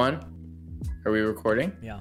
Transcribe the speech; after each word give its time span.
On? 0.00 0.18
Are 1.04 1.12
we 1.12 1.20
recording? 1.20 1.76
Yeah. 1.82 2.00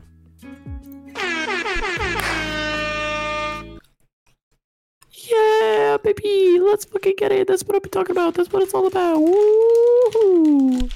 Yeah, 5.11 5.97
baby, 6.01 6.61
let's 6.61 6.85
fucking 6.85 7.15
get 7.17 7.33
it. 7.33 7.49
That's 7.49 7.61
what 7.65 7.75
I've 7.75 7.81
been 7.81 7.91
talking 7.91 8.15
about. 8.15 8.35
That's 8.35 8.53
what 8.53 8.63
it's 8.63 8.73
all 8.73 8.87
about. 8.87 9.19
Woo! 9.19 10.87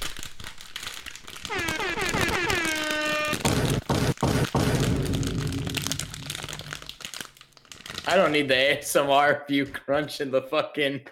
I 8.06 8.16
don't 8.16 8.32
need 8.32 8.48
the 8.48 8.54
ASMR 8.54 9.42
of 9.42 9.50
you 9.50 9.66
crunching 9.66 10.30
the 10.30 10.40
fucking. 10.40 11.02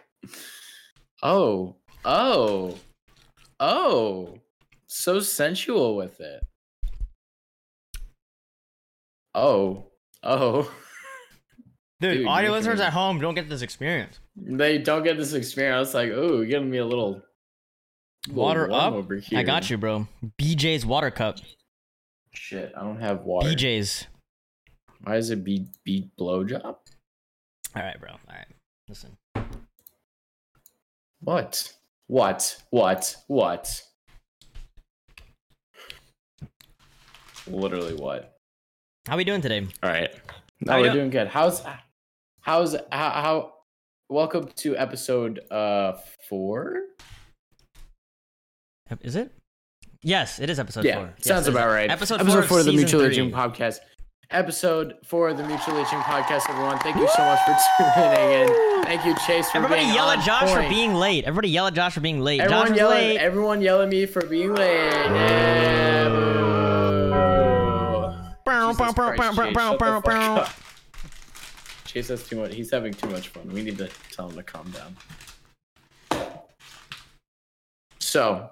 Oh, 1.23 1.77
oh, 2.07 2.79
oh, 3.61 4.39
so 4.93 5.21
sensual 5.21 5.97
with 5.97 6.21
it. 6.21 6.43
Oh, 9.35 9.87
oh. 10.23 10.73
Dude, 12.01 12.19
Dude, 12.19 12.27
audio 12.27 12.51
listeners 12.51 12.81
at 12.81 12.93
home 12.93 13.21
don't 13.21 13.35
get 13.35 13.49
this 13.49 13.63
experience. 13.63 14.19
They 14.37 14.79
don't 14.79 15.05
get 15.05 15.17
this 15.17 15.35
experience. 15.35 15.77
I 15.77 15.79
was 15.81 15.95
like, 15.95 16.11
oh, 16.11 16.45
giving 16.45 16.69
me 16.69 16.79
a 16.79 16.85
little, 16.85 17.23
little 18.27 18.43
Water 18.43 18.71
up. 18.73 18.93
over 18.93 19.17
here. 19.17 19.39
I 19.39 19.45
got 19.45 19.71
you, 19.71 19.79
bro. 19.79 20.09
BJ's 20.41 20.85
water 20.85 21.11
cup. 21.11 21.39
Shit, 22.35 22.73
I 22.77 22.81
don't 22.81 23.01
have 23.01 23.23
water. 23.23 23.49
BJ's. 23.49 24.07
Why 25.05 25.17
is 25.17 25.31
it 25.31 25.45
B 25.45 25.67
B 25.85 26.11
blowjob? 26.19 26.65
All 26.65 26.79
right, 27.77 27.99
bro. 28.01 28.11
All 28.11 28.19
right. 28.29 28.47
Listen. 28.89 29.17
What? 31.21 31.73
What? 32.09 32.57
What? 32.71 33.17
What? 33.29 33.83
Literally 37.47 37.95
what? 37.95 38.37
How 39.07 39.15
are 39.15 39.17
we 39.17 39.25
doing 39.25 39.41
today? 39.41 39.67
All 39.83 39.91
right. 39.91 40.11
How 40.67 40.77
No, 40.77 40.81
we're 40.81 40.89
do- 40.89 40.99
doing 40.99 41.11
good. 41.11 41.27
How's 41.29 41.63
how's 42.41 42.75
how, 42.75 43.11
how 43.11 43.53
welcome 44.09 44.49
to 44.57 44.77
episode 44.77 45.41
uh 45.51 45.95
4? 46.29 46.77
Is 49.01 49.17
it? 49.17 49.33
Yes, 50.05 50.39
it 50.39 50.51
is 50.51 50.59
episode 50.61 50.85
Yeah, 50.85 50.97
four. 50.97 51.15
Yes, 51.17 51.27
sounds 51.27 51.47
it 51.47 51.51
is. 51.51 51.57
about 51.57 51.69
right. 51.69 51.91
Episode, 51.91 52.21
episode 52.21 52.41
four, 52.41 52.43
four 52.43 52.59
of 52.61 52.65
the 52.67 52.73
season 52.73 53.01
Mutual 53.01 53.31
three. 53.31 53.31
Podcast. 53.33 53.79
Episode 54.31 54.95
4 55.05 55.29
of 55.29 55.37
the 55.37 55.45
Mutual 55.45 55.75
Leeching 55.75 55.99
podcast 55.99 56.49
everyone. 56.49 56.79
Thank 56.79 56.97
you 56.97 57.07
so 57.07 57.23
much 57.23 57.39
for 57.45 57.55
tuning 57.95 58.41
in. 58.49 58.83
Thank 58.85 59.05
you 59.05 59.15
Chase 59.27 59.51
for 59.51 59.59
Everybody 59.59 59.83
being 59.83 59.95
yell 59.95 60.09
at 60.09 60.25
Josh 60.25 60.51
for 60.51 60.67
being 60.71 60.95
late. 60.95 61.25
Everybody 61.25 61.51
yell 61.51 61.67
at 61.67 61.75
Josh 61.75 61.93
for 61.93 62.01
being 62.01 62.21
late. 62.21 62.41
Everyone 62.41 62.63
Josh 62.69 62.71
was 62.71 62.79
yell 62.79 62.89
late. 62.91 63.17
at 63.19 63.23
everyone 63.23 63.61
yell 63.61 63.83
at 63.83 63.91
me 63.91 64.07
for 64.07 64.25
being 64.25 64.55
late. 64.55 64.75
Yeah, 64.75 66.02
Christ, 68.95 69.19
bow, 69.19 69.29
Chase, 69.45 69.55
shut 69.55 69.79
the 69.79 70.01
fuck 70.03 70.07
up. 70.09 70.51
Chase 71.85 72.09
has 72.09 72.27
too 72.27 72.37
much. 72.37 72.55
He's 72.55 72.71
having 72.71 72.93
too 72.95 73.09
much 73.09 73.29
fun. 73.29 73.49
We 73.53 73.63
need 73.63 73.79
to 73.79 73.89
tell 74.11 74.29
him 74.29 74.37
to 74.37 74.43
calm 74.43 74.71
down. 74.71 74.97
So, 77.99 78.51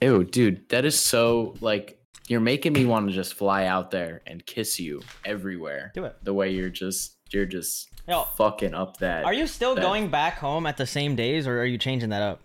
ew, 0.00 0.24
dude, 0.24 0.68
that 0.68 0.84
is 0.84 0.98
so 0.98 1.54
like 1.60 1.98
you're 2.28 2.40
making 2.40 2.72
me 2.72 2.84
want 2.86 3.08
to 3.08 3.12
just 3.12 3.34
fly 3.34 3.66
out 3.66 3.90
there 3.90 4.22
and 4.26 4.44
kiss 4.44 4.78
you 4.78 5.02
everywhere. 5.24 5.90
Do 5.94 6.04
it. 6.04 6.16
The 6.22 6.34
way 6.34 6.50
you're 6.50 6.70
just 6.70 7.16
you're 7.32 7.46
just 7.46 7.88
Yo, 8.08 8.24
fucking 8.36 8.74
up 8.74 8.98
that. 8.98 9.24
are 9.24 9.32
you 9.34 9.46
still 9.46 9.74
that- 9.74 9.80
going 9.80 10.08
back 10.10 10.34
home 10.38 10.66
at 10.66 10.76
the 10.76 10.86
same 10.86 11.16
days, 11.16 11.46
or 11.46 11.60
are 11.60 11.64
you 11.66 11.78
changing 11.78 12.10
that 12.10 12.22
up? 12.22 12.40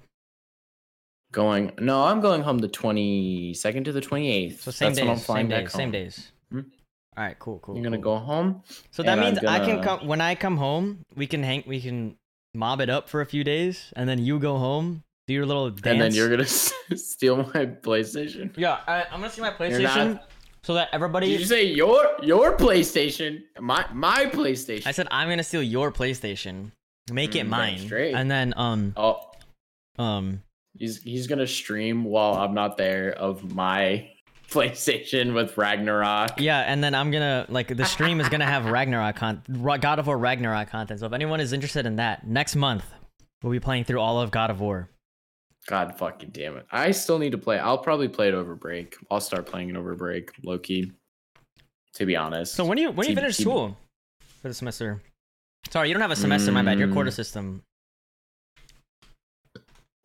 going? 1.31 1.71
No, 1.81 2.03
I'm 2.05 2.21
going 2.21 2.41
home 2.43 2.59
the 2.59 2.69
22nd 2.69 3.83
to 3.85 3.91
the 3.91 3.99
28th. 3.99 4.61
So 4.61 4.71
same 4.71 4.89
That's 4.93 4.99
when 5.01 5.09
I'm 5.09 5.15
days, 5.17 5.25
flying 5.25 5.43
same 5.43 5.49
back 5.49 5.63
days, 5.65 5.73
same 5.73 5.91
days. 5.91 6.31
All 7.17 7.23
right, 7.23 7.37
cool, 7.39 7.59
cool. 7.59 7.75
You're 7.75 7.83
gonna 7.83 7.97
cool. 7.97 8.19
go 8.19 8.25
home. 8.25 8.63
So 8.91 9.03
that 9.03 9.11
and 9.17 9.21
I'm 9.21 9.33
means 9.35 9.45
I 9.45 9.59
can 9.65 9.81
come 9.81 10.05
when 10.07 10.21
I 10.21 10.35
come 10.35 10.57
home. 10.57 11.05
We 11.15 11.27
can 11.27 11.43
hang. 11.43 11.63
We 11.65 11.79
can 11.81 12.17
mob 12.53 12.81
it 12.81 12.89
up 12.89 13.09
for 13.09 13.21
a 13.21 13.25
few 13.25 13.43
days, 13.43 13.93
and 13.95 14.07
then 14.09 14.19
you 14.19 14.39
go 14.39 14.57
home, 14.57 15.03
do 15.27 15.33
your 15.33 15.45
little 15.45 15.69
dance, 15.69 15.85
And 15.85 16.01
then 16.01 16.13
you're 16.13 16.29
gonna 16.29 16.45
steal 16.97 17.37
my 17.37 17.65
PlayStation. 17.65 18.55
Yeah, 18.57 18.79
I, 18.87 19.03
I'm 19.11 19.21
gonna 19.21 19.29
see 19.29 19.41
my 19.41 19.51
PlayStation 19.51 20.19
so 20.63 20.73
that 20.73 20.89
everybody. 20.91 21.29
Did 21.29 21.39
you 21.41 21.45
say 21.45 21.63
your 21.65 22.05
your 22.21 22.57
PlayStation? 22.57 23.43
My 23.59 23.85
my 23.93 24.25
PlayStation. 24.25 24.87
I 24.87 24.91
said 24.91 25.07
I'm 25.11 25.29
gonna 25.29 25.43
steal 25.43 25.63
your 25.63 25.91
PlayStation, 25.91 26.71
make 27.11 27.35
it 27.35 27.39
Mm, 27.39 27.41
damn 27.43 27.49
mine, 27.49 27.79
straight. 27.79 28.13
and 28.13 28.29
then 28.29 28.53
um 28.57 28.93
oh, 28.97 29.21
um 29.97 30.41
he's 30.77 31.01
he's 31.01 31.27
gonna 31.27 31.47
stream 31.47 32.03
while 32.03 32.33
I'm 32.33 32.53
not 32.53 32.77
there 32.77 33.11
of 33.13 33.53
my 33.53 34.09
PlayStation 34.51 35.33
with 35.33 35.57
Ragnarok. 35.57 36.39
yeah, 36.39 36.59
and 36.61 36.83
then 36.83 36.93
I'm 36.95 37.11
gonna 37.11 37.45
like 37.49 37.75
the 37.75 37.85
stream 37.95 38.19
is 38.21 38.29
gonna 38.29 38.45
have 38.45 38.65
Ragnarok 38.65 39.15
con 39.15 39.41
God 39.79 39.99
of 39.99 40.07
War 40.07 40.17
Ragnarok 40.17 40.69
content. 40.69 40.99
So 40.99 41.05
if 41.05 41.13
anyone 41.13 41.39
is 41.39 41.53
interested 41.53 41.85
in 41.85 41.95
that, 41.97 42.27
next 42.27 42.55
month 42.55 42.85
we'll 43.43 43.51
be 43.51 43.59
playing 43.59 43.83
through 43.85 43.99
all 43.99 44.19
of 44.21 44.31
God 44.31 44.49
of 44.49 44.59
War. 44.61 44.89
God 45.67 45.97
fucking 45.97 46.29
damn 46.29 46.57
it! 46.57 46.65
I 46.71 46.91
still 46.91 47.17
need 47.17 47.31
to 47.31 47.37
play. 47.39 47.57
I'll 47.57 47.79
probably 47.79 48.07
play 48.07 48.27
it 48.27 48.33
over 48.35 48.55
break. 48.55 48.95
I'll 49.09 49.19
start 49.19 49.47
playing 49.47 49.69
it 49.69 49.75
over 49.75 49.95
break, 49.95 50.31
low 50.43 50.59
key. 50.59 50.91
To 51.95 52.05
be 52.05 52.15
honest. 52.15 52.53
So 52.53 52.65
when 52.65 52.75
do 52.75 52.83
you 52.83 52.91
when 52.91 53.05
do 53.05 53.11
you 53.11 53.15
finish 53.15 53.37
school 53.37 53.75
for 54.41 54.47
the 54.49 54.53
semester? 54.53 55.01
Sorry, 55.71 55.87
you 55.87 55.93
don't 55.95 56.01
have 56.01 56.11
a 56.11 56.15
semester. 56.15 56.51
My 56.51 56.61
bad. 56.61 56.77
Your 56.77 56.89
quarter 56.89 57.09
Mm. 57.09 57.13
system. 57.15 57.63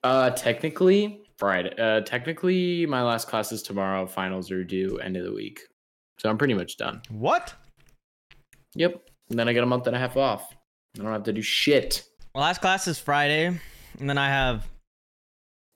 Uh, 0.03 0.31
technically 0.31 1.21
Friday. 1.41 1.75
Uh, 1.78 2.03
technically 2.03 2.84
my 2.84 3.03
last 3.03 3.27
class 3.27 3.51
is 3.51 3.62
tomorrow. 3.62 4.06
Finals 4.06 4.51
are 4.51 4.62
due 4.62 4.99
end 4.99 5.17
of 5.17 5.25
the 5.25 5.33
week, 5.33 5.61
so 6.19 6.28
I'm 6.28 6.37
pretty 6.37 6.55
much 6.55 6.77
done. 6.77 7.01
What? 7.09 7.55
Yep. 8.75 9.03
And 9.31 9.39
then 9.39 9.49
I 9.49 9.55
get 9.55 9.65
a 9.65 9.67
month 9.67 9.87
and 9.87 9.97
a 9.97 9.99
half 9.99 10.17
off. 10.17 10.55
I 10.99 11.03
don't 11.03 11.12
have 11.12 11.25
to 11.25 11.33
do 11.33 11.41
shit. 11.43 12.05
My 12.34 12.43
last 12.43 12.61
class 12.61 12.87
is 12.87 12.99
Friday, 12.99 13.47
and 13.99 14.09
then 14.09 14.19
I 14.19 14.29
have 14.29 14.69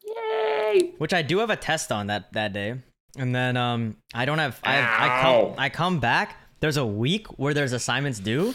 Yay! 0.05 0.93
which 0.99 1.15
I 1.15 1.23
do 1.23 1.39
have 1.39 1.51
a 1.51 1.57
test 1.57 1.91
on 1.91 2.09
that 2.09 2.33
that 2.35 2.53
day, 2.53 2.75
and 3.17 3.35
then 3.35 3.57
um 3.57 3.97
I 4.13 4.27
don't 4.27 4.39
have 4.39 4.61
I 4.63 4.81
I 4.81 5.23
come 5.23 5.55
I 5.57 5.69
come 5.71 5.99
back. 5.99 6.37
There's 6.61 6.77
a 6.77 6.87
week 6.87 7.27
where 7.39 7.55
there's 7.55 7.73
assignments 7.73 8.19
due, 8.19 8.55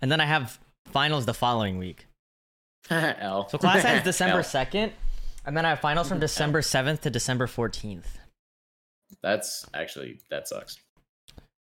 and 0.00 0.12
then 0.12 0.20
I 0.20 0.26
have 0.26 0.58
finals 0.92 1.26
the 1.26 1.34
following 1.34 1.76
week. 1.76 2.06
L. 2.90 3.48
So 3.48 3.58
class 3.58 3.84
ends 3.84 4.04
December 4.12 4.44
second, 4.44 4.92
and 5.46 5.56
then 5.56 5.64
I 5.64 5.70
have 5.70 5.80
finals 5.80 6.08
from 6.08 6.20
December 6.20 6.60
seventh 6.62 7.00
to 7.02 7.10
December 7.10 7.46
fourteenth. 7.46 8.18
That's 9.22 9.64
actually 9.74 10.20
that 10.30 10.48
sucks. 10.48 10.78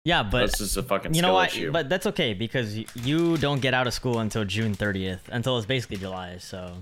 Yeah, 0.05 0.23
but 0.23 0.41
That's 0.41 0.59
just 0.59 0.77
a 0.77 0.83
fucking 0.83 1.15
you 1.15 1.19
skill 1.21 1.29
know 1.31 1.35
what? 1.35 1.49
issue. 1.49 1.73
But 1.73 1.89
that's 1.89 2.05
okay 2.07 2.35
because 2.35 2.77
you 2.95 3.39
don't 3.39 3.61
get 3.61 3.73
out 3.73 3.87
of 3.87 3.95
school 3.95 4.19
until 4.19 4.45
June 4.45 4.75
thirtieth, 4.75 5.29
until 5.33 5.57
it's 5.57 5.67
basically 5.67 5.97
July. 5.97 6.37
So 6.39 6.75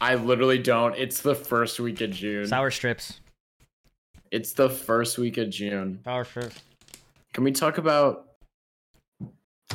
I 0.00 0.14
literally 0.14 0.58
don't. 0.58 0.96
It's 0.96 1.20
the 1.20 1.34
first 1.34 1.80
week 1.80 2.00
of 2.00 2.10
June. 2.10 2.46
sour 2.46 2.70
strips, 2.70 3.20
It's 4.30 4.52
the 4.52 4.70
first 4.70 5.18
week 5.18 5.36
of 5.38 5.50
June. 5.50 6.00
sour 6.04 6.24
strips. 6.24 6.60
Can 7.32 7.42
we 7.44 7.50
talk 7.52 7.78
about? 7.78 8.26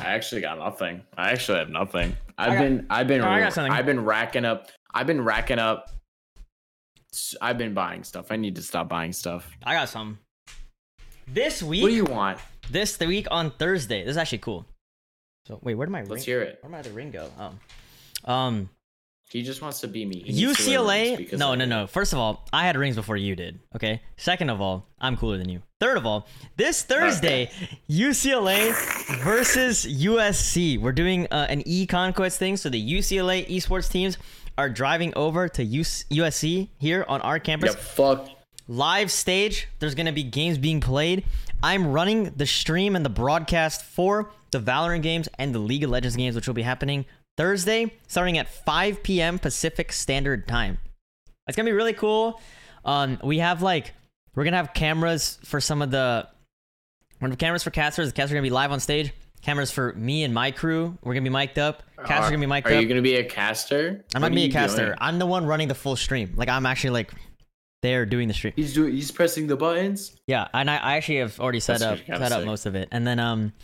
I 0.00 0.04
actually 0.04 0.40
got 0.40 0.58
nothing. 0.58 1.02
I 1.16 1.30
actually 1.32 1.58
have 1.58 1.70
nothing. 1.70 2.16
I've 2.38 2.52
got- 2.52 2.58
been, 2.60 2.86
I've 2.88 3.08
been, 3.08 3.20
I 3.20 3.40
got 3.40 3.52
something. 3.52 3.72
I've 3.72 3.84
been 3.86 4.04
racking 4.04 4.44
up. 4.44 4.68
I've 4.94 5.06
been 5.08 5.22
racking 5.22 5.58
up. 5.58 5.90
I've 7.40 7.58
been 7.58 7.74
buying 7.74 8.04
stuff. 8.04 8.30
I 8.30 8.36
need 8.36 8.56
to 8.56 8.62
stop 8.62 8.88
buying 8.88 9.12
stuff. 9.12 9.50
I 9.64 9.74
got 9.74 9.88
some. 9.88 10.18
This 11.26 11.62
week, 11.62 11.82
What 11.82 11.88
do 11.88 11.94
you 11.94 12.04
want? 12.04 12.38
this 12.70 12.96
the 12.96 13.06
week 13.06 13.26
on 13.30 13.50
Thursday. 13.50 14.02
This 14.02 14.12
is 14.12 14.16
actually 14.16 14.38
cool. 14.38 14.66
So 15.46 15.58
wait, 15.62 15.74
where 15.74 15.86
did 15.86 15.92
my? 15.92 16.02
Let's 16.02 16.24
hear 16.24 16.42
it. 16.42 16.58
Where 16.62 16.82
did 16.82 16.92
my 16.92 16.96
ring 16.96 17.10
go? 17.10 17.30
Oh, 17.38 18.32
um, 18.32 18.70
He 19.30 19.42
just 19.42 19.60
wants 19.62 19.80
to 19.80 19.88
be 19.88 20.04
me. 20.06 20.22
He 20.22 20.32
needs 20.32 20.64
to 20.66 20.70
wear 20.78 20.84
rings 20.84 21.30
UCLA. 21.32 21.38
No, 21.38 21.54
no, 21.54 21.64
no. 21.64 21.86
First 21.86 22.12
of 22.14 22.18
all, 22.18 22.46
I 22.52 22.64
had 22.64 22.76
rings 22.76 22.96
before 22.96 23.16
you 23.16 23.36
did. 23.36 23.58
Okay. 23.74 24.00
Second 24.16 24.50
of 24.50 24.60
all, 24.60 24.86
I'm 24.98 25.16
cooler 25.16 25.36
than 25.38 25.48
you. 25.48 25.62
Third 25.80 25.96
of 25.98 26.06
all, 26.06 26.26
this 26.56 26.82
Thursday, 26.82 27.50
UCLA 27.90 28.72
versus 29.22 29.84
USC. 29.86 30.78
We're 30.80 30.92
doing 30.92 31.26
uh, 31.30 31.46
an 31.48 31.62
e-conquest 31.66 32.38
thing. 32.38 32.56
So 32.56 32.68
the 32.68 32.92
UCLA 32.98 33.46
esports 33.48 33.90
teams 33.90 34.16
are 34.58 34.68
driving 34.68 35.14
over 35.16 35.48
to 35.48 35.64
US- 35.64 36.04
USC 36.10 36.68
here 36.78 37.06
on 37.08 37.22
our 37.22 37.38
campus. 37.38 37.74
Yeah, 37.74 37.80
fuck. 37.80 38.28
live 38.66 39.10
stage. 39.10 39.68
There's 39.78 39.94
to 40.06 40.12
be 40.12 40.24
games 40.24 40.58
being 40.58 40.80
played. 40.80 41.24
I'm 41.62 41.92
running 41.92 42.24
the 42.36 42.46
stream 42.46 42.94
and 42.96 43.04
the 43.04 43.10
broadcast 43.10 43.84
for 43.84 44.30
the 44.50 44.60
Valorant 44.60 45.02
games 45.02 45.28
and 45.38 45.54
the 45.54 45.58
League 45.58 45.84
of 45.84 45.90
Legends 45.90 46.16
games, 46.16 46.34
which 46.34 46.46
will 46.46 46.54
be 46.54 46.62
happening 46.62 47.06
Thursday, 47.36 47.92
starting 48.08 48.36
at 48.36 48.48
5 48.48 49.02
p.m. 49.02 49.38
Pacific 49.38 49.92
Standard 49.92 50.46
Time. 50.48 50.78
It's 51.46 51.56
gonna 51.56 51.68
be 51.68 51.72
really 51.72 51.92
cool. 51.94 52.40
Um, 52.84 53.18
we 53.22 53.38
have 53.38 53.62
like 53.62 53.92
we're 54.34 54.44
gonna 54.44 54.56
have 54.56 54.74
cameras 54.74 55.38
for 55.44 55.60
some 55.60 55.80
of 55.80 55.90
the 55.90 56.28
we're 57.20 57.26
gonna 57.26 57.32
have 57.32 57.38
cameras 57.38 57.62
for 57.62 57.70
casters. 57.70 58.08
The 58.08 58.12
casters 58.12 58.32
are 58.32 58.34
gonna 58.34 58.42
be 58.42 58.50
live 58.50 58.72
on 58.72 58.80
stage. 58.80 59.12
Cameras 59.48 59.70
for 59.70 59.94
me 59.94 60.24
and 60.24 60.34
my 60.34 60.50
crew. 60.50 60.98
We're 61.02 61.14
gonna 61.14 61.24
be 61.24 61.30
mic'd 61.30 61.58
up. 61.58 61.82
Casters 62.04 62.26
are 62.26 62.30
gonna 62.32 62.38
be 62.40 62.44
mic'd 62.46 62.66
Are 62.66 62.74
up. 62.74 62.82
you 62.82 62.86
gonna 62.86 63.00
be 63.00 63.14
a 63.14 63.24
caster? 63.24 64.04
I'm 64.14 64.20
not 64.20 64.28
gonna 64.28 64.34
be 64.34 64.44
a 64.44 64.50
caster. 64.52 64.84
doing? 64.88 64.98
I'm 65.00 65.18
the 65.18 65.24
one 65.24 65.46
running 65.46 65.68
the 65.68 65.74
full 65.74 65.96
stream. 65.96 66.34
Like 66.36 66.50
I'm 66.50 66.66
actually 66.66 66.90
like 66.90 67.10
there 67.80 68.04
doing 68.04 68.28
the 68.28 68.34
stream. 68.34 68.52
He's 68.56 68.74
doing. 68.74 68.92
He's 68.92 69.10
pressing 69.10 69.46
the 69.46 69.56
buttons. 69.56 70.14
Yeah, 70.26 70.48
and 70.52 70.70
I, 70.70 70.76
I 70.76 70.96
actually 70.96 71.20
have 71.20 71.40
already 71.40 71.60
set 71.60 71.78
That's 71.80 72.02
up 72.02 72.06
set 72.18 72.30
up 72.32 72.44
most 72.44 72.66
of 72.66 72.74
it, 72.74 72.88
and 72.92 73.06
then 73.06 73.18
um, 73.18 73.54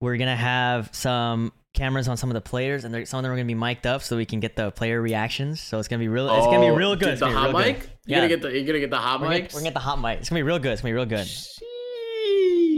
we're 0.00 0.16
gonna 0.16 0.36
have 0.36 0.90
some 0.92 1.52
cameras 1.74 2.06
on 2.06 2.16
some 2.16 2.30
of 2.30 2.34
the 2.34 2.40
players, 2.40 2.84
and 2.84 2.94
they're- 2.94 3.04
some 3.04 3.18
of 3.18 3.24
them 3.24 3.32
are 3.32 3.34
gonna 3.34 3.46
be 3.46 3.54
mic'd 3.54 3.88
up 3.88 4.00
so 4.00 4.16
we 4.16 4.24
can 4.26 4.38
get 4.38 4.54
the 4.54 4.70
player 4.70 5.02
reactions. 5.02 5.60
So 5.60 5.80
it's 5.80 5.88
gonna 5.88 5.98
be 5.98 6.06
real. 6.08 6.28
It's 6.32 6.46
gonna 6.46 6.60
be 6.60 6.66
Oh, 6.66 6.76
real 6.76 6.94
good. 6.94 7.18
dude, 7.18 7.18
The 7.18 7.30
hot 7.32 7.50
mic. 7.52 7.80
good. 7.80 7.90
You're 8.06 8.16
Yeah. 8.16 8.16
gonna 8.18 8.28
get 8.28 8.42
the. 8.42 8.52
You're 8.52 8.64
gonna 8.66 8.78
get 8.78 8.90
the 8.90 8.98
hot 8.98 9.20
mics. 9.22 9.52
we're 9.54 9.58
gonna 9.58 9.64
get 9.64 9.74
the 9.74 9.80
hot 9.80 10.00
mic. 10.00 10.20
It's 10.20 10.28
gonna 10.28 10.38
be 10.38 10.42
real 10.44 10.60
good. 10.60 10.70
It's 10.70 10.82
gonna 10.82 10.90
be 10.92 10.94
real 10.94 11.04
good. 11.06 11.26
Sheesh, 11.26 11.58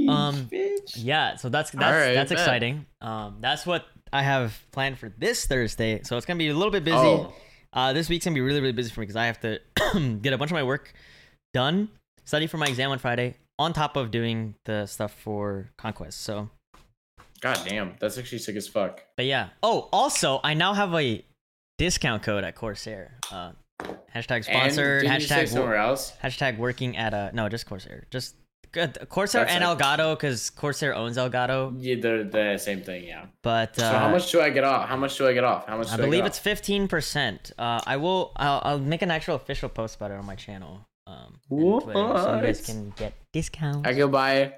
Um, 0.08 0.46
bitch. 0.46 0.92
Yeah, 0.96 1.36
so 1.36 1.48
that's 1.48 1.70
that's 1.70 1.84
Alright, 1.84 2.14
that's 2.14 2.30
bet. 2.30 2.38
exciting. 2.38 2.86
Um, 3.00 3.36
that's 3.40 3.66
what 3.66 3.86
I 4.12 4.22
have 4.22 4.58
planned 4.72 4.98
for 4.98 5.08
this 5.18 5.46
Thursday. 5.46 6.02
So 6.02 6.16
it's 6.16 6.26
gonna 6.26 6.38
be 6.38 6.48
a 6.48 6.54
little 6.54 6.70
bit 6.72 6.84
busy. 6.84 6.96
Oh, 6.96 7.32
Uh, 7.72 7.92
this 7.92 8.08
week's 8.08 8.24
gonna 8.24 8.34
be 8.34 8.40
really 8.40 8.60
really 8.60 8.72
busy 8.72 8.90
for 8.90 9.00
me 9.00 9.06
because 9.06 9.16
I 9.16 9.26
have 9.26 9.40
to 9.40 9.60
get 10.22 10.32
a 10.32 10.38
bunch 10.38 10.50
of 10.50 10.54
my 10.54 10.62
work 10.62 10.92
done, 11.54 11.88
study 12.24 12.46
for 12.46 12.56
my 12.58 12.66
exam 12.66 12.90
on 12.90 12.98
Friday, 12.98 13.34
on 13.58 13.72
top 13.72 13.96
of 13.96 14.10
doing 14.10 14.54
the 14.64 14.86
stuff 14.86 15.12
for 15.12 15.70
Conquest. 15.78 16.20
So, 16.20 16.50
god 17.40 17.58
damn, 17.68 17.94
that's 17.98 18.16
actually 18.18 18.38
sick 18.38 18.56
as 18.56 18.68
fuck. 18.68 19.02
but 19.16 19.26
yeah. 19.26 19.48
Oh, 19.62 19.88
also, 19.92 20.40
I 20.44 20.54
now 20.54 20.72
have 20.74 20.94
a 20.94 21.24
discount 21.78 22.22
code 22.22 22.44
at 22.44 22.54
Corsair. 22.54 23.18
Uh, 23.30 23.52
hashtag 24.14 24.44
sponsored. 24.44 25.02
and 25.04 25.10
didn't 25.10 25.20
you 25.22 25.26
say 25.28 25.44
Hashtag 25.44 25.48
somewhere 25.48 25.76
else? 25.76 26.12
hashtag 26.22 26.56
working 26.58 26.96
at 26.96 27.12
a 27.12 27.30
no, 27.34 27.48
just 27.48 27.66
Corsair. 27.66 28.06
Just 28.10 28.34
good 28.36 28.45
Corsair 29.08 29.44
That's 29.44 29.54
and 29.54 29.64
like- 29.64 29.78
Elgato 29.78 30.14
because 30.14 30.50
Corsair 30.50 30.94
owns 30.94 31.16
Elgato. 31.16 31.74
Yeah, 31.78 31.96
they're 32.00 32.24
the 32.24 32.58
same 32.58 32.82
thing. 32.82 33.04
Yeah. 33.04 33.26
But 33.42 33.78
uh, 33.78 33.90
So 33.90 33.98
how 33.98 34.08
much 34.10 34.30
do 34.30 34.40
I 34.40 34.50
get 34.50 34.64
off? 34.64 34.88
How 34.88 34.96
much 34.96 35.16
do 35.18 35.26
I 35.26 35.32
get 35.32 35.44
off? 35.44 35.66
How 35.66 35.76
much? 35.78 35.88
I 35.90 35.96
believe 35.96 36.22
get 36.22 36.26
it's 36.26 36.38
fifteen 36.38 36.86
percent. 36.88 37.52
Uh, 37.58 37.80
I 37.86 37.96
will. 37.96 38.32
I'll, 38.36 38.60
I'll 38.64 38.78
make 38.78 39.02
an 39.02 39.10
actual 39.10 39.34
official 39.36 39.68
post 39.68 39.96
about 39.96 40.10
it 40.10 40.14
on 40.14 40.26
my 40.26 40.34
channel. 40.36 40.86
Um, 41.06 41.38
Twitter, 41.48 41.92
so 41.94 42.34
you 42.36 42.42
guys 42.42 42.66
can 42.66 42.90
get 42.96 43.14
discounts. 43.32 43.88
I 43.88 43.94
can 43.94 44.10
buy. 44.10 44.54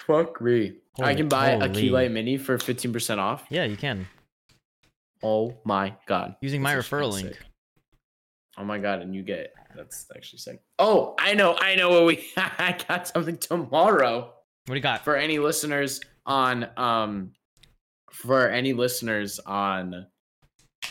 Fuck 0.00 0.40
me. 0.40 0.74
I 1.00 1.14
can 1.14 1.28
buy 1.28 1.50
a 1.50 1.60
holy. 1.68 1.82
key 1.82 1.90
light 1.90 2.10
mini 2.10 2.38
for 2.38 2.58
fifteen 2.58 2.92
percent 2.92 3.20
off. 3.20 3.44
yeah, 3.50 3.64
you 3.64 3.76
can 3.76 4.06
Oh 5.22 5.54
my 5.64 5.94
god. 6.06 6.36
using 6.40 6.62
my 6.62 6.74
That's 6.74 6.86
actually 6.86 7.00
referral 7.02 7.12
link. 7.12 7.28
sick. 7.28 7.38
Oh 8.58 8.64
my 8.64 8.78
god, 8.78 9.02
and 9.02 9.14
you 9.14 9.22
get 9.22 9.52
that's 9.74 10.06
actually 10.16 10.38
sick. 10.38 10.60
Oh, 10.78 11.14
I 11.18 11.34
know, 11.34 11.56
I 11.58 11.74
know 11.74 11.90
what 11.90 12.06
we 12.06 12.26
I 12.36 12.76
got 12.88 13.08
something 13.08 13.36
tomorrow 13.36 14.20
What 14.66 14.68
do 14.68 14.74
you 14.74 14.80
got? 14.80 15.04
for 15.04 15.16
any 15.16 15.38
listeners 15.38 16.00
on 16.24 16.68
um 16.76 17.32
for 18.12 18.48
any 18.48 18.72
listeners 18.72 19.38
on 19.40 20.06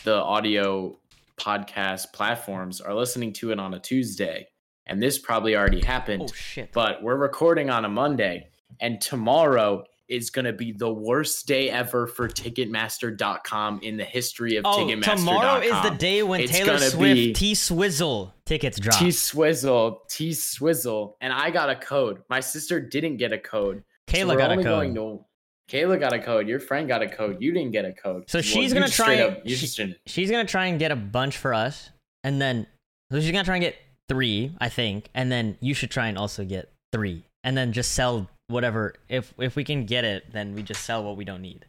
the 0.04 0.14
audio 0.14 0.98
podcast 1.38 2.12
platforms 2.12 2.80
are 2.80 2.94
listening 2.94 3.32
to 3.34 3.50
it 3.50 3.58
on 3.58 3.74
a 3.74 3.78
Tuesday. 3.80 4.46
And 4.86 5.02
this 5.02 5.18
probably 5.18 5.56
already 5.56 5.80
happened 5.84 6.22
Oh 6.30 6.32
shit! 6.32 6.70
but 6.72 7.02
we're 7.02 7.16
recording 7.16 7.70
on 7.70 7.84
a 7.84 7.88
Monday, 7.88 8.46
and 8.80 9.00
tomorrow 9.00 9.84
is 10.08 10.30
going 10.30 10.44
to 10.44 10.52
be 10.52 10.72
the 10.72 10.92
worst 10.92 11.46
day 11.46 11.70
ever 11.70 12.06
for 12.06 12.28
Ticketmaster.com 12.28 13.80
in 13.82 13.96
the 13.96 14.04
history 14.04 14.56
of 14.56 14.64
oh, 14.64 14.78
Ticketmaster.com. 14.78 15.16
tomorrow 15.18 15.60
is 15.60 15.82
the 15.82 15.96
day 15.96 16.22
when 16.22 16.40
It's 16.40 16.52
Taylor 16.52 16.78
Swift 16.78 17.36
T 17.36 17.54
Swizzle 17.54 18.32
tickets 18.44 18.78
drop. 18.78 18.98
T 18.98 19.10
Swizzle, 19.10 20.02
T 20.08 20.32
Swizzle, 20.32 21.16
and 21.20 21.32
I 21.32 21.50
got 21.50 21.70
a 21.70 21.76
code. 21.76 22.22
My 22.28 22.40
sister 22.40 22.80
didn't 22.80 23.16
get 23.16 23.32
a 23.32 23.38
code. 23.38 23.82
Kayla 24.08 24.28
we're 24.28 24.36
got 24.36 24.52
a 24.52 24.62
code. 24.62 24.94
To, 24.94 25.24
Kayla 25.68 25.98
got 25.98 26.12
a 26.12 26.20
code. 26.20 26.46
Your 26.46 26.60
friend 26.60 26.86
got 26.86 27.02
a 27.02 27.08
code. 27.08 27.38
You 27.40 27.52
didn't 27.52 27.72
get 27.72 27.84
a 27.84 27.92
code. 27.92 28.30
So 28.30 28.38
Well, 28.38 28.42
she's 28.42 28.72
gonna 28.72 28.88
try 28.88 29.14
and- 29.14 29.36
up- 29.38 29.48
she- 29.48 29.96
She's 30.06 30.30
gonna 30.30 30.44
try 30.44 30.66
and 30.66 30.78
get 30.78 30.92
a 30.92 30.96
bunch 30.96 31.36
for 31.36 31.52
us, 31.52 31.90
and 32.22 32.40
then 32.40 32.66
so 33.10 33.20
she's 33.20 33.32
gonna 33.32 33.44
try 33.44 33.56
and 33.56 33.62
get 33.62 33.76
three, 34.08 34.52
I 34.60 34.68
think, 34.68 35.08
and 35.14 35.30
then 35.32 35.58
you 35.60 35.74
should 35.74 35.90
try 35.90 36.06
and 36.06 36.16
also 36.16 36.44
get 36.44 36.72
three, 36.92 37.24
and 37.42 37.56
then 37.56 37.72
just 37.72 37.92
sell 37.92 38.28
whatever. 38.48 38.94
If 39.08 39.34
if 39.38 39.56
we 39.56 39.64
can 39.64 39.84
get 39.86 40.04
it, 40.04 40.32
then 40.32 40.54
we 40.54 40.62
just 40.62 40.84
sell 40.84 41.04
what 41.04 41.16
we 41.16 41.24
don't 41.24 41.42
need. 41.42 41.66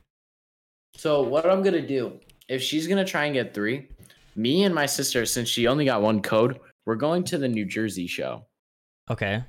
So 0.96 1.22
what 1.22 1.50
I'm 1.50 1.64
gonna 1.64 1.86
do, 1.86 2.20
if 2.48 2.62
she's 2.62 2.88
gonna 2.88 3.06
try 3.06 3.26
and 3.26 3.34
get 3.34 3.54
three, 3.54 3.88
me 4.36 4.64
and 4.64 4.74
my 4.74 4.86
sister, 4.86 5.26
since 5.26 5.50
she 5.50 5.68
only 5.68 5.86
got 5.86 6.02
one 6.02 6.22
code, 6.22 6.60
we're 6.86 6.96
going 6.96 7.24
to 7.26 7.38
the 7.38 7.48
New 7.48 7.66
Jersey 7.66 8.08
show. 8.08 8.46
Okay. 9.10 9.44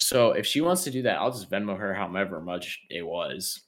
So 0.00 0.32
if 0.32 0.46
she 0.46 0.60
wants 0.60 0.84
to 0.84 0.90
do 0.90 1.02
that, 1.02 1.18
I'll 1.18 1.32
just 1.32 1.50
Venmo 1.50 1.78
her 1.78 1.94
however 1.94 2.40
much 2.40 2.80
it 2.90 3.02
was. 3.06 3.62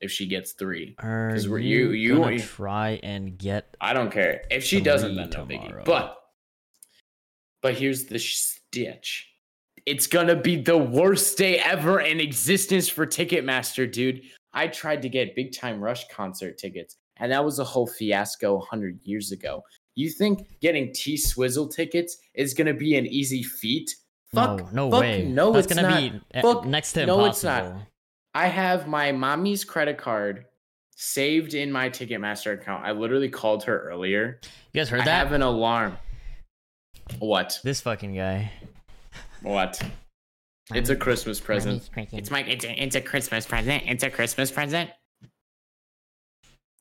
If 0.00 0.10
she 0.10 0.26
gets 0.26 0.52
three, 0.52 0.94
because 0.98 1.48
we're- 1.48 1.64
you- 1.64 1.92
you- 1.92 2.28
you- 2.28 2.38
try 2.40 2.98
and 3.02 3.38
get? 3.38 3.74
I 3.80 3.92
don't 3.94 4.10
care. 4.10 4.42
If 4.50 4.64
she 4.64 4.80
doesn't, 4.80 5.14
tomorrow. 5.30 5.46
biggie. 5.46 5.84
But 5.84 6.18
but 7.62 7.74
here's 7.74 8.04
the 8.06 8.18
stitch. 8.18 9.30
It's 9.86 10.06
gonna 10.06 10.36
be 10.36 10.56
the 10.56 10.78
worst 10.78 11.36
day 11.36 11.58
ever 11.58 12.00
in 12.00 12.18
existence 12.20 12.88
for 12.88 13.06
Ticketmaster, 13.06 13.90
dude. 13.90 14.22
I 14.52 14.68
tried 14.68 15.02
to 15.02 15.08
get 15.08 15.34
Big 15.36 15.52
Time 15.54 15.80
Rush 15.80 16.08
concert 16.08 16.56
tickets, 16.56 16.96
and 17.18 17.30
that 17.30 17.44
was 17.44 17.58
a 17.58 17.64
whole 17.64 17.86
fiasco 17.86 18.54
100 18.56 19.00
years 19.02 19.30
ago. 19.32 19.62
You 19.94 20.08
think 20.10 20.46
getting 20.60 20.92
T 20.94 21.16
Swizzle 21.16 21.68
tickets 21.68 22.16
is 22.34 22.54
gonna 22.54 22.72
be 22.74 22.96
an 22.96 23.06
easy 23.06 23.42
feat? 23.42 23.94
Fuck, 24.34 24.72
no, 24.72 24.88
no 24.88 24.90
fuck, 24.90 25.00
way. 25.00 25.24
No, 25.24 25.52
That's 25.52 25.66
it's 25.66 25.74
gonna 25.74 25.88
not. 25.88 26.00
be 26.00 26.20
uh, 26.34 26.42
Fuck, 26.42 26.64
next 26.64 26.92
to 26.94 27.06
no, 27.06 27.20
impossible. 27.20 27.50
it's 27.52 27.64
not. 27.74 27.82
I 28.34 28.48
have 28.48 28.88
my 28.88 29.12
mommy's 29.12 29.64
credit 29.64 29.98
card 29.98 30.46
saved 30.96 31.54
in 31.54 31.70
my 31.70 31.90
Ticketmaster 31.90 32.54
account. 32.54 32.84
I 32.84 32.92
literally 32.92 33.28
called 33.28 33.62
her 33.64 33.80
earlier. 33.90 34.40
You 34.72 34.80
guys 34.80 34.88
heard 34.88 35.02
I 35.02 35.04
that? 35.04 35.14
I 35.14 35.18
have 35.18 35.32
an 35.32 35.42
alarm. 35.42 35.98
What? 37.18 37.60
This 37.62 37.80
fucking 37.82 38.14
guy. 38.14 38.50
What? 39.44 39.80
It's 40.74 40.88
a 40.88 40.96
Christmas 40.96 41.38
present. 41.38 41.88
It's 42.12 42.30
my 42.30 42.40
it's 42.42 42.64
a, 42.64 42.82
it's 42.82 42.96
a 42.96 43.00
Christmas 43.00 43.46
present. 43.46 43.84
It's 43.86 44.02
a 44.02 44.10
Christmas 44.10 44.50
present. 44.50 44.90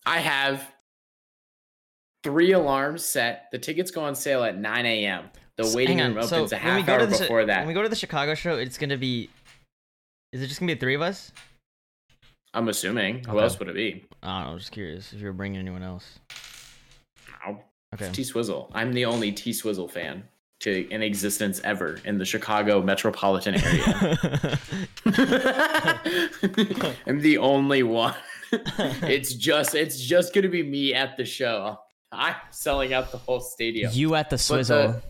I 0.05 0.19
have 0.19 0.65
three 2.23 2.53
alarms 2.53 3.03
set. 3.03 3.49
The 3.51 3.59
tickets 3.59 3.91
go 3.91 4.03
on 4.03 4.15
sale 4.15 4.43
at 4.43 4.57
9 4.57 4.85
a.m. 4.85 5.29
The 5.57 5.63
S- 5.63 5.75
waiting 5.75 5.97
room 5.99 6.17
on, 6.17 6.23
so 6.27 6.37
opens 6.37 6.53
a 6.53 6.57
half 6.57 6.87
hour 6.87 7.05
before 7.07 7.45
that. 7.45 7.59
When 7.59 7.67
we 7.67 7.73
go 7.73 7.83
to 7.83 7.89
the 7.89 7.95
Chicago 7.95 8.33
show, 8.35 8.55
it's 8.55 8.77
gonna 8.77 8.97
be. 8.97 9.29
Is 10.31 10.41
it 10.41 10.47
just 10.47 10.59
gonna 10.61 10.73
be 10.73 10.79
three 10.79 10.95
of 10.95 11.01
us? 11.01 11.31
I'm 12.53 12.69
assuming. 12.69 13.23
Who 13.25 13.39
else 13.39 13.59
would 13.59 13.67
it 13.67 13.75
be? 13.75 14.05
I 14.21 14.43
don't 14.43 14.51
know. 14.53 14.57
Just 14.57 14.71
curious 14.71 15.11
if 15.11 15.19
you're 15.19 15.33
bringing 15.33 15.59
anyone 15.59 15.83
else. 15.83 16.19
Ow. 17.45 17.59
Okay. 17.93 18.09
T 18.13 18.23
Swizzle. 18.23 18.71
I'm 18.73 18.93
the 18.93 19.05
only 19.05 19.31
T 19.33 19.51
Swizzle 19.51 19.89
fan 19.89 20.23
to 20.63 20.89
in 20.89 21.01
existence 21.01 21.59
ever 21.63 21.99
in 22.05 22.17
the 22.17 22.25
Chicago 22.25 22.81
metropolitan 22.81 23.55
area. 23.55 24.59
I'm 27.05 27.19
the 27.19 27.37
only 27.39 27.83
one. 27.83 28.15
it's 28.51 29.33
just 29.33 29.75
it's 29.75 29.99
just 29.99 30.33
gonna 30.33 30.49
be 30.49 30.63
me 30.63 30.93
at 30.93 31.17
the 31.17 31.25
show. 31.25 31.77
I'm 32.11 32.35
selling 32.51 32.93
out 32.93 33.11
the 33.11 33.17
whole 33.17 33.39
stadium. 33.39 33.91
you 33.93 34.15
at 34.15 34.29
the 34.29 34.37
Swizzle. 34.37 34.93
the- 34.93 35.01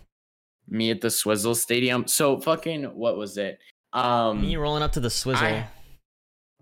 me 0.69 0.91
at 0.91 1.01
the 1.01 1.09
Swizzle 1.09 1.55
Stadium. 1.55 2.07
So 2.07 2.39
fucking 2.39 2.85
what 2.85 3.17
was 3.17 3.37
it? 3.37 3.59
Um 3.91 4.41
Me 4.41 4.55
rolling 4.55 4.81
up 4.81 4.93
to 4.93 5.01
the 5.01 5.09
Swizzle. 5.09 5.45
I, 5.45 5.67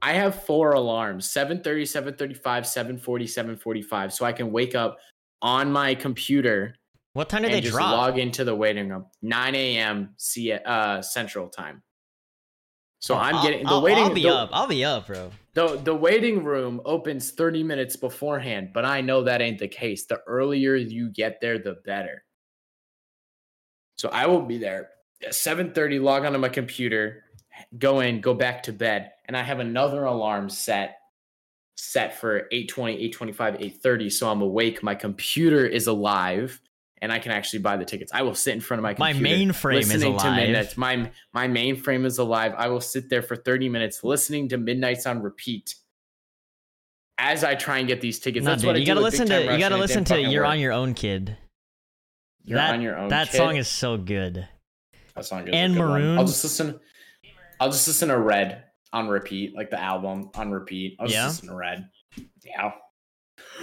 I 0.02 0.14
have 0.14 0.44
four 0.44 0.72
alarms 0.72 1.30
730, 1.30 1.86
735, 1.86 2.68
740, 2.68 3.28
745. 3.28 4.12
So 4.14 4.26
I 4.26 4.34
can 4.34 4.52
wake 4.52 4.74
up 4.74 4.98
on 5.44 5.72
my 5.72 5.94
computer 5.94 6.76
what 7.14 7.30
time 7.30 7.44
and 7.46 7.54
they 7.54 7.62
just 7.62 7.74
drop? 7.74 7.92
log 7.92 8.18
into 8.20 8.44
the 8.44 8.56
waiting 8.56 8.90
room. 8.90 9.06
9 9.22 9.56
a.m. 9.56 10.14
C 10.18 10.52
uh 10.54 11.02
central 11.02 11.50
time. 11.50 11.84
So 13.00 13.16
Oh, 13.16 13.18
I'm 13.18 13.36
I'll- 13.36 13.44
getting 13.44 13.64
the 13.64 13.70
I'll, 13.72 13.82
waiting 13.82 14.04
I'll 14.06 14.14
be 14.14 14.24
the, 14.24 14.30
up. 14.30 14.50
I'll 14.54 14.68
be 14.68 14.86
up, 14.86 15.08
bro. 15.08 15.32
the 15.54 15.78
the 15.78 15.96
waiting 15.96 16.44
room 16.44 16.82
opens 16.86 17.32
30 17.32 17.64
minutes 17.64 17.96
beforehand, 17.96 18.70
but 18.74 18.86
I 18.86 19.02
know 19.02 19.24
that 19.24 19.42
ain't 19.42 19.60
the 19.60 19.68
case. 19.68 20.06
The 20.06 20.20
earlier 20.28 20.76
you 20.76 21.10
get 21.10 21.42
there, 21.42 21.58
the 21.58 21.78
better. 21.86 22.24
So 23.98 24.10
I 24.10 24.28
will 24.28 24.42
be 24.44 24.58
there 24.58 24.90
at 25.24 25.32
7:30, 25.34 26.00
log 26.02 26.26
onto 26.26 26.40
my 26.40 26.50
computer, 26.50 27.24
go 27.78 28.00
in, 28.00 28.22
go 28.22 28.34
back 28.34 28.64
to 28.64 28.74
bed, 28.74 29.12
and 29.26 29.36
I 29.36 29.42
have 29.44 29.60
another 29.60 30.06
alarm 30.06 30.50
set 30.50 30.98
set 31.76 32.20
for 32.20 32.48
8:20, 32.52 33.00
8:25, 33.16 33.58
8:30 33.60 34.10
so 34.12 34.30
I'm 34.30 34.42
awake, 34.42 34.84
my 34.84 34.94
computer 34.96 35.66
is 35.66 35.88
alive. 35.88 36.62
And 37.04 37.12
I 37.12 37.18
can 37.18 37.32
actually 37.32 37.60
buy 37.60 37.78
the 37.78 37.86
tickets. 37.86 38.12
I 38.14 38.22
will 38.22 38.36
sit 38.36 38.54
in 38.54 38.62
front 38.62 38.80
of 38.80 38.84
my 38.84 38.96
My 39.00 39.14
computer. 39.14 39.52
mainframe 39.54 39.80
is 39.80 39.88
listening 39.92 40.18
to 40.20 40.24
alive. 40.28 40.36
Midnights. 40.36 40.78
My 40.78 41.12
my 41.34 41.48
mainframe 41.48 42.06
is 42.06 42.20
alive. 42.20 42.54
I 42.58 42.68
will 42.68 42.82
sit 42.82 43.10
there 43.10 43.24
for 43.24 43.36
30 43.36 43.70
minutes 43.70 44.04
listening 44.04 44.50
to 44.50 44.58
Midnights 44.60 45.08
on 45.08 45.22
repeat 45.24 45.76
as 47.18 47.44
I 47.44 47.56
try 47.56 47.80
and 47.80 47.88
get 47.88 48.02
these 48.02 48.20
tickets. 48.20 48.44
No, 48.46 48.52
That's 48.52 48.62
dude, 48.62 48.68
what 48.68 48.76
I 48.76 48.80
you 48.80 48.86
gotta 48.86 49.00
listen 49.02 49.28
to 49.28 49.42
you 49.54 49.58
gotta 49.60 49.78
listen 49.78 50.04
to 50.06 50.22
"You're 50.22 50.44
work. 50.44 50.52
on 50.52 50.60
Your 50.60 50.74
Own, 50.74 50.94
Kid." 50.94 51.38
You're 52.44 52.58
that 52.58 52.74
on 52.74 52.82
your 52.82 52.98
own. 52.98 53.10
that 53.10 53.30
kid. 53.30 53.38
song 53.38 53.56
is 53.58 53.68
so 53.68 53.98
good. 53.98 54.48
that 55.16 55.26
song 55.26 55.48
is 55.48 55.54
and. 55.54 55.76
Maroon. 55.76 56.18
I'll 56.18 56.26
just 56.26 56.44
listen. 56.44 56.80
I'll 57.60 57.70
just 57.72 57.88
listen 57.88 58.10
to 58.10 58.18
Red 58.20 58.64
on 58.94 59.08
repeat, 59.08 59.56
like 59.56 59.70
the 59.70 59.80
album 59.80 60.30
on 60.36 60.52
repeat. 60.52 60.98
I'll 61.00 61.06
just 61.08 61.16
Yeah? 61.16 61.28
listen 61.28 61.48
to 61.50 61.56
Red. 61.56 61.90
Yeah. 62.44 62.72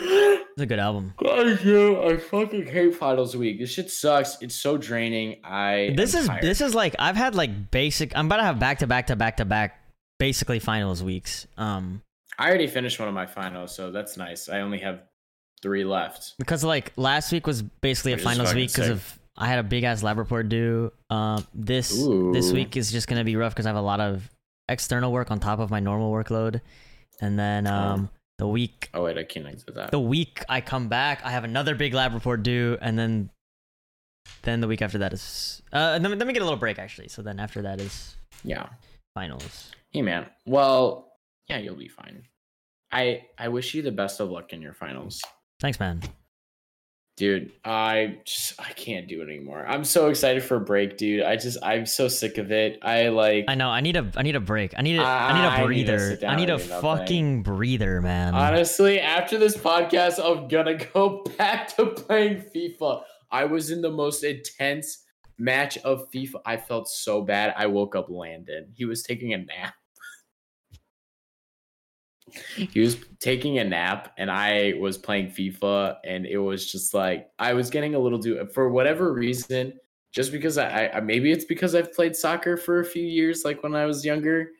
It's 0.00 0.62
a 0.62 0.66
good 0.66 0.78
album. 0.78 1.14
I 1.20 1.56
do. 1.62 2.02
I 2.02 2.16
fucking 2.16 2.66
hate 2.66 2.94
finals 2.94 3.36
week. 3.36 3.58
This 3.60 3.70
shit 3.70 3.90
sucks. 3.90 4.38
It's 4.40 4.54
so 4.54 4.76
draining. 4.76 5.40
I 5.44 5.94
This 5.96 6.14
is 6.14 6.26
tired. 6.26 6.42
this 6.42 6.60
is 6.60 6.74
like 6.74 6.96
I've 6.98 7.16
had 7.16 7.34
like 7.34 7.70
basic. 7.70 8.16
I'm 8.16 8.26
about 8.26 8.38
to 8.38 8.42
have 8.44 8.58
back 8.58 8.80
to 8.80 8.86
back 8.86 9.06
to 9.08 9.16
back 9.16 9.36
to 9.36 9.44
back, 9.44 9.80
basically 10.18 10.58
finals 10.58 11.02
weeks. 11.02 11.46
Um, 11.56 12.02
I 12.38 12.48
already 12.48 12.66
finished 12.66 12.98
one 12.98 13.08
of 13.08 13.14
my 13.14 13.26
finals, 13.26 13.74
so 13.74 13.90
that's 13.90 14.16
nice. 14.16 14.48
I 14.48 14.60
only 14.60 14.78
have 14.78 15.00
three 15.62 15.84
left. 15.84 16.34
because 16.38 16.62
like 16.64 16.92
last 16.96 17.32
week 17.32 17.46
was 17.46 17.62
basically 17.62 18.12
a 18.12 18.14
Which 18.16 18.20
is 18.20 18.24
finals 18.24 18.54
week 18.54 18.70
because 18.72 18.88
of 18.88 19.18
I 19.36 19.46
had 19.46 19.58
a 19.60 19.64
big 19.64 19.84
ass 19.84 20.02
lab 20.02 20.18
report 20.18 20.48
due. 20.48 20.92
Um, 21.10 21.46
this 21.54 21.90
this 22.32 22.52
week 22.52 22.76
is 22.76 22.90
just 22.90 23.06
gonna 23.08 23.24
be 23.24 23.36
rough 23.36 23.54
because 23.54 23.66
I 23.66 23.70
have 23.70 23.76
a 23.76 23.80
lot 23.80 24.00
of 24.00 24.28
external 24.68 25.12
work 25.12 25.30
on 25.30 25.38
top 25.40 25.60
of 25.60 25.70
my 25.70 25.80
normal 25.80 26.12
workload, 26.12 26.60
and 27.20 27.38
then 27.38 27.66
um 27.68 28.10
the 28.38 28.46
week 28.46 28.90
Oh 28.94 29.04
wait, 29.04 29.18
I 29.18 29.24
can't 29.24 29.46
connected 29.46 29.74
that. 29.74 29.90
the 29.90 30.00
week 30.00 30.44
I 30.48 30.60
come 30.60 30.88
back, 30.88 31.20
I 31.24 31.30
have 31.30 31.44
another 31.44 31.74
big 31.74 31.94
lab 31.94 32.14
report 32.14 32.42
due, 32.42 32.78
and 32.80 32.98
then 32.98 33.30
then 34.42 34.60
the 34.60 34.68
week 34.68 34.82
after 34.82 34.98
that 34.98 35.12
is 35.12 35.62
uh 35.72 35.98
then, 35.98 36.18
then 36.18 36.26
we 36.26 36.32
get 36.32 36.42
a 36.42 36.44
little 36.44 36.58
break 36.58 36.78
actually. 36.78 37.08
So 37.08 37.22
then 37.22 37.40
after 37.40 37.62
that 37.62 37.80
is 37.80 38.16
yeah. 38.44 38.68
finals. 39.14 39.70
Hey 39.90 40.02
man. 40.02 40.26
Well, 40.46 41.12
yeah, 41.48 41.58
you'll 41.58 41.76
be 41.76 41.88
fine. 41.88 42.24
I 42.92 43.26
I 43.36 43.48
wish 43.48 43.74
you 43.74 43.82
the 43.82 43.92
best 43.92 44.20
of 44.20 44.30
luck 44.30 44.52
in 44.52 44.62
your 44.62 44.74
finals. 44.74 45.22
Thanks, 45.60 45.80
man. 45.80 46.02
Dude, 47.18 47.50
I 47.64 48.18
just 48.24 48.52
I 48.60 48.72
can't 48.74 49.08
do 49.08 49.22
it 49.22 49.24
anymore. 49.24 49.66
I'm 49.66 49.82
so 49.82 50.08
excited 50.08 50.40
for 50.44 50.54
a 50.54 50.60
break, 50.60 50.96
dude. 50.96 51.24
I 51.24 51.34
just 51.34 51.58
I'm 51.64 51.84
so 51.84 52.06
sick 52.06 52.38
of 52.38 52.52
it. 52.52 52.78
I 52.80 53.08
like 53.08 53.46
I 53.48 53.56
know. 53.56 53.68
I 53.70 53.80
need 53.80 53.96
a. 53.96 54.08
I 54.14 54.22
need 54.22 54.36
a 54.36 54.40
break. 54.40 54.72
I 54.78 54.82
need 54.82 55.00
a. 55.00 55.02
I 55.02 55.32
need 55.32 55.40
I 55.48 55.62
a 55.62 55.68
need 55.68 55.86
to 55.86 55.92
breather. 55.92 56.10
sit 56.10 56.20
down 56.20 56.34
I 56.34 56.36
need 56.36 56.48
a 56.50 56.60
fucking 56.60 57.42
breather, 57.42 58.00
man. 58.00 58.36
honestly, 58.36 59.00
after 59.00 59.36
this 59.36 59.56
podcast, 59.56 60.24
I'm 60.24 60.46
gonna 60.46 60.76
go 60.76 61.24
back 61.38 61.74
to 61.76 61.86
playing 61.86 62.44
FIFA. 62.54 63.02
I 63.32 63.46
was 63.46 63.72
in 63.72 63.82
the 63.82 63.90
most 63.90 64.22
intense 64.22 65.02
match 65.38 65.76
of 65.78 66.08
FIFA. 66.12 66.40
I 66.46 66.56
felt 66.56 66.88
so 66.88 67.22
bad. 67.22 67.52
I 67.56 67.66
woke 67.66 67.96
up 67.96 68.08
Landon. 68.08 68.68
He 68.74 68.84
was 68.84 69.02
taking 69.02 69.34
a 69.34 69.38
nap. 69.38 69.74
He 72.56 72.80
was 72.80 72.96
taking 73.20 73.58
a 73.58 73.64
nap 73.64 74.12
and 74.18 74.30
I 74.30 74.74
was 74.80 74.98
playing 74.98 75.28
FIFA 75.28 75.96
and 76.04 76.26
it 76.26 76.38
was 76.38 76.70
just 76.70 76.94
like 76.94 77.30
I 77.38 77.54
was 77.54 77.70
getting 77.70 77.94
a 77.94 77.98
little 77.98 78.18
do 78.18 78.46
for 78.54 78.70
whatever 78.70 79.12
reason 79.12 79.74
just 80.12 80.32
because 80.32 80.58
I, 80.58 80.88
I 80.88 81.00
maybe 81.00 81.30
it's 81.32 81.44
because 81.44 81.74
I've 81.74 81.92
played 81.94 82.16
soccer 82.16 82.56
for 82.56 82.80
a 82.80 82.84
few 82.84 83.04
years 83.04 83.44
like 83.44 83.62
when 83.62 83.74
I 83.74 83.86
was 83.86 84.04
younger 84.04 84.50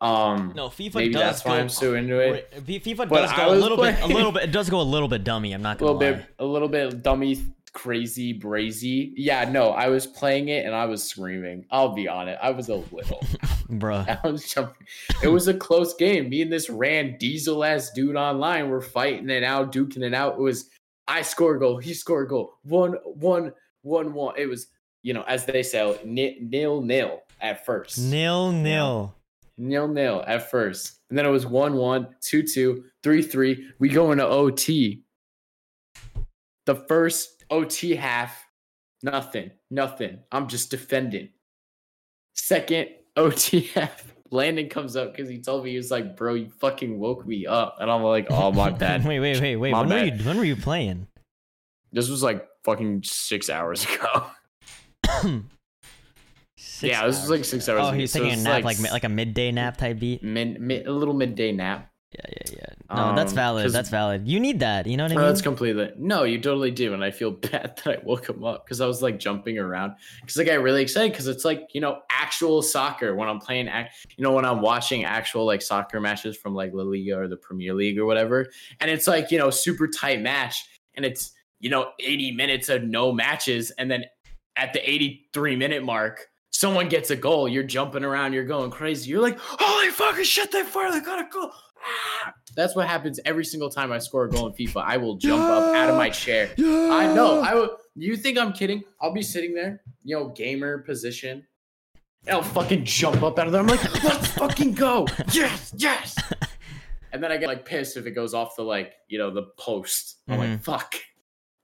um 0.00 0.52
no, 0.54 0.68
FIFA 0.68 0.94
maybe 0.94 1.14
does 1.14 1.22
that's 1.22 1.42
go. 1.42 1.50
why 1.50 1.58
I'm 1.58 1.68
so 1.68 1.94
into 1.94 2.20
it 2.20 2.52
FIFA 2.64 3.08
does 3.08 3.32
go 3.32 3.52
a 3.52 3.56
little 3.56 3.76
bit. 3.76 4.00
A 4.00 4.06
little 4.06 4.30
bit. 4.36 4.44
It 4.44 4.52
does 4.52 4.70
go 4.70 4.80
a 4.80 4.82
little 4.82 5.08
bit 5.08 5.24
dummy. 5.24 5.52
I'm 5.52 5.62
not 5.62 5.76
a 5.76 5.80
gonna 5.80 5.92
little 5.92 6.12
lie. 6.12 6.18
bit 6.18 6.34
a 6.38 6.44
little 6.44 6.68
bit 6.68 7.02
dummy 7.02 7.44
crazy 7.72 8.38
brazy 8.38 9.12
yeah 9.16 9.48
no 9.48 9.70
I 9.70 9.88
was 9.88 10.06
playing 10.06 10.48
it 10.48 10.64
and 10.64 10.74
I 10.74 10.86
was 10.86 11.04
screaming 11.04 11.66
I'll 11.70 11.94
be 11.94 12.08
honest 12.08 12.38
I 12.42 12.50
was 12.50 12.68
a 12.68 12.76
little 12.76 13.20
Bruh. 13.70 14.20
I 14.24 14.28
was 14.28 14.52
jumping. 14.52 14.86
It 15.22 15.28
was 15.28 15.48
a 15.48 15.54
close 15.54 15.94
game. 15.94 16.30
Me 16.30 16.42
and 16.42 16.52
this 16.52 16.70
ran 16.70 17.16
diesel 17.18 17.64
ass 17.64 17.90
dude 17.90 18.16
online 18.16 18.70
were 18.70 18.80
fighting 18.80 19.28
it 19.30 19.42
out, 19.44 19.72
duking 19.72 20.02
it 20.02 20.14
out. 20.14 20.34
It 20.34 20.40
was 20.40 20.70
I 21.06 21.22
score 21.22 21.56
a 21.56 21.58
goal, 21.58 21.78
he 21.78 21.94
score 21.94 22.22
a 22.22 22.28
goal, 22.28 22.54
one, 22.64 22.92
one, 23.04 23.52
one, 23.82 24.12
one. 24.12 24.34
It 24.36 24.46
was 24.46 24.68
you 25.02 25.14
know 25.14 25.22
as 25.22 25.44
they 25.46 25.62
say 25.62 25.98
ni- 26.04 26.38
nil 26.40 26.82
nil 26.82 27.22
at 27.40 27.64
first, 27.64 27.98
Nil 27.98 28.52
nil. 28.52 29.14
nil 29.56 29.88
nil 29.88 30.24
at 30.26 30.50
first, 30.50 31.00
and 31.08 31.18
then 31.18 31.24
it 31.26 31.30
was 31.30 31.46
one 31.46 31.74
one, 31.76 32.08
two 32.20 32.42
two, 32.42 32.84
three 33.02 33.22
three. 33.22 33.68
We 33.78 33.88
go 33.88 34.12
into 34.12 34.26
OT. 34.26 35.02
The 36.66 36.74
first 36.74 37.44
OT 37.50 37.94
half, 37.96 38.44
nothing, 39.02 39.50
nothing. 39.70 40.18
I'm 40.30 40.48
just 40.48 40.70
defending. 40.70 41.30
Second 42.34 42.88
OT 43.18 43.60
half, 43.74 44.14
Landon 44.30 44.68
comes 44.68 44.96
up 44.96 45.12
because 45.14 45.28
he 45.28 45.38
told 45.40 45.64
me 45.64 45.70
he 45.72 45.76
was 45.76 45.90
like, 45.90 46.16
"Bro, 46.16 46.34
you 46.34 46.48
fucking 46.60 46.98
woke 46.98 47.26
me 47.26 47.46
up," 47.46 47.76
and 47.80 47.90
I'm 47.90 48.02
like, 48.02 48.26
"Oh 48.30 48.52
my 48.52 48.70
bad." 48.84 49.04
wait, 49.04 49.20
wait, 49.20 49.40
wait, 49.40 49.56
wait. 49.56 49.72
My 49.72 49.80
When 49.80 49.88
were 49.90 50.04
you? 50.04 50.24
When 50.24 50.36
were 50.38 50.44
you 50.44 50.56
playing? 50.56 51.06
This 51.92 52.08
was 52.08 52.22
like 52.22 52.46
fucking 52.64 53.02
six 53.04 53.48
hours 53.50 53.84
ago. 53.90 54.26
Six 56.56 56.92
Yeah, 56.92 57.06
this 57.06 57.20
was 57.20 57.30
like 57.30 57.40
ago. 57.40 57.44
six 57.44 57.68
hours 57.68 57.80
Oh, 57.82 57.88
ago, 57.88 57.96
he 57.96 58.02
was 58.02 58.12
so 58.12 58.20
taking 58.20 58.38
a 58.38 58.42
nap, 58.42 58.64
like 58.64 58.78
like 58.80 58.92
like 58.92 59.04
a 59.04 59.08
midday 59.08 59.50
nap 59.52 59.76
type 59.76 59.98
beat. 59.98 60.22
Mid, 60.22 60.60
mid, 60.60 60.86
a 60.86 60.92
little 60.92 61.14
midday 61.14 61.52
nap. 61.52 61.90
Yeah, 62.12 62.20
yeah, 62.30 62.52
yeah. 62.56 62.96
No, 62.96 63.14
that's 63.14 63.32
um, 63.32 63.36
valid. 63.36 63.70
That's 63.70 63.90
valid. 63.90 64.26
You 64.26 64.40
need 64.40 64.60
that. 64.60 64.86
You 64.86 64.96
know 64.96 65.04
what 65.04 65.12
I 65.12 65.16
No, 65.16 65.20
mean? 65.20 65.28
that's 65.28 65.42
completely 65.42 65.92
no. 65.98 66.24
You 66.24 66.40
totally 66.40 66.70
do, 66.70 66.94
and 66.94 67.04
I 67.04 67.10
feel 67.10 67.30
bad 67.50 67.78
that 67.84 67.86
I 67.86 68.02
woke 68.02 68.30
him 68.30 68.42
up 68.44 68.64
because 68.64 68.80
I 68.80 68.86
was 68.86 69.02
like 69.02 69.18
jumping 69.18 69.58
around 69.58 69.92
because 70.22 70.38
I 70.38 70.44
got 70.44 70.62
really 70.62 70.80
excited 70.80 71.12
because 71.12 71.26
it's 71.26 71.44
like 71.44 71.68
you 71.74 71.82
know 71.82 72.00
actual 72.10 72.62
soccer 72.62 73.14
when 73.14 73.28
I'm 73.28 73.40
playing, 73.40 73.66
you 74.16 74.24
know 74.24 74.32
when 74.32 74.46
I'm 74.46 74.62
watching 74.62 75.04
actual 75.04 75.44
like 75.44 75.60
soccer 75.60 76.00
matches 76.00 76.34
from 76.34 76.54
like 76.54 76.72
La 76.72 76.82
Liga 76.82 77.18
or 77.18 77.28
the 77.28 77.36
Premier 77.36 77.74
League 77.74 77.98
or 77.98 78.06
whatever, 78.06 78.46
and 78.80 78.90
it's 78.90 79.06
like 79.06 79.30
you 79.30 79.36
know 79.36 79.50
super 79.50 79.86
tight 79.86 80.22
match, 80.22 80.64
and 80.94 81.04
it's 81.04 81.32
you 81.60 81.68
know 81.68 81.90
80 82.00 82.32
minutes 82.32 82.70
of 82.70 82.84
no 82.84 83.12
matches, 83.12 83.70
and 83.72 83.90
then 83.90 84.04
at 84.56 84.72
the 84.72 84.90
83 84.90 85.56
minute 85.56 85.84
mark. 85.84 86.26
Someone 86.50 86.88
gets 86.88 87.10
a 87.10 87.14
goal, 87.14 87.46
you're 87.46 87.62
jumping 87.62 88.02
around, 88.02 88.32
you're 88.32 88.42
going 88.42 88.72
crazy. 88.72 89.10
You're 89.10 89.20
like, 89.20 89.38
holy 89.38 89.90
fucking 89.92 90.24
shit, 90.24 90.50
they 90.50 90.64
finally 90.64 91.00
got 91.00 91.20
a 91.24 91.28
goal. 91.30 91.52
Ah! 91.88 92.32
That's 92.56 92.74
what 92.74 92.88
happens 92.88 93.20
every 93.24 93.44
single 93.44 93.70
time 93.70 93.92
I 93.92 93.98
score 93.98 94.24
a 94.24 94.30
goal 94.30 94.46
in 94.48 94.52
FIFA. 94.52 94.82
I 94.84 94.96
will 94.96 95.16
jump 95.16 95.42
up 95.42 95.74
out 95.74 95.90
of 95.90 95.96
my 95.96 96.10
chair. 96.10 96.50
I 96.58 97.12
know. 97.14 97.40
I 97.40 97.54
will. 97.54 97.76
You 97.94 98.16
think 98.16 98.36
I'm 98.38 98.52
kidding? 98.52 98.82
I'll 99.00 99.12
be 99.12 99.22
sitting 99.22 99.54
there, 99.54 99.80
you 100.02 100.16
know, 100.16 100.28
gamer 100.30 100.78
position. 100.78 101.46
And 102.26 102.36
I'll 102.36 102.42
fucking 102.42 102.84
jump 102.84 103.22
up 103.22 103.38
out 103.38 103.46
of 103.46 103.52
there. 103.52 103.60
I'm 103.60 103.66
like, 103.68 103.82
let's 104.04 104.26
fucking 104.28 104.74
go. 104.74 105.06
Yes, 105.32 105.72
yes. 105.76 106.16
And 107.10 107.24
then 107.24 107.32
I 107.32 107.38
get 107.38 107.46
like 107.48 107.64
pissed 107.64 107.96
if 107.96 108.04
it 108.04 108.10
goes 108.10 108.34
off 108.34 108.54
the 108.54 108.62
like, 108.62 108.92
you 109.08 109.16
know, 109.18 109.30
the 109.30 109.44
post. 109.58 110.16
I'm 110.28 110.38
like, 110.38 110.60
fuck. 110.62 110.94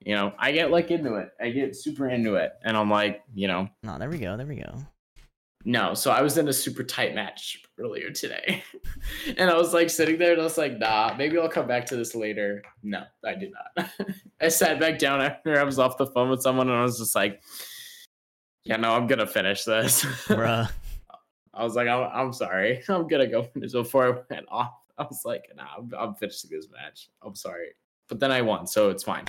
You 0.01 0.15
know, 0.15 0.33
I 0.39 0.53
get 0.53 0.71
like 0.71 0.91
into 0.91 1.17
it. 1.17 1.29
I 1.39 1.51
get 1.51 1.77
super 1.77 2.09
into 2.09 2.37
it. 2.37 2.53
And 2.65 2.75
I'm 2.79 2.91
like, 2.91 3.23
you 3.35 3.47
know, 3.47 3.69
No, 3.83 3.99
there 3.99 4.09
we 4.09 4.17
go. 4.17 4.39
There 4.39 4.47
we 4.47 4.57
go. 4.57 4.75
no. 5.67 5.93
So 5.93 6.11
I 6.11 6.23
was 6.23 6.39
in 6.39 6.49
a 6.49 6.53
super 6.53 6.83
tight 6.83 7.15
match 7.15 7.63
earlier 7.79 8.11
today. 8.11 8.63
and 9.37 9.51
I 9.51 9.57
was 9.57 9.75
like 9.75 9.91
sitting 9.91 10.19
there 10.19 10.33
and 10.33 10.41
I 10.41 10.45
was 10.45 10.59
like, 10.59 10.79
nah, 10.79 11.15
maybe 11.17 11.39
I'll 11.39 11.49
come 11.49 11.67
back 11.67 11.87
to 11.87 11.97
this 11.97 12.15
later. 12.15 12.63
No, 12.83 13.03
I 13.25 13.35
did 13.35 13.53
not. 13.53 13.91
I 14.41 14.49
sat 14.49 14.81
back 14.81 14.99
down 14.99 15.21
after 15.21 15.59
I 15.59 15.65
was 15.65 15.79
off 15.79 15.97
the 15.97 16.07
phone 16.07 16.31
with 16.31 16.43
someone 16.43 16.69
and 16.69 16.79
I 16.79 16.83
was 16.83 16.99
just 16.99 17.15
like, 17.15 17.43
yeah, 18.65 18.77
no, 18.77 18.95
I'm 18.95 19.07
gonna 19.07 19.27
finish 19.27 19.65
this. 19.65 20.05
Bruh. 20.27 20.71
I 21.55 21.63
was 21.63 21.77
like, 21.77 21.87
I'm, 21.87 22.11
I'm 22.13 22.33
sorry. 22.33 22.83
I'm 22.89 23.07
gonna 23.07 23.27
go 23.27 23.43
finish 23.43 23.73
before 23.73 24.07
I 24.07 24.35
went 24.35 24.47
off. 24.49 24.73
I 24.99 25.03
was 25.03 25.23
like, 25.25 25.45
nah, 25.57 25.67
I'm, 25.79 25.93
I'm 25.97 26.15
finishing 26.15 26.51
this 26.51 26.69
match. 26.71 27.11
I'm 27.23 27.35
sorry. 27.35 27.69
But 28.09 28.21
then 28.21 28.33
I 28.33 28.43
won, 28.43 28.67
so 28.67 28.91
it's 28.91 29.03
fine. 29.03 29.25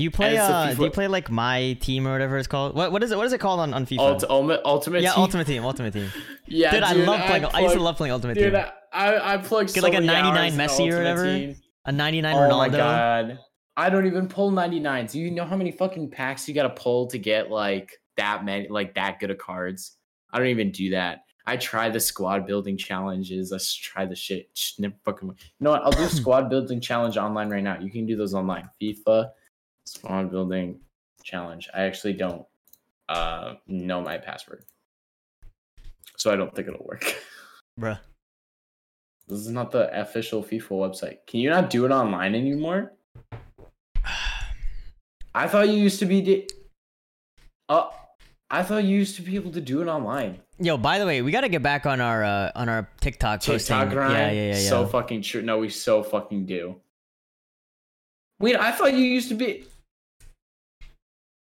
Do 0.00 0.04
you 0.04 0.10
play 0.10 0.36
a 0.36 0.42
uh 0.42 0.72
do 0.72 0.84
you 0.84 0.90
play 0.90 1.08
like 1.08 1.30
my 1.30 1.74
team 1.82 2.08
or 2.08 2.12
whatever 2.12 2.38
it's 2.38 2.48
called? 2.48 2.74
What 2.74 2.90
what 2.90 3.02
is 3.02 3.12
it 3.12 3.18
what 3.18 3.26
is 3.26 3.34
it 3.34 3.38
called 3.38 3.60
on, 3.60 3.74
on 3.74 3.84
FIFA? 3.84 3.98
Ult- 3.98 4.24
ultimate, 4.30 4.62
ultimate 4.64 5.02
yeah, 5.02 5.12
team. 5.12 5.20
Ultimate 5.20 5.46
Team, 5.46 5.62
Ultimate 5.62 5.92
Team. 5.92 6.10
Yeah, 6.46 6.70
Dude, 6.70 6.84
I 6.84 6.92
love 6.94 7.20
playing 7.26 7.44
I, 7.44 7.60
used 7.60 7.74
to 7.74 7.82
love 7.82 7.98
playing 7.98 8.12
Ultimate 8.12 8.32
Dude, 8.32 8.54
Team. 8.54 8.64
I, 8.94 9.12
I, 9.12 9.34
I 9.34 9.36
plugged 9.36 9.74
Get 9.74 9.82
so 9.82 9.86
like 9.86 9.98
a 9.98 10.00
99 10.00 10.58
hours 10.58 10.70
Messi 10.70 10.90
or 10.90 10.96
whatever. 10.96 11.24
Team. 11.24 11.56
A 11.84 11.92
99 11.92 12.34
Oh 12.34 12.56
my 12.56 12.70
god. 12.70 13.38
I 13.76 13.90
don't 13.90 14.06
even 14.06 14.26
pull 14.26 14.50
99s. 14.50 15.12
Do 15.12 15.20
you 15.20 15.30
know 15.30 15.44
how 15.44 15.54
many 15.54 15.70
fucking 15.70 16.08
packs 16.08 16.48
you 16.48 16.54
gotta 16.54 16.70
pull 16.70 17.06
to 17.08 17.18
get 17.18 17.50
like 17.50 17.92
that 18.16 18.42
many 18.42 18.68
like 18.68 18.94
that 18.94 19.20
good 19.20 19.30
of 19.30 19.36
cards? 19.36 19.98
I 20.32 20.38
don't 20.38 20.48
even 20.48 20.70
do 20.70 20.92
that. 20.92 21.24
I 21.46 21.58
try 21.58 21.90
the 21.90 22.00
squad 22.00 22.46
building 22.46 22.78
challenges. 22.78 23.52
Let's 23.52 23.74
try 23.74 24.06
the 24.06 24.16
shit. 24.16 24.48
Sh- 24.54 24.78
never 24.78 24.94
fucking 25.04 25.28
you 25.28 25.34
know 25.60 25.72
what? 25.72 25.82
I'll 25.82 25.90
do 25.92 26.06
squad 26.08 26.48
building 26.48 26.80
challenge 26.80 27.18
online 27.18 27.50
right 27.50 27.62
now. 27.62 27.78
You 27.78 27.90
can 27.90 28.06
do 28.06 28.16
those 28.16 28.32
online. 28.32 28.66
FIFA 28.80 29.28
squad 29.84 30.30
building 30.30 30.80
challenge. 31.24 31.68
I 31.74 31.82
actually 31.82 32.14
don't 32.14 32.46
uh 33.08 33.54
know 33.66 34.00
my 34.00 34.18
password. 34.18 34.64
So 36.16 36.30
I 36.30 36.36
don't 36.36 36.54
think 36.54 36.68
it'll 36.68 36.84
work. 36.84 37.16
Bruh. 37.80 37.98
This 39.26 39.38
is 39.38 39.48
not 39.48 39.70
the 39.70 39.88
official 39.98 40.42
FIFA 40.42 40.70
website. 40.70 41.18
Can 41.26 41.40
you 41.40 41.50
not 41.50 41.70
do 41.70 41.84
it 41.86 41.92
online 41.92 42.34
anymore? 42.34 42.92
I 45.34 45.46
thought 45.46 45.68
you 45.68 45.76
used 45.76 46.00
to 46.00 46.06
be. 46.06 46.20
Di- 46.20 46.48
uh, 47.68 47.88
I 48.50 48.64
thought 48.64 48.82
you 48.82 48.96
used 48.96 49.14
to 49.16 49.22
be 49.22 49.36
able 49.36 49.52
to 49.52 49.60
do 49.60 49.80
it 49.80 49.86
online. 49.86 50.40
Yo, 50.58 50.76
by 50.76 50.98
the 50.98 51.06
way, 51.06 51.22
we 51.22 51.30
got 51.30 51.42
to 51.42 51.48
get 51.48 51.62
back 51.62 51.86
on 51.86 52.00
our 52.00 52.24
uh, 52.24 52.50
on 52.56 52.68
our 52.68 52.88
TikTok 53.00 53.42
posting. 53.42 53.76
TikTok 53.76 53.90
grind. 53.90 54.12
Yeah, 54.12 54.30
yeah, 54.30 54.42
yeah, 54.48 54.58
yeah. 54.60 54.68
So 54.68 54.86
fucking 54.86 55.22
true. 55.22 55.42
No, 55.42 55.58
we 55.58 55.68
so 55.68 56.02
fucking 56.02 56.46
do. 56.46 56.76
Wait, 58.40 58.56
I 58.56 58.72
thought 58.72 58.92
you 58.94 59.04
used 59.04 59.28
to 59.28 59.34
be. 59.36 59.64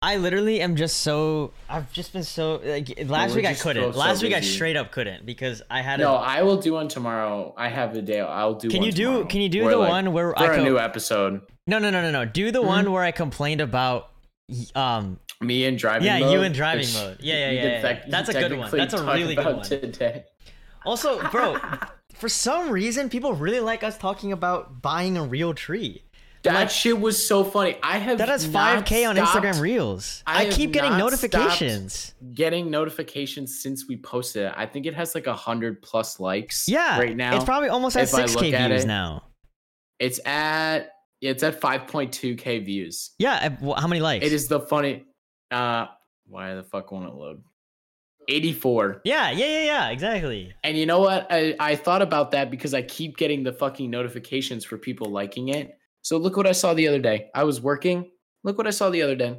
I 0.01 0.17
literally 0.17 0.61
am 0.61 0.77
just 0.77 0.99
so. 0.99 1.53
I've 1.69 1.93
just 1.93 2.13
been 2.13 2.23
so 2.23 2.61
like 2.65 3.05
last 3.09 3.31
we're 3.31 3.37
week 3.39 3.47
I 3.47 3.55
couldn't. 3.55 3.93
so 3.93 3.99
last 3.99 4.23
week 4.23 4.33
I 4.33 4.41
straight 4.41 4.77
up 4.77 4.93
couldn't 4.93 5.27
because 5.27 5.61
I 5.69 5.83
had 5.83 5.99
No, 5.99 6.13
a. 6.15 6.19
I 6.19 6.43
will 6.43 6.57
do 6.59 6.75
one 6.75 6.87
tomorrow. 6.87 7.53
I 7.57 7.69
have 7.69 7.97
a 7.97 8.03
day. 8.03 8.21
I'll 8.21 8.55
do. 8.55 8.69
Can 8.71 8.79
one 8.79 8.87
you 8.87 8.93
do- 8.93 9.05
tomorrow. 9.05 9.25
can 9.27 9.41
you 9.41 9.49
do 9.49 9.69
the 9.69 9.77
like, 9.77 9.89
one 9.89 10.13
where 10.13 10.33
for 10.35 10.39
I 10.53 10.57
a 10.57 10.63
new 10.63 10.79
episode? 10.79 11.41
No, 11.67 11.81
no, 11.81 11.91
no, 11.91 12.01
no, 12.01 12.13
no. 12.13 12.25
Do 12.25 12.53
the 12.53 12.61
Mm-hmm. 12.61 12.69
one 12.69 12.93
where 12.93 13.03
I 13.03 13.11
complained 13.11 13.61
about. 13.61 14.11
Um. 14.77 15.19
Me 15.41 15.65
and 15.67 15.77
driving. 15.79 16.07
Yeah, 16.07 16.19
mode, 16.21 16.33
you 16.33 16.43
and 16.43 16.55
driving 16.55 16.93
mode. 16.95 17.19
Yeah, 17.21 17.35
yeah, 17.35 17.51
yeah, 17.51 17.81
yeah. 17.83 18.05
That's 18.09 18.29
a 18.29 18.33
good 18.35 18.57
one. 18.59 18.71
That's 18.71 18.95
a 18.95 19.05
really 19.05 19.35
good 19.35 19.47
one. 19.57 19.63
Today. 19.65 20.25
Also, 20.87 21.21
bro, 21.31 21.57
for 22.15 22.29
some 22.29 22.71
reason, 22.71 23.09
people 23.09 23.33
really 23.35 23.61
like 23.61 23.83
us 23.83 23.99
talking 23.99 24.33
about 24.33 24.81
buying 24.81 25.17
a 25.17 25.25
real 25.25 25.55
tree. 25.55 26.03
That 26.43 26.71
shit 26.71 26.99
was 26.99 27.25
so 27.25 27.45
funny. 27.45 27.77
I 27.83 27.99
have 27.99 28.19
That 28.19 28.29
has 28.29 28.47
5k 28.47 29.09
on 29.09 29.17
Instagram 29.17 29.61
Reels. 29.61 30.23
I 30.27 30.47
I, 30.47 30.51
keep 30.51 30.73
getting 30.73 30.97
notifications. 30.97 32.15
Getting 32.35 32.71
notifications 32.71 33.61
since 33.61 33.89
we 33.89 33.97
posted 33.97 34.45
it. 34.47 34.55
I 34.57 34.67
think 34.67 34.87
it 34.87 34.95
has 34.95 35.15
like 35.15 35.27
a 35.27 35.35
hundred 35.35 35.83
plus 35.83 36.21
likes. 36.21 36.69
Yeah, 36.69 36.99
right 36.99 37.17
now 37.17 37.37
it's 37.37 37.45
probably 37.45 37.69
almost 37.69 37.97
at 37.97 38.09
six 38.09 38.35
k 38.37 38.51
views 38.51 38.85
it- 38.85 38.87
now. 38.87 39.25
it's 39.99 40.21
at 40.27 40.93
it's 41.21 41.43
at 41.43 41.61
5.2k 41.61 42.65
views. 42.65 43.11
Yeah, 43.19 43.49
how 43.77 43.89
many 43.89 44.01
likes? 44.01 44.25
It 44.25 44.33
is 44.33 44.47
the 44.47 44.61
funny. 44.61 45.05
Uh, 45.51 45.87
why 46.27 46.55
the 46.55 46.63
fuck 46.63 46.93
won't 46.93 47.09
it 47.09 47.15
load? 47.15 47.43
84. 48.29 49.01
Yeah, 49.05 49.31
yeah, 49.31 49.47
yeah, 49.47 49.65
yeah, 49.65 49.89
exactly. 49.89 50.53
And 50.63 50.77
you 50.77 50.87
know 50.87 51.01
what? 51.01 51.27
I, 51.31 51.57
I 51.59 51.77
thought 51.77 52.03
about 52.03 52.31
that 52.33 52.51
because 52.51 52.75
I 52.75 52.83
keep 52.83 53.17
getting 53.17 53.43
the 53.43 53.53
fucking 53.53 53.91
notifications 53.91 54.65
for 54.65 54.77
people 54.77 55.11
liking 55.11 55.49
it. 55.49 55.79
So 56.09 56.17
look 56.17 56.39
what 56.39 56.47
I 56.47 56.53
saw 56.53 56.73
the 56.73 56.89
other 56.89 57.01
day. 57.01 57.29
I 57.35 57.45
was 57.45 57.61
working. 57.61 58.11
Look 58.43 58.57
what 58.57 58.67
I 58.67 58.71
saw 58.71 58.89
the 58.89 59.03
other 59.03 59.15
day. 59.15 59.39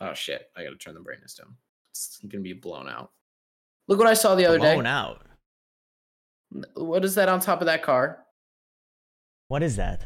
Oh 0.00 0.14
shit! 0.14 0.48
I 0.56 0.62
gotta 0.62 0.76
turn 0.76 0.94
the 0.94 1.00
brightness 1.00 1.34
down. 1.34 1.56
It's 1.90 2.20
gonna 2.24 2.40
be 2.40 2.52
blown 2.52 2.88
out. 2.88 3.10
Look 3.88 3.98
what 3.98 4.06
I 4.06 4.14
saw 4.14 4.36
the 4.36 4.46
other 4.46 4.60
Blown 4.60 4.68
day. 4.68 4.74
Blown 4.76 4.86
out. 4.86 5.26
What 6.74 7.04
is 7.04 7.16
that 7.16 7.28
on 7.28 7.40
top 7.40 7.62
of 7.62 7.66
that 7.66 7.82
car? 7.82 8.24
What 9.48 9.64
is 9.64 9.74
that? 9.74 10.04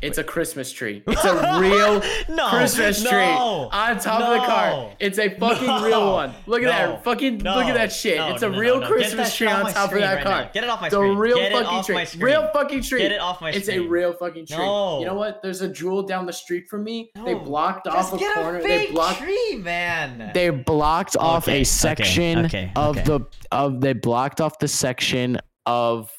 It's 0.00 0.18
a 0.18 0.24
Christmas 0.24 0.70
tree. 0.72 1.02
It's 1.08 1.24
a 1.24 1.60
real 1.60 2.00
no, 2.36 2.48
Christmas 2.50 3.02
tree 3.02 3.10
no, 3.10 3.68
on 3.72 3.98
top 3.98 4.20
of 4.20 4.40
the 4.40 4.46
car. 4.46 4.90
It's 5.00 5.18
a 5.18 5.28
fucking 5.30 5.82
real 5.82 6.12
one. 6.12 6.32
Look 6.46 6.62
at 6.62 6.66
no, 6.66 6.92
that. 6.92 7.04
Fucking 7.04 7.38
no, 7.38 7.56
look 7.56 7.64
at 7.66 7.74
that 7.74 7.90
shit. 7.92 8.16
no, 8.18 8.28
it's 8.32 8.42
a 8.42 8.48
no, 8.48 8.52
no, 8.54 8.60
real 8.60 8.80
no. 8.80 8.86
Christmas 8.86 9.34
tree 9.34 9.48
on 9.48 9.72
top 9.72 9.90
of 9.92 9.98
that 9.98 10.14
right 10.16 10.24
car. 10.24 10.42
now. 10.42 10.50
Get 10.52 10.62
it 10.64 10.70
off 10.70 10.80
my 10.80 10.88
the 10.88 10.96
screen. 10.96 11.18
real 11.18 11.36
Get 11.38 11.50
it 11.50 11.54
fucking 11.54 11.66
off 11.68 11.86
tree. 11.86 12.04
screen. 12.04 12.22
Real 12.24 12.50
fucking 12.52 12.82
tree. 12.82 12.98
Get 13.00 13.12
it 13.12 13.20
off 13.20 13.40
my 13.40 13.50
It's 13.50 13.66
screen. 13.66 13.86
a 13.86 13.88
real 13.88 14.12
fucking 14.12 14.46
tree. 14.46 14.56
No. 14.56 15.00
You 15.00 15.06
know 15.06 15.14
what? 15.14 15.42
There's 15.42 15.62
a 15.62 15.68
jewel 15.68 16.02
down 16.04 16.26
the 16.26 16.32
street 16.32 16.68
from 16.68 16.84
me. 16.84 17.10
They 17.24 17.34
blocked 17.34 17.86
Just 17.86 18.12
off 18.12 18.20
a 18.20 18.24
corner. 18.34 18.58
a 18.58 18.62
they 18.62 18.86
blocked 18.92 19.18
tree, 19.20 19.56
man. 19.56 20.30
they 20.32 20.50
blocked 20.50 21.16
off 21.16 21.44
Okay, 21.48 21.52
okay, 21.54 21.60
a 21.62 21.64
section 21.64 22.38
okay, 22.46 22.72
of 22.76 22.96
okay. 22.98 23.04
the 23.04 23.20
of 23.50 23.80
they 23.80 23.94
blocked 23.94 24.40
off 24.40 24.58
the 24.60 24.68
section 24.68 25.38
of 25.66 26.10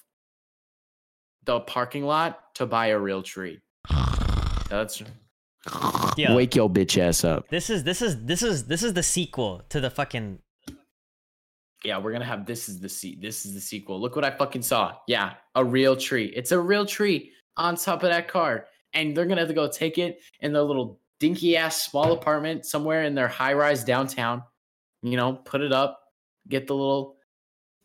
the 1.46 1.60
parking 1.62 2.04
lot 2.04 2.40
to 2.56 2.66
buy 2.66 2.88
a 2.88 3.00
real 3.00 3.24
tree. 3.24 3.60
That's 4.70 5.02
Yeah. 6.18 6.34
wake 6.36 6.56
your 6.56 6.70
bitch 6.70 6.98
ass 6.98 7.24
up. 7.24 7.50
This 7.50 7.70
is 7.70 7.84
this 7.84 8.02
is 8.02 8.24
this 8.26 8.44
is 8.44 8.66
this 8.66 8.84
is 8.84 8.94
the 8.94 9.04
sequel 9.04 9.62
to 9.70 9.80
the 9.82 9.90
fucking 9.90 10.40
Yeah, 11.84 11.98
we're 12.00 12.12
gonna 12.12 12.26
have 12.26 12.46
this 12.46 12.70
is 12.70 12.80
the 12.80 12.90
se- 12.90 13.20
this 13.22 13.46
is 13.46 13.54
the 13.54 13.62
sequel. 13.62 14.00
Look 14.00 14.16
what 14.16 14.26
I 14.26 14.32
fucking 14.32 14.62
saw. 14.64 14.98
Yeah, 15.08 15.34
a 15.56 15.64
real 15.64 15.96
tree. 15.96 16.26
It's 16.36 16.52
a 16.52 16.60
real 16.60 16.86
tree 16.86 17.32
on 17.58 17.76
top 17.76 18.04
of 18.04 18.10
that 18.10 18.28
car, 18.28 18.68
and 18.94 19.16
they're 19.16 19.26
gonna 19.26 19.42
have 19.42 19.48
to 19.48 19.54
go 19.54 19.70
take 19.70 19.98
it 19.98 20.20
in 20.42 20.54
their 20.54 20.62
little 20.64 21.00
dinky 21.20 21.58
ass 21.58 21.84
small 21.84 22.12
apartment 22.14 22.66
somewhere 22.66 23.04
in 23.04 23.16
their 23.16 23.28
high 23.28 23.54
rise 23.54 23.84
downtown. 23.84 24.44
You 25.02 25.16
know, 25.18 25.34
put 25.34 25.62
it 25.62 25.72
up, 25.74 26.00
get 26.48 26.68
the 26.68 26.76
little. 26.76 27.16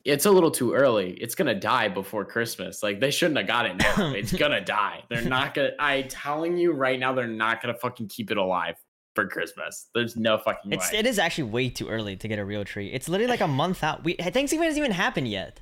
It's 0.04 0.26
a 0.26 0.30
little 0.30 0.50
too 0.50 0.74
early. 0.74 1.12
It's 1.12 1.34
gonna 1.34 1.54
die 1.54 1.88
before 1.88 2.24
Christmas. 2.24 2.82
Like 2.82 3.00
they 3.00 3.10
shouldn't 3.10 3.38
have 3.38 3.46
got 3.46 3.66
it 3.66 3.76
now. 3.76 4.12
It's 4.14 4.32
gonna 4.32 4.60
die. 4.60 5.02
They're 5.08 5.22
not 5.22 5.54
gonna. 5.54 5.70
I 5.78 6.02
telling 6.02 6.56
you 6.58 6.72
right 6.72 6.98
now, 7.00 7.12
they're 7.14 7.26
not 7.26 7.62
gonna 7.62 7.74
fucking 7.74 8.08
keep 8.08 8.30
it 8.30 8.36
alive 8.36 8.76
for 9.14 9.26
Christmas. 9.26 9.88
There's 9.94 10.16
no 10.16 10.36
fucking 10.38 10.72
It's 10.72 10.92
way. 10.92 10.98
it 10.98 11.06
is 11.06 11.18
actually 11.18 11.44
way 11.44 11.70
too 11.70 11.88
early 11.88 12.16
to 12.16 12.28
get 12.28 12.38
a 12.38 12.44
real 12.44 12.64
tree. 12.64 12.88
It's 12.92 13.08
literally 13.08 13.30
like 13.30 13.40
a 13.40 13.48
month 13.62 13.82
out. 13.82 14.04
We 14.04 14.14
Thanksgiving 14.14 14.64
hasn't 14.64 14.78
even 14.84 14.90
happened 14.92 15.28
yet. 15.28 15.60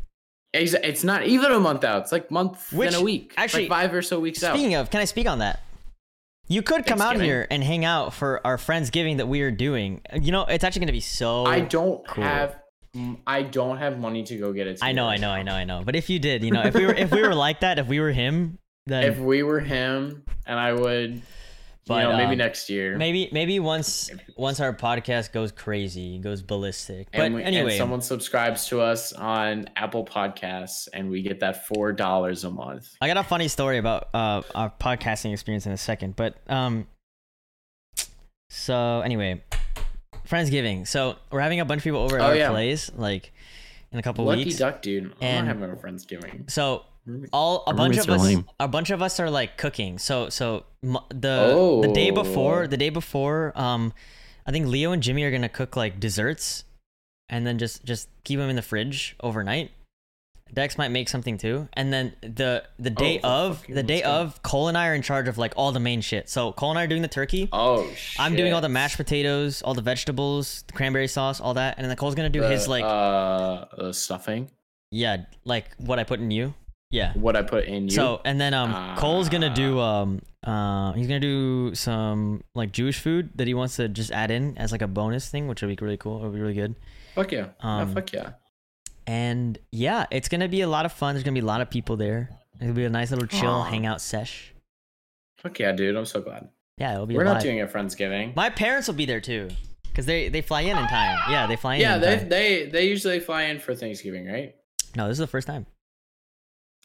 Exa- 0.57 0.81
It's 0.85 1.05
not 1.05 1.25
even 1.27 1.53
a 1.53 1.61
month 1.61 1.85
out. 1.85 2.03
It's 2.03 2.13
like 2.13 2.31
month 2.31 2.73
Which- 2.73 2.89
and 2.89 2.97
a 2.97 3.01
week. 3.03 3.35
actually, 3.37 3.69
like 3.69 3.71
five 3.71 3.95
or 3.95 4.03
so 4.03 4.19
weeks 4.21 4.43
out. 4.43 4.55
Speaking 4.57 4.75
of, 4.75 4.91
can 4.91 5.01
I 5.01 5.05
speak 5.05 5.27
on 5.29 5.39
that? 5.39 5.61
You 6.49 6.61
could 6.63 6.85
come 6.85 7.01
out 7.01 7.19
here 7.21 7.47
and 7.51 7.63
hang 7.63 7.85
out 7.85 8.13
for 8.13 8.45
our 8.47 8.57
Friendsgiving 8.59 9.19
that 9.19 9.29
we 9.29 9.41
are 9.43 9.51
doing. 9.53 10.01
You 10.21 10.33
know, 10.33 10.43
it's 10.45 10.65
actually 10.65 10.81
going 10.81 10.87
to 10.89 10.93
be 10.93 11.01
so. 11.01 11.47
I 11.47 11.61
don't 11.61 12.07
cool. 12.07 12.25
have. 12.25 12.57
I 13.27 13.43
don't 13.43 13.79
have 13.79 13.99
money 13.99 14.23
to 14.25 14.37
go 14.37 14.53
get 14.53 14.67
it. 14.67 14.79
I 14.83 14.93
know, 14.93 15.07
I 15.07 15.17
know, 15.17 15.31
I 15.31 15.43
know, 15.43 15.55
I 15.55 15.65
know. 15.65 15.83
But 15.85 15.97
if 15.97 16.11
you 16.11 16.19
did, 16.19 16.45
you 16.45 16.51
know, 16.51 16.63
if 16.63 16.75
we 16.75 16.85
were 16.85 16.95
if 16.95 17.11
we 17.11 17.23
were 17.23 17.35
like 17.35 17.61
that, 17.61 17.79
if 17.79 17.87
we 17.87 18.01
were 18.01 18.13
him, 18.13 18.59
then 18.87 19.05
If 19.05 19.19
we 19.19 19.43
were 19.43 19.61
him, 19.61 20.25
and 20.47 20.59
I 20.59 20.73
would, 20.75 21.23
But, 21.87 22.03
you 22.03 22.11
know, 22.11 22.17
maybe 22.17 22.33
um, 22.33 22.39
next 22.39 22.69
year. 22.69 22.97
maybe 22.99 23.31
maybe 23.33 23.61
once 23.61 24.11
once 24.37 24.61
our 24.61 24.75
podcast 24.75 25.33
goes 25.33 25.53
crazy, 25.53 26.19
goes 26.19 26.43
ballistic. 26.43 27.09
But 27.13 27.23
and, 27.23 27.35
we, 27.35 27.43
and 27.43 27.55
anyway, 27.55 27.79
someone 27.79 28.03
subscribes 28.03 28.67
to 28.69 28.81
us 28.81 29.13
on 29.15 29.67
Apple 29.75 30.05
Podcasts, 30.05 30.87
and 30.93 31.11
we 31.11 31.23
get 31.23 31.41
that 31.41 31.67
four 31.67 31.93
dollars 31.93 32.45
a 32.45 32.51
month. 32.51 32.95
I 33.01 33.07
got 33.07 33.17
a 33.17 33.25
funny 33.25 33.49
story 33.49 33.79
about 33.79 34.09
uh, 34.13 34.43
our 34.55 34.71
podcasting 34.71 35.33
experience 35.33 35.65
in 35.65 35.73
a 35.73 35.79
second, 35.79 36.15
but 36.15 36.37
um, 36.49 36.87
so 38.51 39.01
anyway, 39.01 39.43
Friendsgiving. 40.29 40.87
So 40.87 41.17
we're 41.31 41.41
having 41.41 41.61
a 41.61 41.65
bunch 41.65 41.81
of 41.81 41.85
people 41.85 42.01
over 42.01 42.17
at 42.17 42.23
Oh, 42.23 42.27
our 42.27 42.37
yeah. 42.37 42.49
place, 42.51 42.91
like 42.95 43.33
in 43.91 43.99
a 43.99 44.03
couple 44.03 44.25
Lucky 44.25 44.45
weeks. 44.45 44.61
Lucky 44.61 44.73
duck, 44.73 44.83
dude. 44.83 45.05
I'm 45.05 45.13
And- 45.21 45.47
not 45.47 45.57
having 45.57 45.71
a 45.71 45.77
friendsgiving. 45.81 46.51
So 46.51 46.85
all 47.33 47.65
a 47.67 47.75
bunch 47.75 47.97
roommate's 47.97 48.07
of 48.09 48.15
us, 48.15 48.23
lame. 48.23 48.47
a 48.61 48.69
bunch 48.69 48.91
of 48.91 49.03
us 49.03 49.19
are 49.19 49.29
like 49.31 49.57
cooking. 49.59 49.99
So 49.99 50.29
so 50.29 50.65
m- 50.85 50.99
the 51.09 51.81
the 51.83 51.93
day 51.93 52.11
before, 52.11 52.63
Oh. 52.63 52.67
the 52.67 52.77
day 52.77 52.91
before, 52.91 53.53
um, 53.59 53.93
I 54.47 54.53
think 54.53 54.67
Leo 54.67 54.93
and 54.93 55.03
Jimmy 55.03 55.25
are 55.25 55.31
gonna 55.33 55.49
cook 55.49 55.77
like 55.77 55.99
desserts, 56.01 56.65
and 57.29 57.47
then 57.47 57.59
just 57.59 57.85
just 57.85 58.09
keep 58.25 58.39
them 58.39 58.49
in 58.51 58.57
the 58.57 58.63
fridge 58.63 59.17
overnight. 59.21 59.73
Dex 60.55 60.77
might 60.77 60.89
make 60.91 61.09
something 61.09 61.39
too, 61.39 61.69
and 61.73 61.93
then 61.93 62.15
the 62.21 62.65
the 62.79 62.91
day 62.91 63.21
Oh, 63.25 63.49
of 63.49 63.65
the 63.69 63.83
day 63.83 64.03
of 64.03 64.43
Cole 64.43 64.69
and 64.69 64.77
I 64.77 64.89
are 64.89 64.95
in 64.95 65.01
charge 65.03 65.27
of 65.29 65.39
like 65.39 65.55
all 65.57 65.73
the 65.73 65.81
main 65.81 66.01
shit. 66.03 66.29
So 66.29 66.53
Cole 66.53 66.71
and 66.71 66.79
I 66.79 66.85
are 66.85 66.87
doing 66.87 67.01
the 67.03 67.09
turkey. 67.09 67.49
Oh 67.53 67.89
shit! 67.95 68.21
I'm 68.21 68.37
doing 68.37 68.53
all 68.53 68.61
the 68.61 68.69
mashed 68.69 68.97
potatoes, 68.99 69.63
all 69.63 69.73
the 69.75 69.81
vegetables, 69.83 70.65
the 70.67 70.75
cranberry 70.75 71.09
sauce, 71.09 71.41
all 71.41 71.55
that, 71.55 71.77
and 71.79 71.89
then 71.89 71.97
Cole's 71.97 72.15
gonna 72.15 72.29
do 72.29 72.41
The, 72.43 72.49
his 72.51 72.69
like 72.69 72.85
uh, 72.85 73.65
the 73.79 73.93
stuffing. 73.95 74.51
yeah, 74.91 75.25
like 75.45 75.67
what 75.79 75.99
I 75.99 76.05
put 76.05 76.21
in 76.21 76.31
you. 76.31 76.53
Yeah. 76.91 77.15
What 77.15 77.37
I 77.37 77.41
put 77.43 77.65
in 77.65 77.85
you. 77.85 77.91
So 77.91 78.21
and 78.23 78.39
then 78.39 78.53
um 78.53 78.97
Cole's 78.99 79.31
gonna 79.31 79.55
do 79.55 79.81
um 79.81 80.21
uh 80.45 80.93
he's 80.93 81.07
gonna 81.07 81.21
do 81.21 81.75
some 81.75 82.45
like 82.55 82.73
Jewish 82.73 83.01
food 83.01 83.31
that 83.37 83.47
he 83.47 83.55
wants 83.55 83.77
to 83.77 83.89
just 83.89 84.11
add 84.13 84.31
in 84.31 84.59
as 84.59 84.71
like 84.73 84.83
a 84.83 84.87
bonus 84.89 85.27
thing, 85.31 85.49
which 85.49 85.63
would 85.63 85.75
be 85.75 85.83
really 85.83 85.97
cool. 85.97 86.21
It 86.21 86.25
would 86.25 86.35
be 86.35 86.41
really 86.43 86.53
good. 86.53 86.75
fuck 87.15 87.33
yeah. 87.33 87.47
Oh, 87.63 87.69
um, 87.69 87.95
fuck 87.95 88.13
yeah. 88.13 88.33
And 89.07 89.59
yeah, 89.73 90.07
it's 90.11 90.29
gonna 90.29 90.49
be 90.49 90.61
a 90.61 90.69
lot 90.69 90.87
of 90.87 90.93
fun. 90.93 91.15
There's 91.15 91.25
gonna 91.25 91.35
be 91.35 91.41
a 91.41 91.45
lot 91.45 91.61
of 91.61 91.71
people 91.71 91.97
there. 91.97 92.31
It'll 92.61 92.75
be 92.75 92.85
a 92.85 92.91
nice 92.91 93.11
little 93.11 93.27
chill 93.27 93.51
Aw. 93.51 93.65
hangout 93.65 94.01
sesh. 94.01 94.53
Fuck 95.39 95.59
yeah, 95.59 95.73
dude. 95.73 95.97
I'm 95.97 96.07
so 96.07 96.21
glad. 96.21 96.49
Yeah, 96.79 96.95
it'll 96.95 97.07
be. 97.07 97.15
We're 97.17 97.23
a 97.23 97.25
not 97.25 97.39
vibe. 97.39 97.43
doing 97.43 97.61
a 97.61 97.67
friendsgiving. 97.67 98.37
My 98.37 98.49
parents 98.51 98.87
will 98.87 98.95
be 98.95 99.07
there 99.07 99.21
too, 99.21 99.49
cause 99.95 100.07
they 100.07 100.29
they 100.29 100.41
fly 100.41 100.61
in 100.63 100.77
in 100.79 100.87
time. 100.87 101.19
Yeah, 101.29 101.47
they 101.47 101.57
fly 101.57 101.75
in. 101.77 101.81
Yeah, 101.81 101.95
in 101.97 102.01
they 102.01 102.17
time. 102.19 102.29
they 102.29 102.67
they 102.67 102.89
usually 102.89 103.19
fly 103.21 103.43
in 103.45 103.59
for 103.59 103.75
Thanksgiving, 103.75 104.27
right? 104.27 104.55
No, 104.97 105.09
this 105.09 105.15
is 105.15 105.19
the 105.19 105.27
first 105.27 105.47
time. 105.47 105.67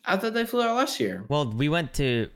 I 0.06 0.17
thought 0.17 0.34
they 0.34 0.45
flew 0.45 0.62
out 0.63 0.75
last 0.75 0.99
year. 0.99 1.25
Well, 1.30 1.51
we 1.51 1.69
went 1.69 1.93
to. 1.95 2.30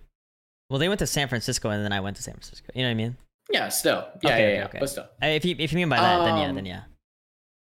Well, 0.69 0.79
they 0.79 0.87
went 0.87 0.99
to 0.99 1.07
San 1.07 1.27
Francisco, 1.27 1.69
and 1.69 1.83
then 1.83 1.91
I 1.91 1.99
went 1.99 2.15
to 2.17 2.23
San 2.23 2.33
Francisco. 2.33 2.67
You 2.75 2.83
know 2.83 2.87
what 2.89 2.91
I 2.91 2.95
mean? 2.95 3.17
Yeah, 3.51 3.67
still. 3.69 4.07
Yeah, 4.23 4.29
Okay, 4.29 4.29
yeah, 4.29 4.33
okay, 4.33 4.55
yeah. 4.55 4.65
okay. 4.65 4.79
But 4.79 4.89
still. 4.89 5.03
Uh, 5.21 5.27
If 5.27 5.43
you 5.45 5.55
if 5.57 5.71
you 5.73 5.77
mean 5.77 5.89
by 5.89 5.97
that, 5.97 6.23
then 6.25 6.37
yeah, 6.37 6.49
Um, 6.49 6.55
then 6.55 6.65
yeah. 6.65 6.81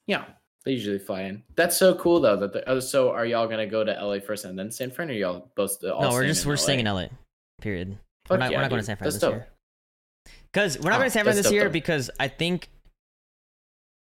Yeah, 0.07 0.25
they 0.65 0.73
usually 0.73 0.99
fly 0.99 1.23
in. 1.23 1.43
That's 1.57 1.77
so 1.77 1.95
cool 1.95 2.21
though. 2.21 2.37
That 2.37 2.53
the, 2.53 2.69
oh, 2.69 2.81
so 2.81 3.11
are 3.11 3.27
y'all 3.27 3.47
gonna 3.49 3.67
go 3.67 3.85
to 3.85 3.93
LA 3.93 4.19
first 4.21 4.45
and 4.45 4.59
then 4.59 4.71
San 4.71 4.91
Fran, 4.91 5.11
or 5.11 5.15
y'all 5.15 5.51
both 5.57 5.83
all 5.85 6.03
No, 6.03 6.11
we're 6.11 6.27
just 6.27 6.47
we're 6.47 6.53
LA? 6.55 6.57
staying 6.57 6.81
in 6.81 6.87
LA. 6.87 7.07
Period. 7.61 7.99
Fuck 8.27 8.31
we're 8.31 8.37
not, 8.39 8.51
yeah, 8.51 8.57
we're 8.59 8.63
not 8.63 8.71
going 8.71 8.81
to. 8.81 8.87
San 8.87 8.97
Fran 8.97 9.05
That's 9.07 9.17
this 9.17 9.21
dope. 9.21 9.35
year. 9.35 9.49
Because 10.53 10.79
we're 10.79 10.91
not 10.91 10.97
Oh, 10.97 10.99
going 11.01 11.09
to 11.11 11.13
San 11.13 11.25
Fran 11.25 11.37
this 11.37 11.45
dope, 11.45 11.53
year 11.53 11.65
though. 11.65 11.71
because 11.71 12.11
I 12.19 12.29
think 12.29 12.69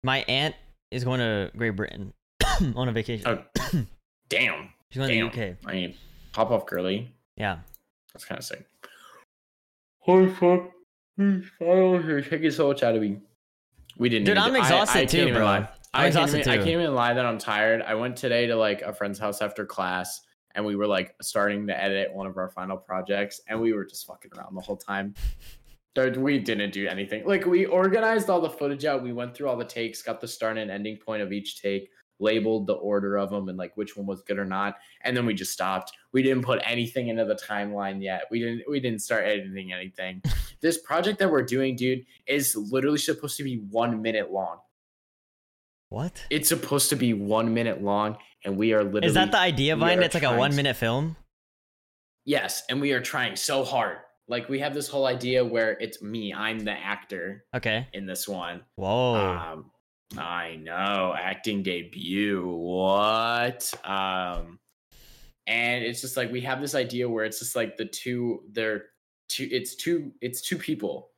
my 0.02 0.24
aunt 0.28 0.54
is 0.90 1.04
going 1.04 1.20
to 1.20 1.50
Great 1.56 1.70
Britain 1.70 2.12
on 2.76 2.88
a 2.88 2.92
vacation. 2.92 3.26
Oh, 3.26 3.42
damn. 4.30 4.70
She's 4.90 4.98
going 5.00 5.10
Damn. 5.10 5.30
to 5.30 5.36
the 5.36 5.50
UK. 5.50 5.56
I 5.66 5.72
mean, 5.72 5.94
pop 6.32 6.50
off 6.50 6.64
girly. 6.66 7.12
Yeah. 7.36 7.58
That's 8.14 8.24
kind 8.24 8.38
of 8.38 8.44
sick. 8.44 8.64
Holy 10.00 10.30
fuck! 10.32 10.70
Taking 11.18 12.50
so 12.50 12.68
much 12.68 12.82
out 12.82 12.94
of 12.94 13.02
me. 13.02 13.18
We 13.98 14.08
didn't. 14.08 14.24
Dude, 14.24 14.38
I'm 14.38 14.56
exhausted 14.56 14.96
I 14.96 15.00
can't 15.04 15.10
too, 15.10 15.34
bro. 15.34 15.44
lie. 15.44 15.68
I'm 15.98 16.06
I 16.06 16.10
can't 16.10 16.28
even- 16.28 16.40
I 16.40 16.56
too. 16.56 16.62
can't 16.64 16.68
even 16.80 16.94
lie 16.94 17.14
that 17.14 17.26
I'm 17.26 17.38
tired. 17.38 17.82
I 17.82 17.94
went 17.94 18.16
today 18.16 18.46
to 18.46 18.56
like 18.56 18.82
a 18.82 18.92
friend's 18.92 19.18
house 19.18 19.42
after 19.42 19.66
class, 19.66 20.20
and 20.54 20.64
we 20.64 20.76
were 20.76 20.86
like 20.86 21.14
starting 21.20 21.66
to 21.66 21.82
edit 21.82 22.12
one 22.14 22.26
of 22.26 22.36
our 22.36 22.48
final 22.48 22.76
projects, 22.76 23.40
and 23.48 23.60
we 23.60 23.72
were 23.72 23.84
just 23.84 24.06
fucking 24.06 24.30
around 24.36 24.54
the 24.54 24.60
whole 24.60 24.76
time. 24.76 25.14
We 26.16 26.38
didn't 26.38 26.70
do 26.70 26.86
anything. 26.86 27.26
Like 27.26 27.44
we 27.44 27.66
organized 27.66 28.30
all 28.30 28.40
the 28.40 28.48
footage 28.50 28.84
out. 28.84 29.02
We 29.02 29.12
went 29.12 29.34
through 29.34 29.48
all 29.48 29.56
the 29.56 29.64
takes, 29.64 30.00
got 30.00 30.20
the 30.20 30.28
start 30.28 30.56
and 30.56 30.70
ending 30.70 30.96
point 30.96 31.22
of 31.22 31.32
each 31.32 31.60
take, 31.60 31.90
labeled 32.20 32.68
the 32.68 32.74
order 32.74 33.16
of 33.16 33.30
them 33.30 33.48
and 33.48 33.58
like 33.58 33.76
which 33.76 33.96
one 33.96 34.06
was 34.06 34.22
good 34.22 34.38
or 34.38 34.44
not, 34.44 34.76
and 35.02 35.16
then 35.16 35.26
we 35.26 35.34
just 35.34 35.52
stopped. 35.52 35.90
We 36.12 36.22
didn't 36.22 36.44
put 36.44 36.60
anything 36.64 37.08
into 37.08 37.24
the 37.24 37.34
timeline 37.34 38.00
yet. 38.00 38.26
We 38.30 38.38
didn't 38.38 38.62
we 38.70 38.78
didn't 38.78 39.00
start 39.00 39.24
editing 39.24 39.72
anything. 39.72 40.22
this 40.60 40.78
project 40.78 41.18
that 41.18 41.30
we're 41.32 41.42
doing, 41.42 41.74
dude, 41.74 42.04
is 42.28 42.54
literally 42.54 42.98
supposed 42.98 43.36
to 43.38 43.42
be 43.42 43.56
1 43.70 44.00
minute 44.00 44.30
long. 44.30 44.58
What? 45.90 46.24
It's 46.30 46.48
supposed 46.48 46.90
to 46.90 46.96
be 46.96 47.14
1 47.14 47.54
minute 47.54 47.82
long 47.82 48.18
and 48.44 48.56
we 48.56 48.72
are 48.72 48.84
literally 48.84 49.06
Is 49.06 49.14
that 49.14 49.32
the 49.32 49.38
idea 49.38 49.76
behind? 49.76 50.02
It's 50.02 50.14
like 50.14 50.22
a 50.22 50.36
one 50.36 50.54
minute 50.54 50.76
film. 50.76 51.16
Yes, 52.24 52.62
and 52.68 52.80
we 52.80 52.92
are 52.92 53.00
trying 53.00 53.36
so 53.36 53.64
hard. 53.64 53.98
Like 54.28 54.48
we 54.48 54.58
have 54.60 54.74
this 54.74 54.88
whole 54.88 55.06
idea 55.06 55.44
where 55.44 55.72
it's 55.80 56.02
me, 56.02 56.34
I'm 56.34 56.60
the 56.60 56.72
actor 56.72 57.44
Okay. 57.56 57.86
in 57.94 58.04
this 58.06 58.28
one. 58.28 58.60
Whoa. 58.76 59.14
Um, 59.14 59.70
I 60.18 60.56
know 60.56 61.14
acting 61.18 61.62
debut. 61.62 62.46
What? 62.46 63.72
Um, 63.84 64.58
and 65.46 65.82
it's 65.82 66.02
just 66.02 66.16
like 66.16 66.30
we 66.30 66.42
have 66.42 66.60
this 66.60 66.74
idea 66.74 67.08
where 67.08 67.24
it's 67.24 67.38
just 67.38 67.56
like 67.56 67.76
the 67.78 67.86
two. 67.86 68.42
They're 68.52 68.86
two. 69.28 69.48
It's 69.50 69.74
two. 69.74 70.12
It's 70.20 70.42
two 70.42 70.58
people. 70.58 71.10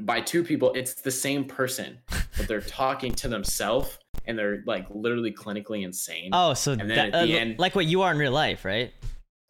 By 0.00 0.20
two 0.20 0.44
people, 0.44 0.72
it's 0.74 0.94
the 0.94 1.10
same 1.10 1.44
person, 1.44 1.98
but 2.36 2.46
they're 2.46 2.60
talking 2.82 3.14
to 3.14 3.28
themselves, 3.28 3.98
and 4.26 4.38
they're 4.38 4.62
like 4.66 4.86
literally 4.90 5.32
clinically 5.32 5.84
insane. 5.84 6.30
oh, 6.32 6.54
so 6.54 6.72
and 6.72 6.80
then 6.82 6.88
that, 6.88 7.14
at 7.14 7.26
the 7.26 7.34
uh, 7.34 7.38
end- 7.38 7.58
like 7.58 7.74
what 7.74 7.86
you 7.86 8.02
are 8.02 8.12
in 8.12 8.18
real 8.18 8.32
life, 8.32 8.64
right? 8.64 8.92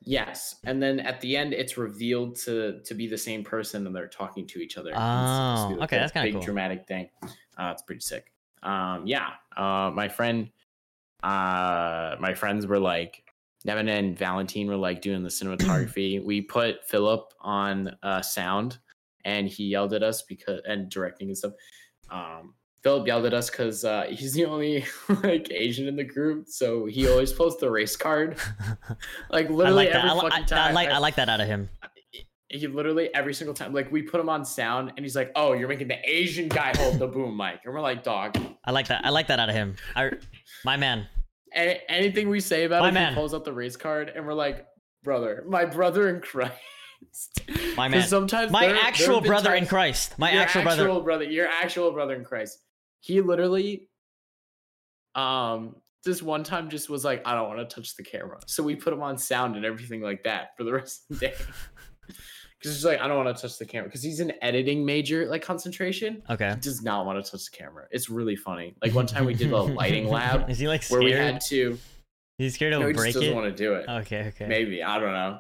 Yes, 0.09 0.57
and 0.65 0.81
then 0.81 1.01
at 1.01 1.21
the 1.21 1.37
end, 1.37 1.53
it's 1.53 1.77
revealed 1.77 2.37
to 2.45 2.81
to 2.85 2.95
be 2.95 3.09
the 3.09 3.19
same 3.19 3.43
person, 3.43 3.87
and 3.87 3.95
they're 3.97 4.07
talking 4.07 4.47
to 4.49 4.61
each 4.61 4.77
other. 4.79 4.91
and 4.95 4.99
it's 5.25 5.33
supposed 5.33 5.69
to 5.69 5.75
be, 5.75 5.81
Oh, 5.81 5.85
okay, 5.85 5.97
that's 5.99 6.13
kinda 6.13 6.27
big 6.27 6.35
cool. 6.35 6.43
dramatic 6.43 6.87
thing. 6.87 7.11
Uh, 7.59 7.71
it's 7.73 7.83
pretty 7.83 8.01
sick. 8.01 8.33
Um, 8.63 9.07
yeah, 9.07 9.31
uh, 9.57 9.91
my 9.95 10.09
friend, 10.09 10.51
uh, 11.23 12.17
my 12.21 12.35
friends 12.35 12.67
were 12.67 12.79
like, 12.79 13.25
Nevin 13.65 13.89
and 13.89 14.17
Valentine 14.17 14.69
were 14.69 14.77
like 14.77 15.01
doing 15.01 15.23
the 15.23 15.29
cinematography. 15.29 16.23
we 16.25 16.41
put 16.41 16.85
Philip 16.85 17.33
on 17.41 17.97
uh, 18.03 18.23
sound, 18.23 18.79
and 19.25 19.49
he 19.49 19.65
yelled 19.65 19.93
at 19.93 20.03
us 20.05 20.23
because 20.23 20.61
and 20.69 20.89
directing 20.89 21.29
and 21.29 21.39
stuff. 21.39 21.53
Um, 22.11 22.55
Philip 22.87 23.05
yelled 23.09 23.27
at 23.27 23.35
us 23.35 23.51
because 23.51 23.85
uh, 23.85 24.07
he's 24.09 24.33
the 24.33 24.45
only 24.45 24.85
like 25.25 25.51
Asian 25.51 25.89
in 25.89 25.97
the 25.97 26.05
group, 26.05 26.47
so 26.47 26.87
he 26.87 27.09
always 27.09 27.33
posts 27.33 27.61
the 27.61 27.69
race 27.69 27.97
card. 27.97 28.39
Like 29.31 29.47
I 29.47 29.51
literally 29.51 29.87
like 29.87 29.93
that. 29.93 30.05
every 30.05 30.11
I, 30.19 30.23
fucking 30.31 30.43
I- 30.45 30.47
time. 30.47 30.71
I 30.71 30.73
like 30.73 30.89
I- 30.89 30.93
I 30.95 30.99
like 30.99 31.17
that 31.17 31.29
out 31.29 31.41
of 31.41 31.49
him. 31.49 31.69
he 32.49 32.65
literally 32.69 33.13
every 33.13 33.35
single 33.35 33.55
time, 33.55 33.75
like 33.75 33.91
we 33.91 34.03
put 34.03 34.21
him 34.21 34.29
on 34.29 34.45
sound, 34.45 34.93
and 34.97 35.05
he's 35.05 35.17
like, 35.17 35.33
"Oh, 35.35 35.53
you're 35.55 35.67
making 35.69 35.89
the 35.89 35.99
Asian 36.09 36.47
guy 36.49 36.73
hold 36.77 37.01
the 37.01 37.09
boom 37.09 37.37
mic," 37.37 37.59
and 37.65 37.75
we're 37.75 37.81
like, 37.81 38.05
"Dog." 38.05 38.39
I 38.65 38.71
like 38.71 38.87
that. 38.87 39.05
I 39.05 39.11
like 39.11 39.27
that 39.27 39.41
out 39.41 39.49
of 39.49 39.57
him. 39.57 39.75
I, 39.97 40.13
my 40.65 40.77
man. 40.77 41.09
A- 41.57 41.83
anything 41.91 42.29
we 42.29 42.39
say 42.39 42.65
about 42.67 42.83
My 42.83 42.89
him, 42.91 42.95
man. 42.95 43.13
he 43.15 43.17
pulls 43.19 43.35
out 43.35 43.45
the 43.45 43.53
race 43.53 43.77
card, 43.77 44.13
and 44.15 44.25
we're 44.25 44.35
like, 44.35 44.65
"Brother, 45.03 45.43
my 45.49 45.65
brother 45.65 46.09
in 46.09 46.21
Christ." 46.21 46.53
My 47.77 47.89
man. 47.93 48.07
Sometimes 48.07 48.53
My 48.53 48.67
there- 48.67 48.77
there 48.77 48.85
actual 48.85 49.21
been 49.21 49.29
brother 49.31 49.55
in 49.57 49.67
Christ. 49.67 50.17
My 50.21 50.31
your 50.33 50.43
actual 50.43 50.63
brother. 50.63 51.01
brother, 51.01 51.25
your 51.25 51.49
actual 51.49 51.91
brother 51.91 52.15
in 52.15 52.25
Christ. 52.25 52.63
He 53.07 53.21
literally, 53.21 53.89
um, 55.15 55.77
this 56.05 56.23
one 56.23 56.43
time 56.43 56.69
just 56.69 56.91
was 56.91 57.05
like, 57.05 57.23
I 57.25 57.35
don't 57.35 57.49
want 57.49 57.69
to 57.69 57.73
touch 57.73 57.95
the 57.95 58.03
camera, 58.03 58.41
so 58.47 58.65
we 58.65 58.75
put 58.75 58.93
him 58.93 59.01
on 59.01 59.17
sound 59.17 59.55
and 59.55 59.65
everything 59.65 60.01
like 60.01 60.25
that 60.25 60.57
for 60.57 60.65
the 60.65 60.73
rest 60.81 61.05
of 61.11 61.21
the 61.21 61.29
day. 61.29 61.35
Because 62.59 62.75
he's 62.77 62.85
like, 62.87 63.01
I 63.01 63.07
don't 63.07 63.23
want 63.23 63.37
to 63.37 63.41
touch 63.41 63.59
the 63.59 63.67
camera 63.67 63.87
because 63.89 64.03
he's 64.03 64.19
an 64.19 64.33
editing 64.41 64.85
major, 64.85 65.27
like 65.27 65.43
concentration. 65.43 66.23
Okay. 66.31 66.49
He 66.55 66.57
does 66.61 66.83
not 66.83 67.05
want 67.05 67.23
to 67.23 67.31
touch 67.31 67.45
the 67.51 67.57
camera. 67.57 67.85
It's 67.91 68.09
really 68.09 68.35
funny. 68.35 68.75
Like 68.83 68.95
one 68.95 69.07
time 69.07 69.27
we 69.27 69.35
did 69.35 69.53
a 69.53 69.57
lighting 69.63 70.09
lab 70.09 70.49
Is 70.49 70.59
he 70.59 70.67
like 70.67 70.83
where 70.89 71.03
scared? 71.03 71.05
we 71.05 71.11
had 71.13 71.41
to. 71.49 71.79
He's 72.39 72.55
scared 72.55 72.73
to 72.73 72.81
No, 72.81 72.87
he 72.87 72.95
just 72.95 73.05
doesn't 73.13 73.25
it. 73.25 73.35
want 73.35 73.55
to 73.55 73.63
do 73.63 73.75
it. 73.75 73.85
Okay. 73.87 74.29
Okay. 74.29 74.47
Maybe 74.47 74.83
I 74.83 74.99
don't 74.99 75.13
know. 75.13 75.39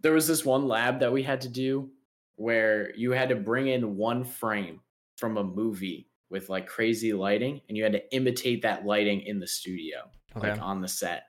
There 0.00 0.12
was 0.12 0.26
this 0.26 0.44
one 0.44 0.66
lab 0.66 0.98
that 0.98 1.12
we 1.12 1.22
had 1.22 1.42
to 1.42 1.48
do 1.48 1.90
where 2.34 2.92
you 2.96 3.12
had 3.12 3.28
to 3.28 3.36
bring 3.36 3.68
in 3.68 3.96
one 3.96 4.24
frame 4.24 4.80
from 5.16 5.36
a 5.36 5.44
movie 5.44 6.07
with 6.30 6.48
like 6.48 6.66
crazy 6.66 7.12
lighting, 7.12 7.60
and 7.68 7.76
you 7.76 7.82
had 7.82 7.92
to 7.92 8.14
imitate 8.14 8.62
that 8.62 8.84
lighting 8.84 9.20
in 9.22 9.38
the 9.40 9.46
studio, 9.46 10.10
Okay. 10.36 10.50
like 10.50 10.60
on 10.62 10.80
the 10.80 10.88
set. 10.88 11.24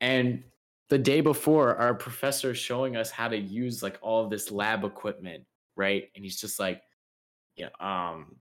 And 0.00 0.44
the 0.88 0.98
day 0.98 1.20
before, 1.20 1.76
our 1.76 1.94
professor 1.94 2.50
is 2.52 2.58
showing 2.58 2.96
us 2.96 3.10
how 3.10 3.28
to 3.28 3.36
use 3.36 3.82
like 3.82 3.98
all 4.00 4.24
of 4.24 4.30
this 4.30 4.50
lab 4.50 4.84
equipment, 4.84 5.44
right? 5.76 6.04
And 6.14 6.24
he's 6.24 6.40
just 6.40 6.58
like, 6.58 6.82
yeah, 7.56 7.68
um, 7.80 8.36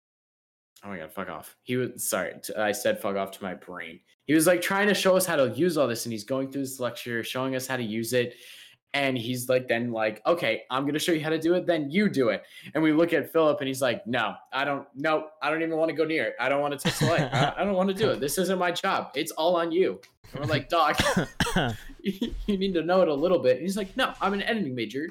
oh 0.84 0.88
my 0.88 0.98
god, 0.98 1.12
fuck 1.12 1.28
off. 1.28 1.56
He 1.62 1.76
was 1.76 2.08
sorry, 2.08 2.34
I 2.56 2.72
said 2.72 3.00
fuck 3.00 3.16
off 3.16 3.30
to 3.32 3.42
my 3.42 3.54
brain. 3.54 4.00
He 4.26 4.34
was 4.34 4.46
like 4.46 4.60
trying 4.60 4.88
to 4.88 4.94
show 4.94 5.16
us 5.16 5.24
how 5.26 5.36
to 5.36 5.50
use 5.50 5.76
all 5.76 5.88
this, 5.88 6.04
and 6.06 6.12
he's 6.12 6.24
going 6.24 6.50
through 6.50 6.62
this 6.62 6.80
lecture, 6.80 7.22
showing 7.24 7.54
us 7.56 7.66
how 7.66 7.76
to 7.76 7.82
use 7.82 8.12
it. 8.12 8.34
And 8.96 9.18
he's 9.18 9.46
like, 9.46 9.68
then 9.68 9.92
like, 9.92 10.22
okay, 10.26 10.62
I'm 10.70 10.86
gonna 10.86 10.98
show 10.98 11.12
you 11.12 11.20
how 11.20 11.28
to 11.28 11.38
do 11.38 11.52
it. 11.52 11.66
Then 11.66 11.90
you 11.90 12.08
do 12.08 12.30
it. 12.30 12.44
And 12.72 12.82
we 12.82 12.92
look 12.94 13.12
at 13.12 13.30
Philip, 13.30 13.60
and 13.60 13.68
he's 13.68 13.82
like, 13.82 14.06
no, 14.06 14.34
I 14.54 14.64
don't, 14.64 14.86
no, 14.94 15.26
I 15.42 15.50
don't 15.50 15.60
even 15.60 15.76
want 15.76 15.90
to 15.90 15.94
go 15.94 16.06
near 16.06 16.24
it. 16.24 16.34
I 16.40 16.48
don't 16.48 16.62
want 16.62 16.72
to 16.72 16.78
touch 16.78 16.98
the 17.00 17.06
light. 17.06 17.28
I, 17.30 17.52
I 17.58 17.64
don't 17.64 17.74
want 17.74 17.90
to 17.90 17.94
do 17.94 18.08
it. 18.08 18.20
This 18.20 18.38
isn't 18.38 18.58
my 18.58 18.70
job. 18.70 19.10
It's 19.14 19.32
all 19.32 19.56
on 19.56 19.70
you. 19.70 20.00
And 20.32 20.40
we're 20.40 20.46
like, 20.46 20.70
Doc, 20.70 20.98
you 22.00 22.12
you 22.46 22.56
need 22.56 22.72
to 22.72 22.82
know 22.82 23.02
it 23.02 23.08
a 23.08 23.14
little 23.14 23.38
bit. 23.38 23.56
And 23.56 23.62
he's 23.62 23.76
like, 23.76 23.94
no, 23.98 24.14
I'm 24.18 24.32
an 24.32 24.42
editing 24.42 24.74
major. 24.74 25.08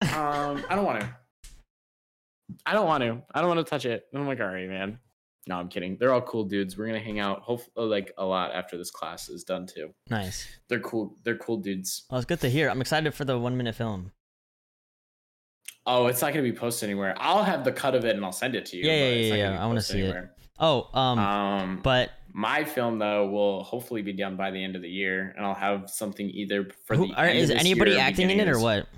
Um, 0.00 0.64
I 0.70 0.74
don't 0.74 0.86
want 0.86 1.00
to. 1.00 1.14
I 2.64 2.72
don't 2.72 2.86
want 2.86 3.02
to. 3.02 3.22
I 3.34 3.42
don't 3.42 3.54
want 3.54 3.66
to 3.66 3.70
touch 3.70 3.84
it. 3.84 4.06
And 4.12 4.22
I'm 4.22 4.26
like, 4.26 4.40
all 4.40 4.46
right, 4.46 4.68
man. 4.68 4.98
No, 5.48 5.56
I'm 5.56 5.68
kidding. 5.68 5.96
They're 5.98 6.12
all 6.12 6.22
cool 6.22 6.44
dudes. 6.44 6.76
We're 6.76 6.86
gonna 6.86 6.98
hang 6.98 7.20
out, 7.20 7.40
hopefully, 7.40 7.86
like 7.86 8.12
a 8.18 8.24
lot 8.24 8.52
after 8.52 8.76
this 8.76 8.90
class 8.90 9.28
is 9.28 9.44
done 9.44 9.66
too. 9.66 9.90
nice. 10.10 10.46
They're 10.68 10.80
cool. 10.80 11.14
They're 11.24 11.36
cool 11.38 11.58
dudes. 11.58 12.04
Well, 12.10 12.18
it's 12.18 12.26
good 12.26 12.40
to 12.40 12.50
hear. 12.50 12.68
I'm 12.68 12.80
excited 12.80 13.14
for 13.14 13.24
the 13.24 13.38
one 13.38 13.56
minute 13.56 13.74
film. 13.76 14.10
Oh, 15.86 16.08
it's 16.08 16.20
not 16.20 16.32
gonna 16.32 16.42
be 16.42 16.52
posted 16.52 16.88
anywhere. 16.90 17.14
I'll 17.18 17.44
have 17.44 17.62
the 17.64 17.70
cut 17.72 17.94
of 17.94 18.04
it 18.04 18.16
and 18.16 18.24
I'll 18.24 18.32
send 18.32 18.56
it 18.56 18.66
to 18.66 18.76
you. 18.76 18.84
Yeah, 18.84 18.96
yeah, 18.96 19.14
yeah, 19.14 19.34
yeah. 19.52 19.62
I 19.62 19.66
wanna 19.66 19.78
posted 19.78 19.96
see 19.96 20.02
it. 20.02 20.24
Oh, 20.58 20.88
um, 20.94 21.18
Um, 21.18 21.80
but 21.82 22.10
my 22.32 22.64
film 22.64 22.98
though 22.98 23.28
will 23.28 23.62
hopefully 23.62 24.02
be 24.02 24.12
done 24.12 24.36
by 24.36 24.50
the 24.50 24.62
end 24.62 24.74
of 24.74 24.82
the 24.82 24.88
year, 24.90 25.32
and 25.36 25.46
I'll 25.46 25.54
have 25.54 25.88
something 25.88 26.28
either 26.30 26.68
for 26.86 26.96
who, 26.96 27.06
the 27.08 27.14
are, 27.14 27.28
is 27.28 27.50
anybody 27.50 27.92
year 27.92 28.00
acting 28.00 28.30
in 28.30 28.40
it 28.40 28.48
or 28.48 28.58
what? 28.58 28.88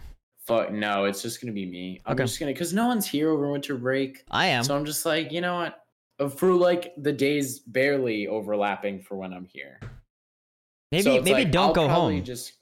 Fuck 0.46 0.72
no, 0.72 1.04
it's 1.04 1.20
just 1.20 1.42
gonna 1.42 1.52
be 1.52 1.66
me. 1.66 2.00
I'm 2.06 2.14
Okay. 2.14 2.24
just 2.24 2.40
gonna 2.40 2.52
because 2.52 2.72
no 2.72 2.86
one's 2.86 3.06
here 3.06 3.28
over 3.30 3.50
winter 3.50 3.76
break. 3.76 4.24
I 4.30 4.46
am. 4.46 4.64
So 4.64 4.74
I'm 4.74 4.86
just 4.86 5.04
like, 5.04 5.30
you 5.30 5.42
know 5.42 5.56
what? 5.56 5.78
For 6.36 6.52
like 6.52 6.94
the 6.96 7.12
days 7.12 7.60
barely 7.60 8.26
overlapping 8.26 9.02
for 9.02 9.16
when 9.16 9.32
I'm 9.32 9.44
here. 9.44 9.78
maybe 10.90 11.02
So 11.02 11.22
maybe 11.22 11.44
like, 11.44 11.52
don't 11.52 11.68
I'll 11.68 11.74
go 11.74 11.88
home. 11.88 12.24
Just 12.24 12.54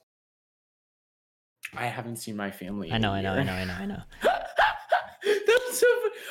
I 1.74 1.86
haven't 1.86 2.16
seen 2.16 2.36
my 2.36 2.50
family. 2.50 2.92
I 2.92 2.96
in 2.96 3.02
know, 3.02 3.12
I 3.12 3.22
know, 3.22 3.32
I 3.32 3.42
know, 3.42 3.52
I 3.52 3.64
know, 3.64 3.74
I 3.74 3.86
know. 3.86 4.02
That's 4.22 5.80
so 5.80 5.86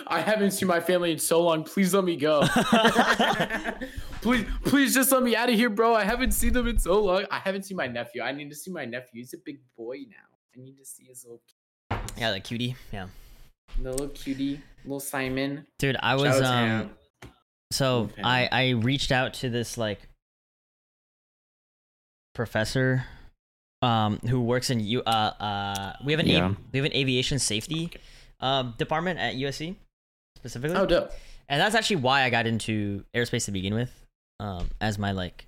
I 0.08 0.22
haven't 0.22 0.52
seen 0.52 0.68
my 0.68 0.80
family 0.80 1.12
in 1.12 1.20
so 1.20 1.42
long. 1.42 1.64
Please 1.64 1.94
let 1.94 2.04
me 2.04 2.16
go. 2.16 2.42
please, 4.22 4.46
please 4.64 4.94
just 4.94 5.12
let 5.12 5.24
me 5.24 5.36
out 5.36 5.50
of 5.50 5.56
here, 5.56 5.70
bro. 5.70 5.94
I 5.94 6.04
haven't 6.04 6.32
seen 6.32 6.54
them 6.54 6.68
in 6.68 6.78
so 6.78 7.02
long. 7.02 7.26
I 7.32 7.40
haven't 7.40 7.64
seen 7.64 7.78
my 7.78 7.88
nephew. 7.88 8.22
I 8.22 8.32
need 8.32 8.50
to 8.50 8.56
see 8.56 8.72
my 8.72 8.86
nephew. 8.86 9.22
He's 9.22 9.34
a 9.34 9.38
big 9.44 9.60
boy 9.76 9.98
now. 10.10 10.16
I 10.56 10.64
need 10.64 10.78
to 10.78 10.86
see 10.86 11.06
his 11.06 11.26
little, 11.26 11.42
Yeah, 12.18 12.32
the 12.32 12.40
cutie. 12.40 12.76
Yeah, 12.94 13.08
the 13.82 13.92
little 13.92 14.10
cutie, 14.10 14.62
little 14.84 15.00
Simon. 15.00 15.66
dude, 15.80 15.98
I 16.02 16.16
was 16.16 16.42
um. 16.42 16.92
So 17.72 18.06
him. 18.16 18.26
I 18.26 18.48
I 18.52 18.70
reached 18.70 19.12
out 19.12 19.34
to 19.36 19.50
this 19.50 19.78
like 19.78 20.00
professor 22.34 23.06
um 23.82 24.20
who 24.28 24.42
works 24.42 24.70
in 24.70 24.80
you 24.80 25.02
uh 25.04 25.10
uh 25.10 25.94
we 26.04 26.12
have 26.12 26.20
an 26.20 26.28
Yeah. 26.28 26.46
av- 26.46 26.58
we 26.72 26.80
have 26.80 26.86
an 26.86 26.94
aviation 26.94 27.40
safety 27.40 27.92
um 28.40 28.74
department 28.78 29.20
at 29.20 29.36
USC 29.36 29.76
specifically. 30.38 30.78
Oh, 30.78 30.86
dope. 30.86 31.12
And 31.48 31.62
that's 31.62 31.76
actually 31.76 31.98
why 31.98 32.24
I 32.24 32.30
got 32.30 32.48
into 32.48 33.04
aerospace 33.16 33.46
to 33.46 33.52
begin 33.52 33.74
with 33.74 33.92
um 34.40 34.70
as 34.82 34.98
my 34.98 35.12
like 35.12 35.46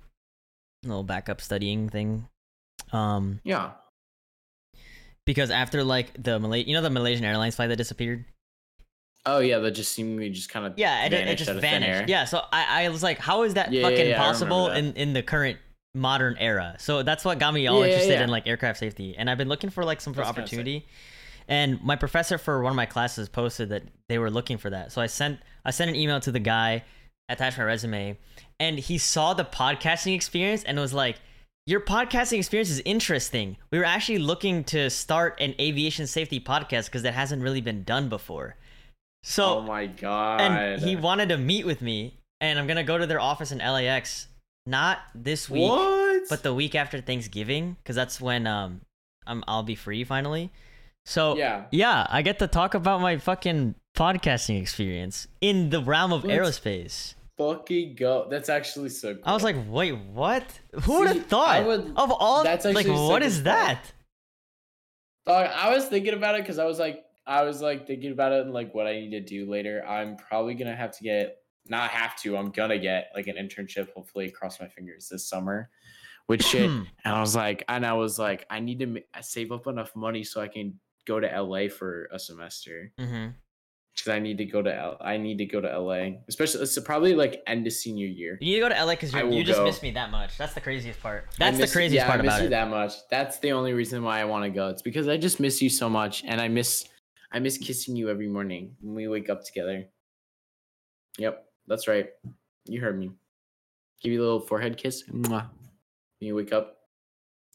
little 0.84 1.02
backup 1.04 1.40
studying 1.40 1.88
thing. 1.88 2.28
Um 2.92 3.40
Yeah. 3.44 3.72
because 5.26 5.50
after 5.50 5.84
like 5.84 6.22
the 6.22 6.38
Malay 6.38 6.64
you 6.64 6.74
know 6.74 6.82
the 6.82 6.90
Malaysian 6.90 7.24
Airlines 7.24 7.56
flight 7.56 7.68
that 7.68 7.76
disappeared? 7.76 8.24
Oh 9.26 9.40
yeah, 9.40 9.58
that 9.58 9.72
just 9.72 9.92
seemingly 9.92 10.30
just 10.30 10.48
kind 10.48 10.66
of 10.66 10.74
Yeah, 10.78 11.04
it, 11.04 11.12
it 11.12 11.36
just 11.36 11.50
out 11.50 11.56
of 11.56 11.62
thin 11.62 11.82
air. 11.82 11.92
vanished. 11.94 12.08
Yeah, 12.08 12.24
so 12.24 12.42
I, 12.52 12.84
I 12.84 12.88
was 12.88 13.02
like, 13.02 13.18
how 13.18 13.42
is 13.42 13.54
that 13.54 13.72
Yeah, 13.72 13.80
yeah, 13.80 13.86
fucking 13.88 13.98
yeah, 13.98 14.12
remember 14.12 14.24
possible 14.24 14.70
in, 14.70 14.94
in 14.94 15.12
the 15.12 15.22
current 15.22 15.58
modern 15.94 16.36
era? 16.38 16.76
So 16.78 17.02
that's 17.02 17.24
what 17.24 17.38
got 17.38 17.52
me 17.52 17.66
all 17.66 17.80
Yeah, 17.80 17.86
yeah, 17.86 17.92
interested 17.92 18.14
yeah. 18.14 18.24
in 18.24 18.30
like 18.30 18.46
aircraft 18.46 18.78
safety. 18.78 19.16
And 19.16 19.28
I've 19.28 19.38
been 19.38 19.48
looking 19.48 19.70
for 19.70 19.84
like 19.84 20.00
some 20.00 20.12
That's 20.14 20.28
opportunity. 20.28 20.86
And 21.46 21.82
my 21.82 21.96
professor 21.96 22.38
for 22.38 22.62
one 22.62 22.70
of 22.70 22.76
my 22.76 22.86
classes 22.86 23.28
posted 23.28 23.70
that 23.70 23.82
they 24.08 24.18
were 24.18 24.30
looking 24.30 24.58
for 24.58 24.70
that. 24.70 24.92
So 24.92 25.00
I 25.00 25.06
sent 25.06 25.40
I 25.64 25.70
sent 25.70 25.90
an 25.90 25.96
email 25.96 26.20
to 26.20 26.30
the 26.30 26.40
guy, 26.40 26.84
attached 27.28 27.58
my 27.58 27.64
resume, 27.64 28.18
and 28.60 28.78
he 28.78 28.98
saw 28.98 29.34
the 29.34 29.44
podcasting 29.44 30.14
experience 30.14 30.62
and 30.64 30.78
was 30.78 30.94
like, 30.94 31.16
your 31.66 31.80
podcasting 31.80 32.38
experience 32.38 32.70
is 32.70 32.80
interesting. 32.84 33.56
We 33.70 33.78
were 33.78 33.84
actually 33.84 34.18
looking 34.18 34.64
to 34.64 34.88
start 34.88 35.38
an 35.40 35.54
aviation 35.60 36.06
safety 36.06 36.40
podcast 36.40 36.86
because 36.86 37.02
that 37.02 37.12
hasn't 37.12 37.42
really 37.42 37.60
been 37.60 37.82
done 37.84 38.08
before. 38.08 38.56
So 39.22 39.58
oh 39.58 39.60
my 39.62 39.86
god. 39.86 40.40
and 40.40 40.80
he 40.82 40.96
wanted 40.96 41.28
to 41.30 41.38
meet 41.38 41.66
with 41.66 41.82
me, 41.82 42.18
and 42.40 42.58
I'm 42.58 42.66
gonna 42.66 42.84
go 42.84 42.96
to 42.98 43.06
their 43.06 43.20
office 43.20 43.52
in 43.52 43.58
LAX. 43.58 44.28
Not 44.66 44.98
this 45.14 45.48
week, 45.48 45.68
what? 45.68 46.22
but 46.28 46.42
the 46.42 46.52
week 46.54 46.74
after 46.74 47.00
Thanksgiving, 47.00 47.76
because 47.82 47.96
that's 47.96 48.20
when 48.20 48.46
um 48.46 48.80
I'm 49.26 49.42
I'll 49.48 49.62
be 49.62 49.74
free 49.74 50.04
finally. 50.04 50.50
So 51.06 51.36
Yeah. 51.36 51.64
yeah, 51.70 52.06
I 52.10 52.20
get 52.22 52.38
to 52.40 52.46
talk 52.46 52.74
about 52.74 53.00
my 53.00 53.16
fucking 53.16 53.74
podcasting 53.96 54.60
experience 54.60 55.26
in 55.40 55.70
the 55.70 55.82
realm 55.82 56.12
of 56.12 56.24
Let's- 56.24 56.60
aerospace. 56.60 57.14
fucking 57.38 57.94
go. 57.96 58.26
That's 58.28 58.48
actually 58.50 58.90
so. 58.90 59.14
Cool. 59.14 59.22
I 59.24 59.32
was 59.32 59.42
like, 59.42 59.56
wait, 59.68 59.92
what? 59.96 60.44
Who 60.82 60.98
would 61.00 61.08
have 61.08 61.26
thought? 61.26 61.64
Would- 61.66 61.92
of 61.96 62.10
all, 62.12 62.44
that's 62.44 62.64
like, 62.66 62.86
what 62.86 63.22
is 63.22 63.44
that? 63.44 63.80
Dog, 65.26 65.50
I 65.54 65.70
was 65.74 65.86
thinking 65.86 66.14
about 66.14 66.34
it 66.34 66.42
because 66.42 66.58
I 66.58 66.64
was 66.66 66.78
like, 66.78 67.04
I 67.28 67.42
was 67.42 67.60
like 67.60 67.86
thinking 67.86 68.10
about 68.12 68.32
it 68.32 68.40
and 68.42 68.52
like 68.52 68.74
what 68.74 68.86
I 68.86 68.94
need 68.94 69.10
to 69.10 69.20
do 69.20 69.48
later. 69.48 69.84
I'm 69.86 70.16
probably 70.16 70.54
gonna 70.54 70.74
have 70.74 70.96
to 70.96 71.04
get, 71.04 71.36
not 71.68 71.90
have 71.90 72.16
to. 72.22 72.36
I'm 72.36 72.50
gonna 72.50 72.78
get 72.78 73.10
like 73.14 73.26
an 73.28 73.36
internship. 73.36 73.92
Hopefully, 73.92 74.30
cross 74.30 74.58
my 74.60 74.66
fingers 74.68 75.08
this 75.10 75.28
summer. 75.28 75.68
With 76.26 76.42
shit, 76.44 76.68
Hmm. 76.70 76.82
and 77.04 77.14
I 77.14 77.20
was 77.20 77.34
like, 77.36 77.64
and 77.68 77.86
I 77.86 77.94
was 77.94 78.18
like, 78.18 78.44
I 78.50 78.60
need 78.60 78.80
to 78.80 78.86
ma- 78.86 79.00
save 79.22 79.50
up 79.52 79.66
enough 79.66 79.94
money 79.96 80.24
so 80.24 80.40
I 80.42 80.48
can 80.48 80.78
go 81.06 81.18
to 81.20 81.26
LA 81.26 81.68
for 81.68 82.08
a 82.12 82.18
semester. 82.18 82.92
Mm-hmm. 83.00 83.28
Because 83.94 84.08
I 84.12 84.18
need 84.20 84.36
to 84.38 84.44
go 84.44 84.60
to 84.62 84.72
L- 84.74 84.98
I 85.00 85.16
need 85.16 85.38
to 85.38 85.46
go 85.46 85.60
to 85.62 85.78
LA, 85.80 86.18
especially 86.28 86.62
it's 86.62 86.78
probably 86.80 87.14
like 87.14 87.42
end 87.46 87.66
of 87.66 87.72
senior 87.72 88.06
year. 88.06 88.36
You 88.42 88.50
need 88.54 88.60
to 88.62 88.68
go 88.68 88.74
to 88.74 88.84
LA 88.84 88.92
because 88.92 89.12
you 89.14 89.42
just 89.42 89.58
go. 89.58 89.64
miss 89.64 89.82
me 89.82 89.90
that 89.92 90.10
much. 90.10 90.36
That's 90.38 90.52
the 90.54 90.60
craziest 90.60 91.00
part. 91.00 91.28
That's 91.38 91.56
the 91.58 91.66
craziest 91.66 91.94
yeah, 92.04 92.06
part 92.06 92.20
I 92.20 92.22
miss 92.22 92.28
about 92.34 92.40
you 92.42 92.46
it. 92.46 92.50
that 92.50 92.68
much. 92.68 92.92
That's 93.10 93.38
the 93.38 93.52
only 93.52 93.72
reason 93.72 94.02
why 94.04 94.20
I 94.20 94.24
want 94.26 94.44
to 94.44 94.50
go. 94.50 94.68
It's 94.68 94.82
because 94.82 95.08
I 95.08 95.16
just 95.16 95.40
miss 95.40 95.60
you 95.62 95.70
so 95.70 95.88
much, 95.88 96.24
and 96.24 96.40
I 96.42 96.48
miss 96.48 96.84
I 97.32 97.38
miss 97.40 97.58
kissing 97.58 97.96
you 97.96 98.08
every 98.10 98.26
morning 98.28 98.76
when 98.80 98.94
we 98.94 99.08
wake 99.08 99.28
up 99.28 99.44
together. 99.44 99.86
Yep, 101.18 101.44
that's 101.66 101.88
right. 101.88 102.08
You 102.66 102.80
heard 102.80 102.98
me. 102.98 103.10
Give 104.02 104.12
you 104.12 104.20
a 104.20 104.24
little 104.24 104.40
forehead 104.40 104.76
kiss. 104.76 105.02
Mwah. 105.10 105.48
When 106.20 106.26
you 106.26 106.34
wake 106.34 106.52
up. 106.52 106.76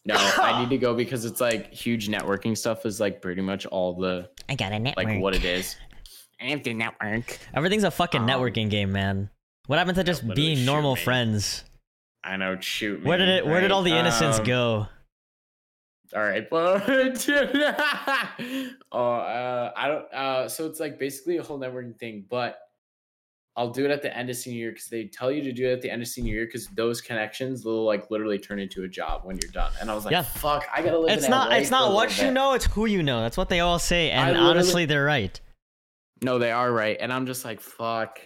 No, 0.05 0.15
I 0.15 0.59
need 0.62 0.69
to 0.69 0.77
go 0.77 0.93
because 1.03 1.23
it's 1.25 1.39
like 1.39 1.71
huge 1.73 2.09
networking 2.09 2.57
stuff 2.57 2.86
is 2.86 2.99
like 2.99 3.21
pretty 3.21 3.41
much 3.41 3.65
all 3.65 3.93
the 3.99 4.29
I 4.49 4.55
got 4.55 4.73
a 4.73 4.79
network. 4.79 5.05
like 5.05 5.21
what 5.21 5.36
it 5.36 5.45
is. 5.45 5.75
I 6.41 6.45
have 6.47 6.63
the 6.63 6.73
network. 6.73 7.39
Everything's 7.53 7.86
a 7.86 7.91
fucking 7.91 8.21
Um, 8.21 8.27
networking 8.27 8.69
game, 8.69 8.91
man. 8.91 9.29
What 9.67 9.79
happened 9.79 9.95
to 9.95 10.03
just 10.03 10.27
being 10.36 10.65
normal 10.65 10.95
me. 10.95 11.01
friends? 11.01 11.63
I 12.25 12.36
know, 12.36 12.59
shoot. 12.59 13.03
Where 13.03 13.17
did 13.17 13.29
it? 13.29 13.45
Where 13.45 13.62
did 13.62 13.71
all 13.71 13.81
the 13.83 13.91
right? 13.93 13.99
innocence 14.01 14.39
Um, 14.39 14.45
go? 14.45 14.88
All 16.15 16.21
right, 16.21 16.47
but 16.49 16.87
oh, 18.91 19.13
uh, 19.13 19.71
I 19.75 19.87
don't. 19.87 20.13
Uh, 20.13 20.47
so 20.49 20.65
it's 20.65 20.79
like 20.79 20.99
basically 20.99 21.37
a 21.37 21.43
whole 21.43 21.57
networking 21.59 21.97
thing, 21.97 22.25
but 22.29 22.59
I'll 23.55 23.69
do 23.69 23.85
it 23.85 23.91
at 23.91 24.01
the 24.01 24.15
end 24.15 24.29
of 24.29 24.35
senior 24.35 24.57
year 24.59 24.71
because 24.71 24.87
they 24.87 25.05
tell 25.05 25.31
you 25.31 25.41
to 25.43 25.51
do 25.51 25.67
it 25.67 25.73
at 25.73 25.81
the 25.81 25.89
end 25.89 26.01
of 26.01 26.07
senior 26.07 26.33
year 26.33 26.45
because 26.45 26.67
those 26.69 27.01
connections 27.01 27.63
will 27.65 27.85
like 27.85 28.09
literally 28.11 28.39
turn 28.39 28.59
into 28.59 28.83
a 28.83 28.87
job 28.87 29.21
when 29.25 29.37
you're 29.41 29.51
done. 29.51 29.71
And 29.79 29.89
I 29.91 29.95
was 29.95 30.05
like, 30.05 30.11
Yeah. 30.11 30.23
fuck, 30.23 30.65
I 30.73 30.81
gotta 30.81 30.97
live. 30.99 31.11
It's 31.15 31.25
in 31.25 31.31
not. 31.31 31.49
LA 31.49 31.57
It's 31.57 31.71
not 31.71 31.93
what 31.93 32.15
you 32.17 32.25
bit. 32.25 32.33
know. 32.33 32.53
It's 32.53 32.65
who 32.65 32.85
you 32.85 33.03
know. 33.03 33.21
That's 33.21 33.37
what 33.37 33.49
they 33.49 33.59
all 33.59 33.79
say, 33.79 34.11
and 34.11 34.37
honestly, 34.37 34.85
they're 34.85 35.05
right. 35.05 35.39
No, 36.21 36.39
they 36.39 36.51
are 36.51 36.71
right, 36.71 36.97
and 36.99 37.11
I'm 37.13 37.25
just 37.25 37.43
like, 37.45 37.59
fuck. 37.59 38.19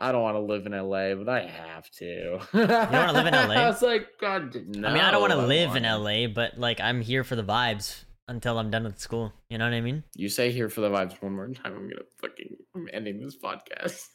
I 0.00 0.12
don't 0.12 0.22
want 0.22 0.36
to 0.36 0.40
live 0.40 0.64
in 0.64 0.72
LA, 0.72 1.14
but 1.14 1.28
I 1.28 1.46
have 1.46 1.90
to. 1.98 2.04
you 2.04 2.40
don't 2.52 2.90
want 2.90 3.08
to 3.08 3.12
live 3.12 3.26
in 3.26 3.34
LA? 3.48 3.54
I 3.54 3.66
was 3.66 3.82
like, 3.82 4.06
God, 4.18 4.56
no. 4.68 4.88
I 4.88 4.94
mean, 4.94 5.02
I 5.02 5.10
don't 5.10 5.20
want 5.20 5.34
to 5.34 5.46
live 5.46 5.76
in 5.76 5.82
LA, 5.82 6.26
but 6.26 6.58
like, 6.58 6.80
I'm 6.80 7.02
here 7.02 7.22
for 7.22 7.36
the 7.36 7.44
vibes 7.44 8.04
until 8.26 8.58
I'm 8.58 8.70
done 8.70 8.84
with 8.84 8.98
school. 8.98 9.34
You 9.50 9.58
know 9.58 9.66
what 9.66 9.74
I 9.74 9.82
mean? 9.82 10.02
You 10.16 10.30
say 10.30 10.52
here 10.52 10.70
for 10.70 10.80
the 10.80 10.88
vibes 10.88 11.20
one 11.22 11.32
more 11.32 11.48
time. 11.48 11.74
I'm 11.74 11.80
going 11.80 11.90
to 11.90 12.04
fucking, 12.18 12.56
I'm 12.74 12.88
ending 12.94 13.20
this 13.20 13.36
podcast. 13.36 14.06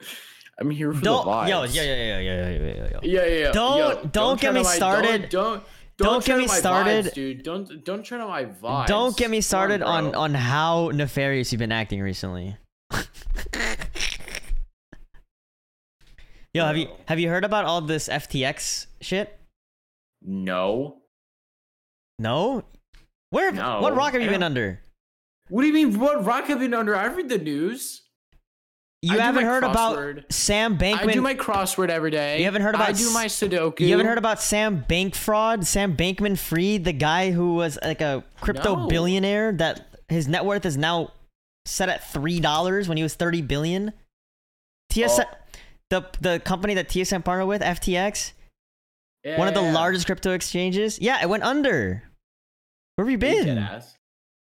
I'm 0.60 0.70
here 0.70 0.92
for 0.92 1.00
don't, 1.00 1.24
the 1.24 1.30
vibes. 1.30 1.48
Yo, 1.48 1.62
yeah, 1.62 1.82
yeah, 1.82 1.94
yeah, 1.94 2.18
yeah, 2.18 2.20
yeah, 2.20 2.50
yeah, 2.50 2.74
yeah, 2.74 2.98
Yeah, 3.02 3.26
yeah, 3.26 3.38
yeah. 3.38 3.52
Don't, 3.52 3.78
yo, 3.78 3.94
don't, 3.94 4.12
don't 4.12 4.40
get 4.40 4.52
me 4.52 4.62
my, 4.62 4.74
started. 4.74 5.22
Don't, 5.22 5.30
don't 5.30 5.64
don't, 5.96 6.08
don't 6.10 6.24
get 6.24 6.38
me 6.38 6.48
started, 6.48 7.06
vibes, 7.06 7.14
dude. 7.14 7.42
Don't 7.44 7.84
don't 7.84 8.04
turn 8.04 8.20
on 8.20 8.28
my 8.28 8.46
vibes. 8.46 8.86
Don't 8.88 9.16
get 9.16 9.30
me 9.30 9.40
started 9.40 9.80
on, 9.80 10.06
on 10.06 10.14
on 10.16 10.34
how 10.34 10.90
nefarious 10.92 11.52
you've 11.52 11.60
been 11.60 11.70
acting 11.70 12.00
recently. 12.00 12.56
Yo, 16.54 16.64
have 16.64 16.76
you 16.76 16.88
have 17.06 17.18
you 17.18 17.28
heard 17.28 17.44
about 17.44 17.64
all 17.64 17.80
this 17.80 18.08
FTX 18.08 18.86
shit? 19.00 19.36
No. 20.22 20.98
No. 22.18 22.62
Where? 23.30 23.50
No, 23.50 23.80
what 23.80 23.96
rock 23.96 24.12
have 24.12 24.22
you 24.22 24.30
been 24.30 24.42
under? 24.44 24.80
What 25.48 25.62
do 25.62 25.66
you 25.68 25.74
mean? 25.74 25.98
What 25.98 26.24
rock 26.24 26.44
have 26.46 26.62
you 26.62 26.68
been 26.68 26.74
under? 26.78 26.94
I 26.96 27.06
read 27.06 27.28
the 27.28 27.38
news. 27.38 28.02
You 29.02 29.18
I 29.18 29.22
haven't 29.22 29.44
heard 29.44 29.64
crossword. 29.64 30.12
about 30.18 30.32
Sam 30.32 30.78
Bankman. 30.78 31.08
I 31.08 31.12
do 31.12 31.20
my 31.20 31.34
crossword 31.34 31.90
every 31.90 32.10
day. 32.10 32.38
You 32.38 32.44
haven't 32.44 32.62
heard 32.62 32.74
about 32.74 32.88
I 32.88 32.92
do 32.92 33.12
my 33.12 33.26
Sudoku. 33.26 33.80
You 33.80 33.90
haven't 33.90 34.06
heard 34.06 34.16
about 34.16 34.40
Sam 34.40 34.82
Bank 34.88 35.14
fraud? 35.14 35.66
Sam 35.66 35.94
Bankman 35.96 36.38
Fried, 36.38 36.84
the 36.84 36.92
guy 36.94 37.30
who 37.32 37.54
was 37.54 37.78
like 37.82 38.00
a 38.00 38.24
crypto 38.40 38.76
No. 38.76 38.86
billionaire 38.86 39.52
that 39.52 39.98
his 40.08 40.26
net 40.28 40.44
worth 40.46 40.64
is 40.64 40.78
now 40.78 41.10
set 41.66 41.88
at 41.90 42.08
three 42.12 42.38
dollars 42.40 42.88
when 42.88 42.96
he 42.96 43.02
was 43.02 43.14
thirty 43.14 43.42
billion. 43.42 43.92
TSM, 44.90 45.24
Oh. 45.28 45.36
The 45.90 46.02
the 46.20 46.40
company 46.40 46.74
that 46.74 46.88
TSM 46.88 47.24
partnered 47.24 47.48
with, 47.48 47.62
FTX, 47.62 48.32
one 49.36 49.48
of 49.48 49.54
the 49.54 49.62
Yeah. 49.62 49.72
largest 49.72 50.06
crypto 50.06 50.32
exchanges. 50.32 50.98
Yeah, 50.98 51.22
it 51.22 51.28
went 51.28 51.42
under. 51.42 52.02
Where 52.96 53.04
have 53.06 53.10
you 53.10 53.18
been? 53.18 53.58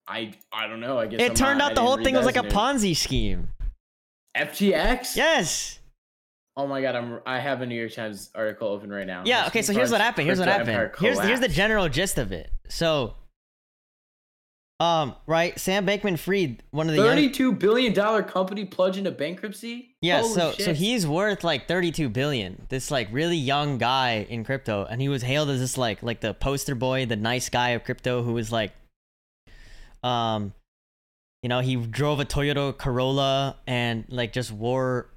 I 0.09 0.33
I 0.53 0.67
don't 0.69 0.81
know. 0.81 0.99
I 0.99 1.07
guess 1.07 1.21
It 1.21 1.31
I'm 1.31 1.35
turned 1.37 1.59
not- 1.59 1.73
out 1.73 1.75
the 1.75 1.81
whole 1.83 2.03
thing 2.03 2.15
was 2.15 2.27
like 2.27 2.37
a 2.37 2.43
news. 2.43 2.53
Ponzi 2.53 2.97
scheme. 2.97 3.49
FTX. 4.37 5.17
Yes. 5.17 5.81
Oh 6.57 6.67
my 6.67 6.81
god, 6.81 6.95
I'm 6.95 7.21
I 7.27 7.39
have 7.41 7.61
a 7.61 7.67
New 7.67 7.75
York 7.79 7.93
Times 7.93 8.31
article 8.35 8.69
open 8.69 8.91
right 8.91 9.07
now. 9.07 9.23
Yeah. 9.27 9.47
Okay. 9.49 9.63
So 9.63 9.73
here's 9.73 9.91
what 9.91 10.01
happened. 10.01 10.27
Here's 10.27 10.39
what 10.39 10.49
happened. 10.49 10.93
Here's 10.99 11.19
here's 11.21 11.41
the 11.41 11.49
general 11.49 11.89
gist 11.89 12.19
of 12.19 12.33
it. 12.33 12.51
So, 12.69 13.15
um, 14.79 15.15
right, 15.27 15.59
Sam 15.59 15.87
Bankman-Fried, 15.87 16.63
one 16.71 16.89
of 16.89 16.95
the 16.95 17.03
young, 17.03 17.15
Thirty-two 17.17 17.53
billion 17.53 17.95
dollar 17.95 18.23
company 18.23 18.67
plunged 18.67 18.99
into 18.99 19.11
bankruptcy. 19.11 19.97
yeah. 20.03 20.21
Holy 20.21 20.35
so 20.35 20.53
so 20.53 20.75
he's 20.75 21.07
worth 21.07 21.43
like 21.45 21.67
32 21.67 22.11
billion. 22.11 22.67
This 22.69 22.91
like 22.91 23.09
really 23.11 23.39
young 23.39 23.79
guy 23.79 24.27
in 24.29 24.45
crypto, 24.45 24.85
and 24.85 25.01
he 25.01 25.09
was 25.09 25.23
hailed 25.23 25.49
as 25.49 25.61
this 25.61 25.79
like 25.79 26.03
like 26.03 26.21
the 26.21 26.35
poster 26.35 26.75
boy, 26.75 27.07
the 27.07 27.17
nice 27.17 27.49
guy 27.49 27.71
of 27.71 27.85
crypto, 27.85 28.23
who 28.23 28.35
was 28.35 28.53
like, 28.53 28.73
um, 30.03 30.53
you 31.43 31.49
know, 31.49 31.61
he 31.61 31.77
drove 31.77 32.21
a 32.21 32.27
Toyota 32.27 32.77
Corolla 32.77 33.57
and 33.67 34.05
like 34.11 34.33
just 34.35 34.53
wore. 34.53 35.09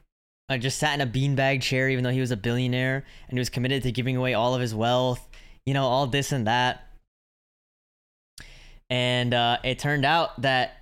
I 0.47 0.57
just 0.57 0.79
sat 0.79 0.99
in 0.99 1.01
a 1.01 1.05
beanbag 1.11 1.61
chair, 1.61 1.89
even 1.89 2.03
though 2.03 2.09
he 2.09 2.21
was 2.21 2.31
a 2.31 2.37
billionaire, 2.37 3.05
and 3.27 3.37
he 3.37 3.39
was 3.39 3.49
committed 3.49 3.83
to 3.83 3.91
giving 3.91 4.15
away 4.15 4.33
all 4.33 4.55
of 4.55 4.61
his 4.61 4.73
wealth. 4.73 5.27
You 5.65 5.73
know, 5.73 5.83
all 5.85 6.07
this 6.07 6.31
and 6.31 6.47
that. 6.47 6.85
And 8.89 9.33
uh, 9.33 9.57
it 9.63 9.79
turned 9.79 10.05
out 10.05 10.41
that, 10.41 10.77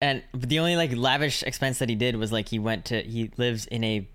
and 0.00 0.22
the 0.32 0.58
only 0.58 0.76
like 0.76 0.96
lavish 0.96 1.42
expense 1.42 1.78
that 1.78 1.88
he 1.88 1.94
did 1.94 2.16
was 2.16 2.32
like 2.32 2.48
he 2.48 2.58
went 2.58 2.86
to 2.86 3.02
he 3.02 3.30
lives 3.36 3.66
in 3.66 3.84
a 3.84 4.08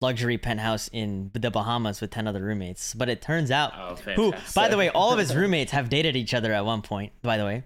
luxury 0.00 0.38
penthouse 0.38 0.88
in 0.92 1.30
the 1.34 1.50
Bahamas 1.50 2.00
with 2.00 2.10
ten 2.10 2.26
other 2.26 2.42
roommates. 2.42 2.94
But 2.94 3.08
it 3.08 3.22
turns 3.22 3.50
out, 3.50 3.72
Oh, 3.76 3.94
who, 4.16 4.34
by 4.54 4.68
the 4.68 4.76
way, 4.76 4.88
all 4.88 5.12
of 5.12 5.18
his 5.18 5.34
roommates 5.36 5.72
have 5.72 5.88
dated 5.88 6.16
each 6.16 6.34
other 6.34 6.52
at 6.52 6.64
one 6.64 6.82
point. 6.82 7.12
By 7.22 7.36
the 7.36 7.44
way, 7.44 7.62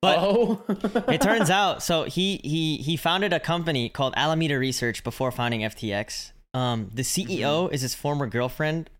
but 0.00 0.18
oh, 0.18 0.62
it 1.08 1.20
turns 1.20 1.50
out 1.50 1.82
so 1.82 2.04
he 2.04 2.40
he 2.44 2.76
he 2.78 2.96
founded 2.96 3.32
a 3.32 3.40
company 3.40 3.88
called 3.88 4.14
Alameda 4.16 4.58
Research 4.58 5.02
before 5.02 5.30
founding 5.32 5.60
FTX. 5.62 6.32
Um, 6.54 6.90
the 6.94 7.02
CEO 7.02 7.70
is 7.72 7.82
his 7.82 7.94
former 7.94 8.26
girlfriend. 8.26 8.90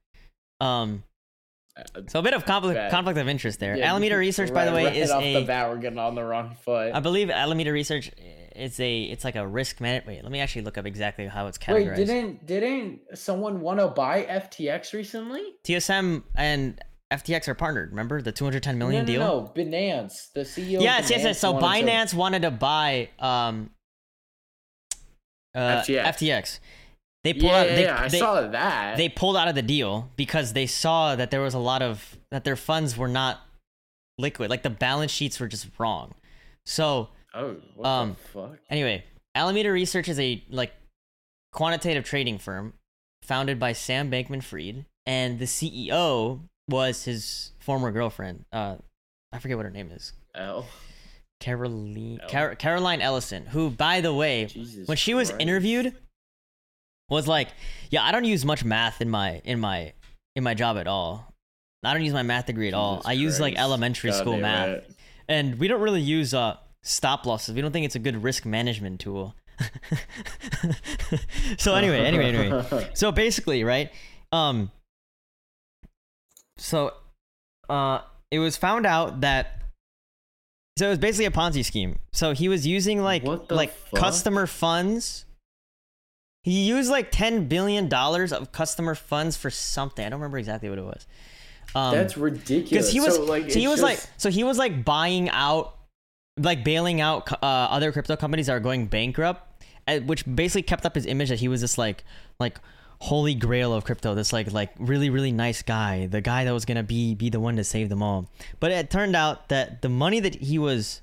Um, 0.61 1.05
so 2.09 2.19
a 2.19 2.23
bit 2.23 2.35
of 2.35 2.45
conflict 2.45 2.77
Bad. 2.77 2.91
conflict 2.91 3.19
of 3.19 3.29
interest 3.29 3.61
there. 3.61 3.77
Yeah, 3.77 3.91
Alameda 3.91 4.17
Research, 4.17 4.53
by 4.53 4.65
the 4.65 4.73
way, 4.73 4.85
right 4.87 4.97
is 4.97 5.11
off 5.11 5.23
a 5.23 5.35
the 5.41 5.47
bat 5.47 5.69
we're 5.71 5.77
getting 5.79 5.99
on 5.99 6.15
the 6.15 6.25
wrong 6.25 6.57
foot. 6.65 6.93
I 6.95 7.01
believe 7.01 7.31
Alameda 7.31 7.73
Research 7.73 8.11
is 8.57 8.79
a 8.81 9.03
it's 9.05 9.25
like 9.25 9.37
a 9.37 9.47
risk 9.47 9.81
man. 9.81 10.03
Wait, 10.07 10.23
let 10.23 10.33
me 10.33 10.41
actually 10.41 10.63
look 10.63 10.77
up 10.79 10.87
exactly 10.87 11.27
how 11.27 11.47
it's 11.47 11.59
Wait, 11.69 11.87
categorized. 11.87 11.97
didn't 11.97 12.47
didn't 12.47 13.01
someone 13.15 13.61
want 13.61 13.79
to 13.81 13.89
buy 13.89 14.25
FTX 14.25 14.93
recently? 14.93 15.43
TSM 15.65 16.23
and 16.35 16.81
FTX 17.13 17.49
are 17.49 17.55
partnered. 17.55 17.91
Remember 17.91 18.21
the 18.21 18.33
210 18.33 18.77
million 18.77 19.07
no, 19.07 19.13
deal? 19.13 19.21
no, 19.21 19.41
no, 19.41 19.53
Binance, 19.55 20.33
the 20.35 20.41
CEO. 20.41 20.77
of 20.77 20.83
Yes, 20.83 21.09
yes, 21.11 21.21
Binance 21.21 21.25
yes. 21.25 21.39
So 21.39 21.53
wanted 21.53 21.81
to- 21.81 21.87
Binance 21.87 22.15
wanted 22.15 22.43
to 22.43 22.51
buy 22.51 23.09
um 23.19 23.71
uh, 25.55 25.83
FTX. 25.83 26.05
FTX. 26.05 26.59
They 27.25 27.33
pulled 27.33 27.45
Yeah, 27.53 27.59
out. 27.61 27.67
yeah, 27.69 27.75
They, 27.75 27.83
yeah, 27.85 28.01
I 28.03 28.09
they, 28.09 28.19
saw 28.19 28.41
that. 28.49 28.97
they 28.97 29.09
pulled 29.09 29.37
out 29.37 29.49
of 29.49 29.55
the 29.55 29.63
deal 29.63 30.11
because 30.17 30.53
they 30.53 30.67
saw 30.67 31.17
that 31.17 31.31
there 31.31 31.41
was 31.41 31.55
a 31.55 31.59
lot 31.59 31.83
of 31.83 32.17
that 32.31 32.45
their 32.45 32.57
funds 32.57 32.97
were 32.97 33.09
not 33.09 33.41
liquid. 34.19 34.51
Like 34.51 34.63
the 34.63 34.71
balance 34.71 35.11
sheets 35.11 35.39
were 35.41 35.49
just 35.49 35.67
wrong. 35.79 36.15
So 36.65 37.09
oh, 37.35 37.57
what 37.75 37.87
um, 37.87 38.11
the 38.11 38.29
fuck? 38.29 38.59
Anyway, 38.71 39.05
Alameda 39.35 39.73
Research 39.73 40.09
is 40.09 40.19
a 40.21 40.43
like 40.49 40.73
quantitative 41.53 42.05
trading 42.05 42.39
firm 42.39 42.75
founded 43.23 43.59
by 43.59 43.73
Sam 43.73 44.11
Bankman-Fried, 44.11 44.85
and 45.07 45.39
the 45.39 45.45
CEO 45.45 46.41
was 46.69 47.05
his 47.05 47.53
former 47.59 47.91
girlfriend. 47.91 48.45
Uh, 48.53 48.77
I 49.33 49.39
forget 49.39 49.57
what 49.57 49.67
her 49.67 49.73
name 49.73 49.91
is. 49.91 50.13
L. 50.35 50.67
Caroline 51.41 52.17
No. 52.23 52.27
Car- 52.29 52.55
Caroline 52.57 53.01
Ellison, 53.01 53.47
who 53.47 53.71
by 53.71 54.01
the 54.01 54.13
way, 54.15 54.47
Jesus 54.47 54.89
when 54.89 54.97
she 54.97 55.15
was 55.15 55.31
interviewed 55.39 55.95
was 57.15 57.27
like, 57.27 57.49
"Yeah, 57.91 58.05
I 58.05 58.13
don't 58.13 58.25
use 58.25 58.45
much 58.45 58.65
math 58.65 59.01
in 59.01 59.11
my 59.11 59.41
in 59.45 59.61
my 59.61 59.93
in 60.37 60.45
my 60.45 60.55
job 60.55 60.77
at 60.77 60.87
all. 60.87 61.33
I 61.85 61.93
don't 61.95 62.03
use 62.03 62.13
my 62.13 62.23
math 62.23 62.47
degree 62.47 62.69
at 62.69 62.75
all. 62.75 62.97
Jesus 62.97 63.07
I 63.07 63.13
use 63.13 63.41
like 63.41 63.55
Christ. 63.55 63.65
elementary 63.65 64.13
school 64.13 64.37
math." 64.37 64.69
right. 64.69 64.85
and 65.29 65.59
we 65.59 65.69
don't 65.69 65.81
really 65.81 66.01
use 66.01 66.35
uh 66.35 66.57
stop 66.83 67.27
losses. 67.27 67.55
We 67.55 67.61
don't 67.61 67.73
think 67.73 67.87
it's 67.87 67.97
a 67.97 68.01
good 68.01 68.23
risk 68.23 68.45
management 68.45 69.01
tool. 69.01 69.35
so 71.59 71.75
anyway, 71.75 72.05
anyway, 72.05 72.33
anyway. 72.33 72.91
So 72.95 73.11
basically, 73.11 73.65
right? 73.65 73.91
Um 74.33 74.71
so 76.57 76.93
uh 77.69 78.01
it 78.31 78.39
was 78.39 78.57
found 78.57 78.87
out 78.87 79.23
that 79.23 79.63
so 80.79 80.87
it 80.87 80.91
was 80.91 80.99
basically 80.99 81.27
a 81.27 81.31
Ponzi 81.31 81.65
scheme. 81.65 81.99
So 82.13 82.33
he 82.33 82.49
was 82.49 82.67
using 82.67 83.03
like 83.03 83.25
like 83.51 83.73
fuck? 83.73 84.01
customer 84.01 84.47
funds. 84.47 85.25
He 86.43 86.67
used 86.67 86.91
like 86.91 87.11
10 87.11 87.49
billion 87.49 87.89
dollars 87.89 88.33
of 88.33 88.53
customer 88.53 88.95
funds 88.95 89.37
for 89.37 89.51
something. 89.51 90.05
I 90.05 90.09
don't 90.09 90.21
remember 90.21 90.39
exactly 90.39 90.69
what 90.71 90.79
it 90.79 90.85
was. 90.85 91.07
Um, 91.75 91.95
That's 91.95 92.17
ridiculous. 92.17 92.71
because 92.71 92.93
he 92.93 93.01
was 93.01 93.17
so, 93.17 93.25
like, 93.25 93.51
so 93.51 93.59
he 93.59 93.69
was 93.69 93.83
like 93.83 94.01
so 94.17 94.31
he 94.31 94.43
was 94.43 94.57
like 94.57 94.85
buying 94.85 95.29
out 95.29 95.77
like 96.39 96.65
bailing 96.65 97.01
out 97.01 97.31
uh, 97.33 97.37
other 97.47 97.93
crypto 97.93 98.17
companies 98.17 98.47
that 98.47 98.53
are 98.53 98.61
going 98.61 98.87
bankrupt 98.87 99.63
uh, 99.87 99.99
which 100.01 100.25
basically 100.33 100.63
kept 100.63 100.87
up 100.87 100.95
his 100.95 101.05
image 101.07 101.29
that 101.29 101.41
he 101.41 101.49
was 101.49 101.61
this 101.61 101.77
like 101.77 102.05
like 102.41 102.59
holy 103.01 103.35
grail 103.35 103.73
of 103.73 103.85
crypto 103.85 104.15
this 104.15 104.33
like 104.33 104.51
like 104.53 104.71
really 104.79 105.11
really 105.11 105.31
nice 105.31 105.63
guy 105.63 106.07
the 106.07 106.21
guy 106.21 106.45
that 106.45 106.53
was 106.53 106.65
gonna 106.65 106.83
be 106.83 107.15
be 107.15 107.29
the 107.29 107.39
one 107.41 107.57
to 107.57 107.65
save 107.65 107.89
them 107.89 108.03
all 108.03 108.29
but 108.61 108.71
it 108.71 108.91
turned 108.91 109.15
out 109.15 109.49
that 109.49 109.83
the 109.83 109.89
money 109.89 110.21
that 110.21 110.37
he 110.37 110.59
was 110.59 111.01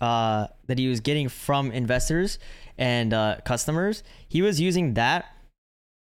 uh 0.00 0.46
that 0.66 0.78
he 0.78 0.88
was 0.88 1.00
getting 1.00 1.28
from 1.28 1.70
investors 1.70 2.38
and 2.76 3.12
uh 3.14 3.36
customers 3.44 4.02
he 4.28 4.42
was 4.42 4.60
using 4.60 4.94
that 4.94 5.26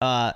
uh 0.01 0.33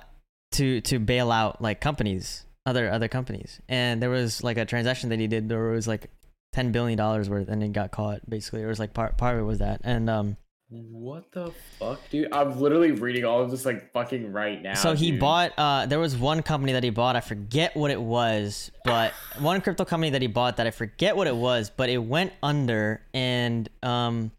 to 0.52 0.80
to 0.82 0.98
bail 0.98 1.32
out 1.32 1.60
like 1.60 1.80
companies 1.80 2.44
other 2.66 2.90
other 2.90 3.08
companies. 3.08 3.60
And 3.68 4.02
there 4.02 4.10
was 4.10 4.42
like 4.42 4.56
a 4.56 4.64
transaction 4.64 5.10
that 5.10 5.18
he 5.18 5.26
did 5.26 5.48
there 5.48 5.70
was 5.70 5.88
like 5.88 6.10
10 6.52 6.72
billion 6.72 6.96
dollars 6.96 7.28
worth 7.30 7.48
and 7.48 7.62
it 7.62 7.72
got 7.72 7.90
caught 7.90 8.28
basically. 8.28 8.62
It 8.62 8.66
was 8.66 8.78
like 8.78 8.94
part 8.94 9.16
part 9.16 9.34
of 9.36 9.40
it 9.40 9.44
was 9.44 9.58
that. 9.58 9.80
And 9.84 10.08
um 10.08 10.36
What 10.74 11.30
the 11.32 11.52
fuck, 11.78 12.00
dude? 12.08 12.32
I'm 12.32 12.58
literally 12.58 12.92
reading 12.92 13.26
all 13.26 13.42
of 13.42 13.50
this 13.50 13.66
like 13.66 13.92
fucking 13.92 14.32
right 14.32 14.62
now. 14.62 14.72
so 14.72 14.94
he 14.94 15.10
dude. 15.10 15.20
bought 15.20 15.52
uh 15.58 15.84
there 15.84 15.98
was 15.98 16.16
one 16.16 16.42
company 16.42 16.72
that 16.72 16.82
he 16.82 16.88
bought 16.88 17.14
i 17.14 17.20
forget 17.20 17.76
what 17.76 17.90
it 17.90 18.00
was 18.00 18.70
but 18.82 19.12
one 19.38 19.60
crypto 19.60 19.84
company 19.84 20.08
that 20.10 20.22
he 20.22 20.28
bought 20.28 20.56
that 20.56 20.66
i 20.66 20.70
forget 20.70 21.14
what 21.14 21.26
it 21.26 21.36
was 21.36 21.68
but 21.68 21.90
it 21.90 21.98
went 21.98 22.32
under 22.42 23.02
and 23.12 23.68
um 23.82 24.30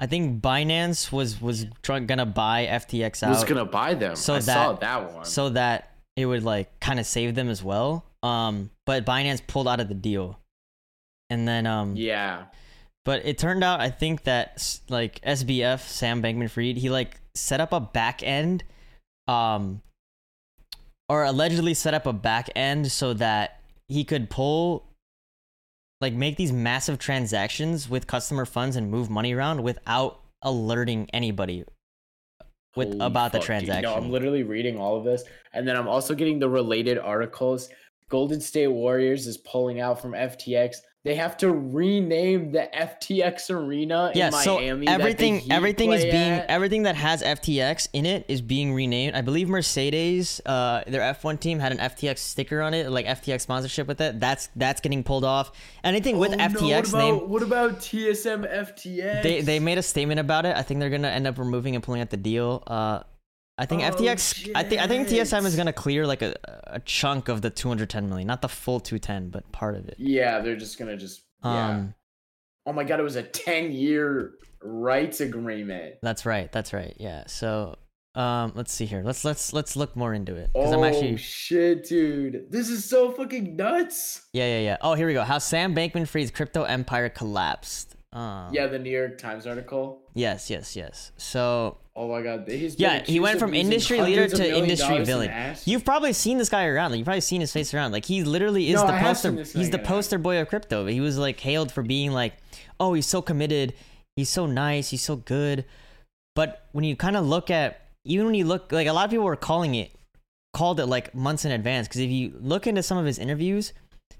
i 0.00 0.06
think 0.06 0.42
binance 0.42 1.12
was 1.12 1.40
was 1.40 1.66
try- 1.82 2.00
gonna 2.00 2.26
buy 2.26 2.66
ftx 2.66 3.22
out 3.22 3.30
was 3.30 3.44
gonna 3.44 3.64
buy 3.64 3.94
them. 3.94 4.16
so 4.16 4.34
I 4.34 4.40
that 4.40 4.44
saw 4.44 4.72
that 4.72 5.12
one. 5.12 5.24
so 5.24 5.50
that 5.50 5.92
it 6.16 6.26
would 6.26 6.42
like 6.42 6.80
kind 6.80 6.98
of 6.98 7.06
save 7.06 7.36
them 7.36 7.48
as 7.48 7.62
well 7.62 8.04
um 8.24 8.70
but 8.86 9.06
binance 9.06 9.40
pulled 9.46 9.68
out 9.68 9.78
of 9.78 9.86
the 9.88 9.94
deal 9.94 10.40
and 11.30 11.46
then 11.46 11.64
um 11.66 11.94
yeah, 11.96 12.46
But 13.06 13.24
it 13.24 13.38
turned 13.38 13.62
out, 13.62 13.80
I 13.80 13.88
think 13.88 14.24
that 14.24 14.80
like 14.88 15.20
SBF 15.22 15.80
Sam 15.80 16.20
Bankman-Fried, 16.20 16.76
he 16.76 16.90
like 16.90 17.20
set 17.36 17.60
up 17.60 17.72
a 17.72 17.78
back 17.78 18.20
end, 18.24 18.64
um, 19.28 19.80
or 21.08 21.22
allegedly 21.22 21.72
set 21.72 21.94
up 21.94 22.04
a 22.06 22.12
back 22.12 22.50
end 22.56 22.90
so 22.90 23.14
that 23.14 23.60
he 23.88 24.02
could 24.02 24.28
pull, 24.28 24.90
like, 26.00 26.14
make 26.14 26.36
these 26.36 26.52
massive 26.52 26.98
transactions 26.98 27.88
with 27.88 28.08
customer 28.08 28.44
funds 28.44 28.74
and 28.74 28.90
move 28.90 29.08
money 29.08 29.32
around 29.32 29.62
without 29.62 30.20
alerting 30.42 31.08
anybody 31.12 31.64
with 32.74 32.88
Holy 32.88 33.06
about 33.06 33.30
the 33.30 33.38
dude. 33.38 33.46
transaction. 33.46 33.82
No, 33.84 33.94
I'm 33.94 34.10
literally 34.10 34.42
reading 34.42 34.78
all 34.78 34.96
of 34.96 35.04
this, 35.04 35.22
and 35.52 35.66
then 35.66 35.76
I'm 35.76 35.86
also 35.86 36.12
getting 36.12 36.40
the 36.40 36.48
related 36.48 36.98
articles. 36.98 37.68
Golden 38.08 38.40
State 38.40 38.66
Warriors 38.66 39.28
is 39.28 39.36
pulling 39.38 39.80
out 39.80 40.02
from 40.02 40.12
FTX. 40.12 40.78
They 41.06 41.14
have 41.14 41.36
to 41.38 41.50
rename 41.52 42.50
the 42.50 42.68
FTX 42.74 43.48
arena 43.50 44.10
yeah, 44.14 44.26
in 44.26 44.32
so 44.32 44.56
Miami. 44.56 44.86
the 44.86 44.92
everything 44.92 45.52
everything 45.52 45.92
is 45.92 46.02
being 46.02 46.14
at. 46.32 46.46
everything 46.50 46.82
that 46.82 46.96
has 46.96 47.22
FTX 47.22 47.88
in 47.92 48.04
it 48.06 48.24
is 48.28 48.42
being 48.42 48.74
renamed. 48.74 49.14
I 49.14 49.20
believe 49.20 49.48
Mercedes, 49.48 50.40
uh, 50.44 50.82
their 50.86 51.02
F1 51.14 51.38
team 51.38 51.60
had 51.60 51.70
an 51.72 51.78
FTX 51.78 52.18
sticker 52.18 52.60
on 52.60 52.74
it, 52.74 52.90
like 52.90 53.06
FTX 53.06 53.42
sponsorship 53.42 53.86
with 53.86 54.00
it. 54.00 54.18
That's 54.18 54.48
that's 54.56 54.80
getting 54.80 55.04
pulled 55.04 55.24
off. 55.24 55.52
Anything 55.84 56.18
with 56.18 56.32
Oh, 56.32 56.36
no, 56.36 56.44
FTX 56.48 56.58
what 56.58 56.88
about, 56.88 56.98
name, 56.98 57.28
What 57.28 57.42
about 57.42 57.78
TSM 57.78 58.52
FTX? 58.52 59.22
they 59.22 59.40
they 59.42 59.60
made 59.60 59.78
a 59.78 59.82
statement 59.82 60.18
about 60.20 60.44
it. 60.44 60.56
I 60.56 60.62
think 60.62 60.80
they're 60.80 60.90
gonna 60.90 61.08
end 61.08 61.26
up 61.26 61.38
removing 61.38 61.74
and 61.76 61.84
pulling 61.84 62.00
out 62.00 62.10
the 62.10 62.16
deal. 62.16 62.62
Uh, 62.66 63.00
I 63.58 63.64
think 63.66 63.82
Oh, 63.82 63.90
FTX. 63.90 64.50
I 64.54 64.62
think 64.64 64.82
I 64.82 64.86
think 64.86 65.08
TSM 65.08 65.44
is 65.46 65.56
gonna 65.56 65.72
clear 65.72 66.06
like 66.06 66.22
a, 66.22 66.34
a 66.66 66.80
chunk 66.80 67.28
of 67.28 67.40
the 67.42 67.50
210 67.50 68.08
million, 68.08 68.26
not 68.26 68.42
the 68.42 68.48
full 68.48 68.80
210, 68.80 69.30
but 69.30 69.50
part 69.52 69.74
of 69.76 69.88
it. 69.88 69.96
Yeah, 69.98 70.40
they're 70.40 70.56
just 70.56 70.78
gonna 70.78 70.96
just. 70.96 71.22
Yeah. 71.44 71.68
Um, 71.70 71.94
oh 72.66 72.72
my 72.72 72.84
god, 72.84 73.00
it 73.00 73.02
was 73.04 73.16
a 73.16 73.22
ten 73.22 73.72
year 73.72 74.34
rights 74.62 75.20
agreement. 75.20 75.94
that's 76.02 76.26
right. 76.26 76.50
That's 76.52 76.72
right. 76.72 76.94
Yeah. 76.98 77.24
So. 77.26 77.76
Um, 78.14 78.52
let's 78.54 78.72
see 78.72 78.86
here. 78.86 79.02
Let's 79.04 79.26
let's 79.26 79.52
let's 79.52 79.76
look 79.76 79.94
more 79.94 80.14
into 80.14 80.34
it 80.36 80.48
because 80.54 80.72
Oh 80.72 80.78
I'm 80.78 80.84
actually 80.84 81.18
shit, 81.18 81.86
dude! 81.86 82.46
This 82.50 82.70
is 82.70 82.88
so 82.88 83.10
fucking 83.12 83.56
nuts. 83.56 84.22
Yeah, 84.32 84.46
yeah, 84.46 84.60
yeah. 84.60 84.76
Oh, 84.80 84.94
here 84.94 85.06
we 85.06 85.12
go. 85.12 85.22
How 85.22 85.36
Sam 85.36 85.74
Bankman-Fried's 85.74 86.30
crypto 86.30 86.62
empire 86.62 87.10
collapsed. 87.10 87.94
Um, 88.16 88.48
Yeah, 88.52 88.66
the 88.66 88.78
New 88.78 88.90
York 88.90 89.18
Times 89.18 89.46
article. 89.46 90.00
Yes, 90.14 90.48
yes, 90.48 90.74
yes. 90.74 91.12
So 91.18 91.78
Oh 91.94 92.08
my 92.08 92.22
god, 92.22 92.46
he's 92.46 92.78
yeah, 92.78 93.02
he 93.02 93.20
went 93.20 93.38
from 93.38 93.54
industry 93.54 94.00
leader 94.00 94.28
to 94.28 94.56
industry 94.56 94.96
in 94.96 95.04
villain. 95.04 95.56
You've 95.64 95.84
probably 95.84 96.12
seen 96.12 96.36
this 96.36 96.50
guy 96.50 96.66
around. 96.66 96.90
Like, 96.90 96.98
you've 96.98 97.06
probably 97.06 97.22
seen 97.22 97.40
his 97.40 97.52
face 97.52 97.72
around. 97.72 97.92
Like 97.92 98.04
he 98.04 98.22
literally 98.22 98.68
is 98.68 98.76
No, 98.76 98.86
the 98.86 98.94
I 98.94 99.00
poster. 99.00 99.32
He's 99.32 99.70
the 99.70 99.78
poster 99.78 100.18
boy 100.18 100.40
of 100.40 100.48
crypto. 100.48 100.86
He 100.86 101.00
was 101.00 101.16
like 101.18 101.40
hailed 101.40 101.72
for 101.72 101.82
being 101.82 102.12
like, 102.12 102.34
oh, 102.80 102.94
he's 102.94 103.06
so 103.06 103.22
committed. 103.22 103.74
He's 104.14 104.28
so 104.28 104.46
nice. 104.46 104.90
He's 104.90 105.02
so 105.02 105.16
good. 105.16 105.64
But 106.34 106.66
when 106.72 106.84
you 106.84 106.96
kind 106.96 107.16
of 107.16 107.26
look 107.26 107.50
at, 107.50 107.80
even 108.04 108.26
when 108.26 108.34
you 108.34 108.44
look, 108.44 108.72
like 108.72 108.86
a 108.86 108.92
lot 108.92 109.06
of 109.06 109.10
people 109.10 109.24
were 109.24 109.36
calling 109.36 109.74
it, 109.74 109.90
called 110.52 110.80
it 110.80 110.86
like 110.86 111.14
months 111.14 111.44
in 111.46 111.52
advance. 111.52 111.88
Because 111.88 112.02
if 112.02 112.10
you 112.10 112.34
look 112.40 112.66
into 112.66 112.82
some 112.82 112.98
of 112.98 113.06
his 113.06 113.18
interviews, 113.18 113.72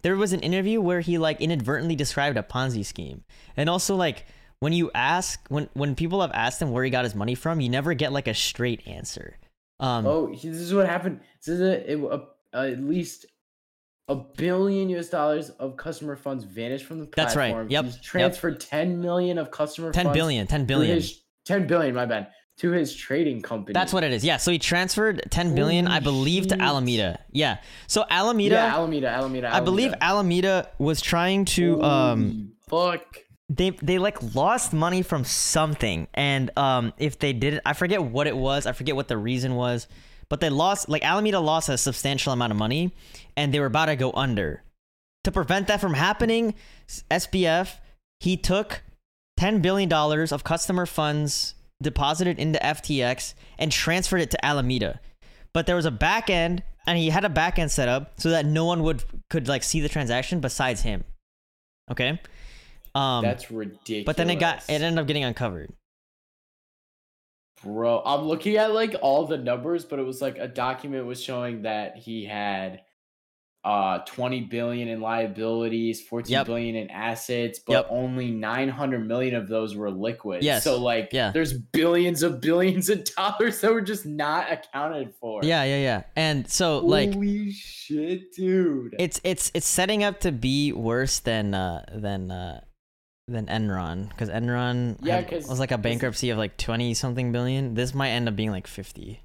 there 0.07 0.15
was 0.15 0.33
an 0.33 0.39
interview 0.39 0.81
where 0.81 1.01
he 1.01 1.19
like 1.19 1.41
inadvertently 1.41 1.97
described 1.97 2.37
a 2.37 2.43
Ponzi 2.45 2.87
scheme, 2.87 3.25
and 3.57 3.69
also 3.69 3.97
like 3.97 4.25
when 4.61 4.73
you 4.73 4.89
ask 4.95 5.45
when 5.49 5.69
when 5.75 5.97
people 5.97 6.21
have 6.21 6.31
asked 6.31 6.63
him 6.63 6.71
where 6.71 6.85
he 6.85 6.91
got 6.91 7.03
his 7.03 7.17
money 7.17 7.35
from, 7.35 7.61
you 7.61 7.69
never 7.69 7.93
get 7.93 8.13
like 8.13 8.29
a 8.29 8.35
straight 8.35 8.87
answer. 8.87 9.37
Um, 9.81 10.07
Oh, 10.07 10.29
this 10.29 10.45
is 10.45 10.73
what 10.73 10.87
happened. 10.87 11.23
This 11.45 11.55
is 11.57 11.61
a, 11.61 11.93
it, 11.93 11.99
a, 11.99 12.23
at 12.57 12.79
least 12.79 13.27
a 14.07 14.15
billion 14.15 14.91
US 14.91 15.09
dollars 15.09 15.51
of 15.51 15.77
customer 15.77 16.15
funds 16.15 16.45
vanished 16.45 16.85
from 16.85 17.01
the 17.01 17.07
platform. 17.07 17.27
That's 17.27 17.37
right. 17.37 17.71
Yep. 17.73 17.85
He's 17.87 18.01
transferred 18.01 18.61
10 18.61 19.01
million 19.01 19.39
of 19.39 19.51
customer 19.51 19.91
10 19.91 20.05
funds 20.05 20.17
billion, 20.17 20.47
10 20.47 20.61
to 20.61 20.67
billion. 20.67 20.95
his- 20.95 21.21
10 21.47 21.67
billion, 21.67 21.97
my 21.97 22.07
bad, 22.07 22.29
to 22.59 22.71
his 22.71 22.95
trading 22.95 23.43
company. 23.43 23.75
That's 23.75 23.93
what 23.93 24.03
it 24.05 24.13
is. 24.13 24.25
Yeah. 24.25 24.39
So 24.39 24.51
he 24.51 24.59
transferred 24.59 25.23
10 25.31 25.55
billion, 25.55 25.87
I 25.87 25.95
Holy 26.01 26.05
believe, 26.05 26.47
to. 26.49 26.61
Alameda. 26.63 27.19
Yeah. 27.31 27.59
So 27.87 28.05
Alameda, 28.09 28.55
Yeah, 28.55 28.75
Alameda, 28.75 29.09
Alameda. 29.09 29.55
I 29.55 29.61
believe 29.61 29.93
Alameda. 30.01 30.49
Alameda 30.49 30.71
was 30.79 31.01
trying 31.01 31.45
to 31.57 31.83
um 31.83 32.53
Holy 32.71 32.97
fuck. 32.97 33.19
they 33.51 33.71
they 33.71 33.99
like 33.99 34.35
lost 34.35 34.73
money 34.73 35.03
from 35.03 35.25
something 35.25 36.09
and 36.15 36.51
um 36.57 36.93
if 36.99 37.19
they 37.19 37.33
did 37.33 37.55
it 37.55 37.63
I 37.67 37.75
forget 37.75 38.03
what 38.03 38.27
it 38.27 38.37
was 38.37 38.67
I 38.67 38.73
forget 38.73 38.97
what 38.97 39.09
the 39.09 39.19
reason 39.19 39.55
was 39.55 39.87
but 40.29 40.41
they 40.41 40.51
lost 40.51 40.89
like 40.89 41.05
Alameda 41.05 41.39
lost 41.41 41.69
a 41.69 41.77
substantial 41.79 42.33
amount 42.33 42.53
of 42.53 42.59
money 42.59 42.93
and 43.37 43.53
they 43.55 43.61
were 43.61 43.67
about 43.67 43.87
to 43.87 43.97
go 43.97 44.11
under 44.13 44.63
to 45.25 45.31
prevent 45.31 45.67
that 45.69 45.81
from 45.81 45.95
happening 45.95 46.55
SBF 47.11 47.77
he 48.19 48.37
took 48.37 48.83
10 49.37 49.61
billion 49.61 49.89
dollars 49.89 50.33
of 50.33 50.43
customer 50.43 50.87
funds 50.87 51.55
deposited 51.83 52.39
into 52.39 52.59
FTX 52.59 53.35
and 53.59 53.71
transferred 53.71 54.21
it 54.21 54.31
to 54.31 54.45
Alameda 54.45 55.01
but 55.53 55.67
there 55.67 55.77
was 55.77 55.87
a 55.87 55.91
back 55.91 56.29
end 56.29 56.63
and 56.87 56.99
he 56.99 57.09
had 57.11 57.25
a 57.25 57.29
back 57.31 57.59
end 57.59 57.71
set 57.71 57.89
up 57.89 58.13
so 58.21 58.31
that 58.31 58.45
no 58.47 58.65
one 58.65 58.83
would 58.83 59.03
could 59.31 59.49
like 59.49 59.63
see 59.63 59.81
the 59.81 59.89
transaction 59.89 60.41
besides 60.41 60.83
him 60.83 61.05
okay 61.91 62.21
um 62.95 63.23
That's 63.23 63.51
ridiculous. 63.51 64.05
but 64.07 64.17
then 64.17 64.31
it 64.31 64.37
got 64.37 64.59
it 64.69 64.81
ended 64.81 64.99
up 64.99 65.07
getting 65.07 65.25
uncovered. 65.25 65.71
Bro, 67.63 68.03
I'm 68.05 68.23
looking 68.23 68.57
at 68.57 68.73
like 68.73 68.95
all 69.01 69.27
the 69.27 69.39
numbers, 69.39 69.85
but 69.85 69.99
it 69.99 70.03
was 70.03 70.21
like 70.23 70.39
a 70.39 70.47
document 70.49 71.07
was 71.07 71.23
showing 71.23 71.63
that 71.63 71.97
he 71.97 72.25
had 72.25 72.83
uh 73.67 73.99
20 74.07 74.43
billion 74.43 74.87
in 74.87 75.01
liabilities, 75.01 76.01
fourteen 76.01 76.45
billion 76.45 76.77
Yep. 76.77 76.85
in 76.85 76.91
assets, 76.91 77.59
but 77.59 77.73
Yep. 77.73 77.87
only 77.91 78.31
900 78.31 79.07
million 79.09 79.35
of 79.35 79.49
those 79.49 79.75
were 79.75 79.91
liquid. 79.91 80.45
Yes. 80.45 80.63
So 80.63 80.81
like 80.81 81.09
Yeah. 81.13 81.33
there's 81.33 81.53
billions 81.53 82.23
of 82.23 82.41
billions 82.41 82.89
of 82.89 83.03
dollars 83.17 83.61
that 83.63 83.73
were 83.73 83.81
just 83.81 84.07
not 84.07 84.51
accounted 84.53 85.15
for. 85.21 85.41
Yeah, 85.43 85.65
yeah, 85.65 85.79
yeah. 85.83 86.03
And 86.15 86.49
so 86.49 86.79
like 86.79 87.13
Holy 87.15 87.51
shit, 87.51 88.33
dude. 88.35 88.95
it's 89.01 89.21
it's 89.25 89.51
it's 89.53 89.67
setting 89.67 90.05
up 90.05 90.21
to 90.21 90.31
be 90.31 90.73
worse 90.73 91.19
than 91.19 91.53
uh 91.53 91.85
than 91.93 92.31
uh 92.31 92.61
than 93.27 93.47
Enron 93.47 94.09
because 94.11 94.29
Enron 94.29 94.97
Yeah, 95.03 95.23
had- 95.23 95.33
was 95.49 95.59
like 95.59 95.73
a 95.73 95.79
bankruptcy 95.79 96.31
of 96.31 96.39
like 96.39 96.57
twenty 96.57 96.95
something 96.95 97.33
billion. 97.33 97.75
This 97.75 97.93
might 97.95 98.11
end 98.11 98.29
up 98.29 98.37
being 98.37 98.53
like 98.53 98.69
fifty. 98.69 99.23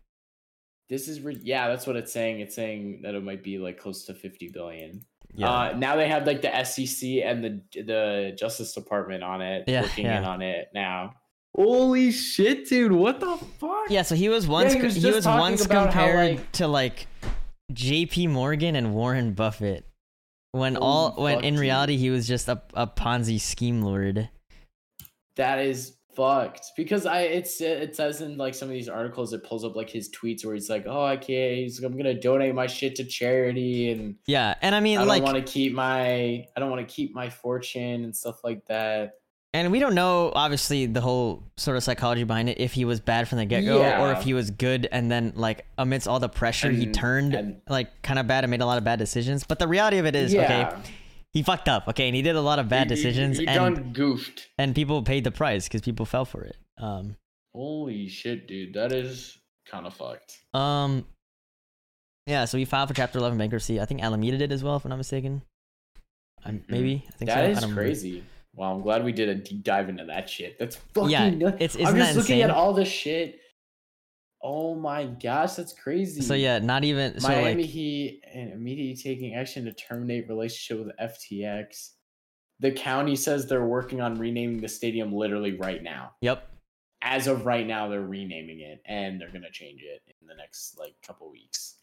This 0.91 1.07
is 1.07 1.21
re- 1.21 1.39
yeah, 1.41 1.69
that's 1.69 1.87
what 1.87 1.95
it's 1.95 2.11
saying. 2.11 2.41
It's 2.41 2.53
saying 2.53 2.99
that 3.03 3.15
it 3.15 3.23
might 3.23 3.43
be 3.43 3.57
like 3.57 3.79
close 3.79 4.05
to 4.05 4.13
50 4.13 4.49
billion. 4.49 5.01
Yeah, 5.33 5.49
Uh, 5.49 5.73
now 5.77 5.95
they 5.95 6.09
have 6.09 6.27
like 6.27 6.41
the 6.41 6.63
SEC 6.65 7.09
and 7.23 7.41
the 7.43 7.61
the 7.81 8.35
Justice 8.37 8.73
Department 8.73 9.23
on 9.23 9.41
it, 9.41 9.63
Yeah, 9.67 9.81
looking 9.83 10.05
in 10.05 10.23
on 10.25 10.41
it 10.41 10.67
now. 10.73 11.13
Holy 11.55 12.11
shit, 12.11 12.67
dude! 12.67 12.91
What 12.91 13.19
the 13.21 13.37
fuck? 13.59 13.89
yeah. 13.89 14.01
So 14.03 14.15
he 14.15 14.27
was 14.29 14.45
once 14.47 14.73
he 14.73 14.79
he 14.79 14.85
was 14.85 15.15
was, 15.15 15.25
once 15.25 15.65
compared 15.65 16.37
like- 16.37 16.51
to 16.53 16.67
like 16.67 17.07
J.P. 17.71 18.27
Morgan 18.27 18.75
and 18.75 18.93
Warren 18.93 19.33
Buffett. 19.33 19.85
When 20.51 20.75
all 20.75 21.13
when 21.13 21.41
in 21.45 21.53
dude. 21.53 21.61
reality 21.61 21.95
he 21.95 22.09
was 22.09 22.27
just 22.27 22.49
a, 22.49 22.61
a 22.73 22.85
Ponzi 22.85 23.39
scheme 23.39 23.81
lord. 23.81 24.29
That 25.37 25.59
is 25.59 25.95
fucked 26.15 26.71
because 26.75 27.05
I 27.05 27.21
it's 27.21 27.61
it 27.61 27.95
says 27.95 28.21
in 28.21 28.37
like 28.37 28.53
some 28.53 28.67
of 28.67 28.73
these 28.73 28.89
articles 28.89 29.33
it 29.33 29.43
pulls 29.43 29.63
up 29.63 29.75
like 29.75 29.89
his 29.89 30.09
tweets 30.09 30.45
where 30.45 30.53
he's 30.53 30.69
like, 30.69 30.85
oh, 30.87 31.03
I 31.05 31.17
can't. 31.17 31.55
He's 31.55 31.81
I'm 31.83 31.95
gonna 31.97 32.19
donate 32.19 32.53
my 32.55 32.67
shit 32.67 32.95
to 32.97 33.03
charity 33.03 33.91
and 33.91 34.15
Yeah, 34.27 34.55
and 34.61 34.75
I 34.75 34.79
mean 34.79 34.97
I 34.97 35.05
don't 35.05 35.23
want 35.23 35.45
to 35.45 35.51
keep 35.51 35.73
my 35.73 36.05
I 36.09 36.59
don't 36.59 36.69
want 36.69 36.87
to 36.87 36.93
keep 36.93 37.13
my 37.13 37.29
fortune 37.29 38.03
and 38.03 38.15
stuff 38.15 38.43
like 38.43 38.65
that. 38.67 39.13
And 39.53 39.69
we 39.69 39.79
don't 39.79 39.95
know, 39.95 40.31
obviously, 40.33 40.85
the 40.85 41.01
whole 41.01 41.43
sort 41.57 41.75
of 41.75 41.83
psychology 41.83 42.23
behind 42.23 42.47
it. 42.47 42.57
If 42.61 42.71
he 42.71 42.85
was 42.85 43.01
bad 43.01 43.27
from 43.27 43.37
the 43.37 43.45
get 43.45 43.65
go, 43.65 43.81
or 44.01 44.13
if 44.13 44.21
he 44.23 44.33
was 44.33 44.49
good, 44.49 44.87
and 44.89 45.11
then 45.11 45.33
like 45.35 45.65
amidst 45.77 46.07
all 46.07 46.21
the 46.21 46.29
pressure, 46.29 46.71
he 46.71 46.87
turned 46.87 47.33
and- 47.35 47.61
like 47.67 48.01
kind 48.01 48.17
of 48.17 48.27
bad 48.27 48.45
and 48.45 48.51
made 48.51 48.61
a 48.61 48.65
lot 48.65 48.77
of 48.77 48.85
bad 48.85 48.97
decisions. 48.97 49.43
But 49.43 49.59
the 49.59 49.67
reality 49.67 49.97
of 49.97 50.05
it 50.05 50.15
is, 50.15 50.33
yeah, 50.33 50.43
okay, 50.69 50.89
he 51.33 51.43
fucked 51.43 51.67
up, 51.69 51.87
okay, 51.87 52.07
and 52.07 52.15
he 52.15 52.21
did 52.21 52.35
a 52.35 52.41
lot 52.41 52.59
of 52.59 52.67
bad 52.69 52.89
He- 52.89 52.95
he- 52.95 53.03
decisions, 53.03 53.37
He, 53.37 53.47
and 53.47 53.75
done 53.75 53.93
goofed. 53.93 54.49
and 54.57 54.75
people 54.75 55.01
paid 55.03 55.23
the 55.23 55.31
price 55.31 55.67
because 55.67 55.81
people 55.81 56.05
fell 56.05 56.25
for 56.25 56.43
it. 56.43 56.57
Um, 56.77 57.15
Holy 57.53 58.07
shit, 58.07 58.47
dude, 58.47 58.73
that 58.75 58.91
is 58.91 59.37
kind 59.65 59.85
of 59.85 59.93
fucked. 59.93 60.37
um, 60.53 61.05
yeah. 62.27 62.45
So 62.45 62.57
he 62.57 62.65
filed 62.65 62.87
for 62.89 62.93
Chapter 62.95 63.19
Eleven 63.19 63.37
bankruptcy. 63.37 63.79
I 63.81 63.85
think 63.85 64.01
Alameda 64.03 64.37
did 64.37 64.51
as 64.51 64.63
well, 64.63 64.75
if 64.77 64.85
I'm 64.85 64.89
not 64.89 64.97
mistaken. 64.97 65.41
I, 66.43 66.51
Mhm. 66.51 66.63
maybe 66.69 67.03
I 67.07 67.11
think 67.17 67.29
so. 67.31 67.35
That 67.35 67.45
I 67.45 67.47
is 67.49 67.61
remember. 67.61 67.81
crazy. 67.83 68.23
Wow, 68.53 68.75
I'm 68.75 68.81
glad 68.81 69.03
we 69.05 69.11
did 69.13 69.29
a 69.29 69.35
deep 69.35 69.63
dive 69.63 69.89
into 69.89 70.05
that 70.05 70.29
shit. 70.29 70.59
That's 70.59 70.75
fucking 70.93 71.09
Yeah, 71.11 71.29
nuts. 71.29 71.57
it's- 71.61 71.87
I'm 71.87 71.95
just 71.95 72.17
looking 72.17 72.41
at 72.41 72.49
all 72.49 72.73
this 72.73 72.89
shit. 72.89 73.39
Oh 74.43 74.75
my 74.75 75.05
gosh, 75.05 75.53
that's 75.53 75.73
crazy. 75.73 76.21
So 76.21 76.33
yeah, 76.33 76.59
not 76.59 76.83
even 76.83 77.19
so 77.19 77.27
Miami 77.27 77.63
like 77.63 77.71
Heat 77.71 78.23
and 78.33 78.51
immediately 78.51 78.95
taking 79.01 79.35
action 79.35 79.65
to 79.65 79.73
terminate 79.73 80.27
relationship 80.27 80.85
with 80.85 80.95
FTX. 80.97 81.91
The 82.59 82.71
county 82.71 83.15
says 83.15 83.47
they're 83.47 83.65
working 83.65 84.01
on 84.01 84.15
renaming 84.15 84.61
the 84.61 84.67
stadium 84.67 85.13
literally 85.13 85.57
right 85.57 85.81
now. 85.81 86.13
yep. 86.21 86.47
As 87.03 87.25
of 87.25 87.47
right 87.47 87.65
now, 87.65 87.89
they're 87.89 87.99
renaming 87.99 88.59
it 88.59 88.79
and 88.85 89.19
they're 89.19 89.31
gonna 89.31 89.51
change 89.51 89.81
it 89.81 90.01
in 90.21 90.27
the 90.27 90.35
next 90.35 90.77
like 90.77 90.93
couple 91.05 91.31
weeks. 91.31 91.77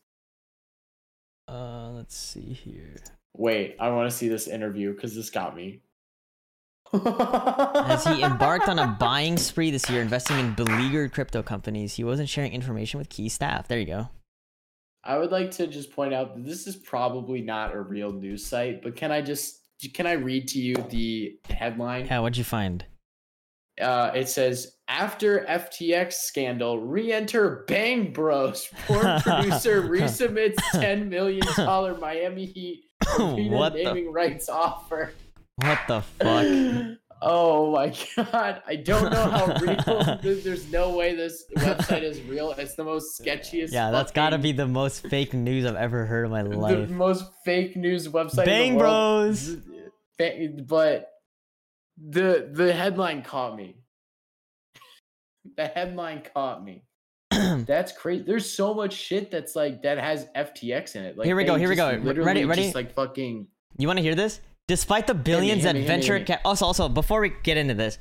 Uh, 1.48 1.90
let's 1.92 2.16
see 2.16 2.52
here. 2.52 2.96
Wait, 3.34 3.76
I 3.80 3.90
want 3.90 4.10
to 4.10 4.16
see 4.16 4.28
this 4.28 4.46
interview 4.46 4.92
because 4.94 5.14
this 5.14 5.30
got 5.30 5.56
me. 5.56 5.80
As 6.92 8.04
he 8.04 8.22
embarked 8.22 8.68
on 8.68 8.78
a 8.78 8.86
buying 8.86 9.36
spree 9.36 9.70
this 9.70 9.88
year, 9.90 10.02
investing 10.02 10.38
in 10.38 10.54
beleaguered 10.54 11.12
crypto 11.12 11.42
companies, 11.42 11.94
he 11.94 12.04
wasn't 12.04 12.28
sharing 12.28 12.52
information 12.52 12.98
with 12.98 13.08
key 13.08 13.28
staff. 13.28 13.68
There 13.68 13.78
you 13.78 13.86
go. 13.86 14.08
I 15.04 15.18
would 15.18 15.30
like 15.30 15.50
to 15.52 15.66
just 15.66 15.92
point 15.92 16.12
out 16.12 16.34
that 16.34 16.44
this 16.44 16.66
is 16.66 16.76
probably 16.76 17.40
not 17.40 17.74
a 17.74 17.80
real 17.80 18.12
news 18.12 18.44
site, 18.44 18.82
but 18.82 18.96
can 18.96 19.10
I 19.10 19.22
just 19.22 19.60
can 19.94 20.06
I 20.06 20.12
read 20.12 20.48
to 20.48 20.58
you 20.58 20.74
the 20.90 21.38
headline? 21.48 22.06
Yeah, 22.06 22.20
what'd 22.20 22.36
you 22.36 22.44
find? 22.44 22.84
Uh, 23.80 24.10
it 24.14 24.28
says 24.28 24.76
after 24.88 25.46
FTX 25.48 26.14
scandal, 26.14 26.80
re-enter 26.80 27.64
Bang 27.68 28.12
Bros. 28.12 28.68
Porn 28.86 29.20
producer 29.22 29.82
resubmits 29.82 30.56
ten 30.72 31.08
million 31.08 31.46
dollar 31.56 31.96
Miami 31.96 32.46
Heat 32.46 32.84
arena 33.18 33.56
what 33.56 33.74
the 33.74 33.84
naming 33.84 34.12
rights 34.12 34.48
offer. 34.48 35.12
What 35.58 35.78
the 35.88 36.00
fuck? 36.20 36.98
Oh 37.20 37.72
my 37.72 37.92
god! 38.16 38.62
I 38.66 38.76
don't 38.76 39.10
know 39.10 39.24
how 39.24 39.46
real. 39.60 40.18
there's, 40.22 40.70
no 40.70 40.96
way 40.96 41.14
this 41.16 41.44
website 41.56 42.02
is 42.02 42.20
real. 42.22 42.52
It's 42.52 42.74
the 42.74 42.84
most 42.84 43.20
sketchiest. 43.20 43.72
Yeah, 43.72 43.90
that's 43.90 44.12
gotta 44.12 44.38
be 44.38 44.52
the 44.52 44.68
most 44.68 45.06
fake 45.08 45.34
news 45.34 45.66
I've 45.66 45.74
ever 45.74 46.06
heard 46.06 46.26
in 46.26 46.30
my 46.30 46.42
life. 46.42 46.88
the 46.88 46.94
most 46.94 47.24
fake 47.44 47.76
news 47.76 48.06
website. 48.08 48.44
Bang 48.44 48.68
in 48.68 48.74
the 48.74 48.84
world. 48.84 49.36
Bros. 50.18 50.64
But 50.66 51.10
the 51.96 52.50
the 52.52 52.72
headline 52.72 53.22
caught 53.22 53.56
me. 53.56 53.78
The 55.56 55.66
headline 55.66 56.22
caught 56.34 56.62
me. 56.62 56.84
That's 57.30 57.90
crazy. 57.92 58.22
There's 58.22 58.48
so 58.48 58.74
much 58.74 58.94
shit 58.94 59.30
that's 59.30 59.54
like 59.54 59.82
that 59.82 59.98
has 59.98 60.26
FTX 60.34 60.96
in 60.96 61.04
it. 61.04 61.18
Like 61.18 61.26
Here 61.26 61.36
we 61.36 61.44
go, 61.44 61.56
here 61.56 61.68
we 61.68 61.76
go. 61.76 61.90
Literally 61.90 62.26
ready, 62.26 62.44
ready? 62.44 62.62
Just 62.62 62.74
like 62.74 62.94
fucking. 62.94 63.46
You 63.76 63.86
want 63.86 63.98
to 63.98 64.02
hear 64.02 64.14
this? 64.14 64.40
Despite 64.68 65.06
the 65.06 65.14
billions 65.14 65.64
that 65.64 65.74
venture 65.74 66.18
hit 66.18 66.26
ca- 66.26 66.40
also 66.44 66.66
also 66.66 66.88
before 66.88 67.20
we 67.22 67.32
get 67.42 67.56
into 67.56 67.74
this, 67.74 67.98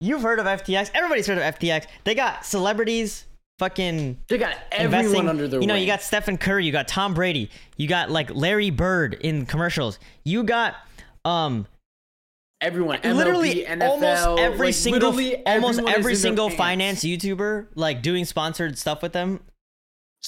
you've 0.00 0.22
heard 0.22 0.38
of 0.40 0.46
FTX. 0.46 0.90
Everybody's 0.92 1.26
heard 1.26 1.38
of 1.38 1.44
FTX. 1.54 1.86
They 2.02 2.14
got 2.14 2.44
celebrities, 2.44 3.24
fucking 3.58 4.18
They 4.28 4.38
got 4.38 4.56
everyone 4.72 5.04
investing. 5.04 5.28
under 5.28 5.48
their. 5.48 5.60
you 5.60 5.66
know, 5.68 5.76
you 5.76 5.86
got 5.86 6.02
Stephen 6.02 6.36
Curry, 6.36 6.66
you 6.66 6.72
got 6.72 6.88
Tom 6.88 7.14
Brady, 7.14 7.48
you 7.76 7.86
got 7.88 8.10
like 8.10 8.34
Larry 8.34 8.70
Bird 8.70 9.14
in 9.14 9.46
commercials. 9.46 9.98
You 10.24 10.42
got 10.42 10.74
um 11.24 11.66
everyone. 12.60 12.98
MLB, 12.98 13.14
literally 13.14 13.64
NFL, 13.64 13.82
almost 13.82 14.40
every 14.40 14.66
like, 14.68 14.74
single 14.74 15.16
almost 15.46 15.80
every 15.86 16.16
single 16.16 16.50
finance 16.50 17.04
YouTuber 17.04 17.68
like 17.76 18.02
doing 18.02 18.24
sponsored 18.24 18.78
stuff 18.78 19.00
with 19.00 19.12
them. 19.12 19.40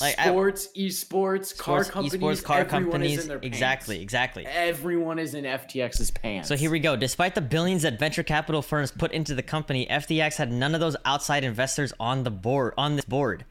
Like, 0.01 0.19
I- 0.19 0.29
sports, 0.29 0.69
esports, 0.77 1.57
car 1.57 1.85
companies, 1.85 2.15
esports, 2.15 2.43
car 2.45 2.65
companies. 2.65 3.29
exactly, 3.43 4.03
exactly. 4.03 4.47
Everyone 4.47 5.19
is 5.19 5.35
in 5.35 5.45
FTX's 5.45 6.11
pants. 6.11 6.49
So 6.49 6.57
here 6.57 6.71
we 6.71 6.81
go. 6.81 6.97
Despite 6.97 7.35
the 7.35 7.41
billions 7.41 7.83
that 7.83 7.99
venture 7.99 8.23
capital 8.23 8.63
firms 8.63 8.91
put 8.91 9.13
into 9.13 9.35
the 9.35 9.43
company, 9.43 9.87
FTX 9.87 10.37
had 10.37 10.53
none 10.53 10.75
of 10.75 10.81
those 10.81 10.97
outside 11.05 11.45
investors 11.45 11.93
on 11.99 12.25
the 12.25 12.31
board 12.31 12.75
on 12.77 12.97
this 12.97 13.05
board. 13.05 13.45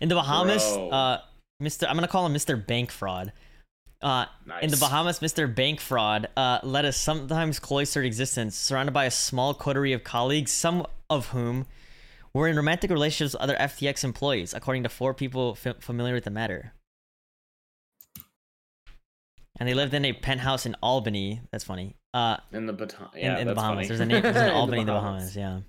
In 0.00 0.08
the 0.08 0.14
Bahamas, 0.14 0.62
uh, 0.62 1.20
Mr. 1.62 1.88
I'm 1.88 1.94
gonna 1.96 2.08
call 2.08 2.26
him 2.26 2.34
Mr. 2.34 2.64
Bank 2.64 2.90
Fraud. 2.90 3.32
Uh, 4.02 4.26
In 4.60 4.70
the 4.70 4.76
Bahamas, 4.76 5.20
Mr. 5.20 5.52
Bank 5.52 5.80
Fraud 5.80 6.28
uh, 6.36 6.58
led 6.62 6.84
a 6.84 6.92
sometimes 6.92 7.58
cloistered 7.58 8.04
existence, 8.04 8.54
surrounded 8.54 8.92
by 8.92 9.06
a 9.06 9.10
small 9.10 9.54
coterie 9.54 9.94
of 9.94 10.04
colleagues, 10.04 10.52
some 10.52 10.86
of 11.08 11.28
whom 11.28 11.64
were 12.36 12.48
in 12.48 12.56
romantic 12.56 12.90
relationships 12.90 13.34
with 13.34 13.42
other 13.42 13.56
FTX 13.56 14.04
employees, 14.04 14.54
according 14.54 14.82
to 14.82 14.88
four 14.88 15.14
people 15.14 15.56
f- 15.64 15.76
familiar 15.80 16.14
with 16.14 16.24
the 16.24 16.30
matter. 16.30 16.72
And 19.58 19.68
they 19.68 19.74
lived 19.74 19.94
in 19.94 20.04
a 20.04 20.12
penthouse 20.12 20.66
in 20.66 20.76
Albany. 20.82 21.40
That's 21.50 21.64
funny. 21.64 21.96
Uh, 22.12 22.36
in 22.52 22.66
the 22.66 22.72
Bahamas. 22.72 23.12
Yeah, 23.16 23.38
in 23.38 23.46
the 23.46 23.54
Bahamas. 23.54 23.88
funny. 23.88 23.88
There's, 23.88 24.00
a 24.00 24.06
name, 24.06 24.22
there's 24.22 24.36
an 24.36 24.44
In 24.48 24.54
Albany 24.54 24.80
in 24.80 24.86
the 24.86 24.92
Bahamas. 24.92 25.36
Yeah. 25.36 25.60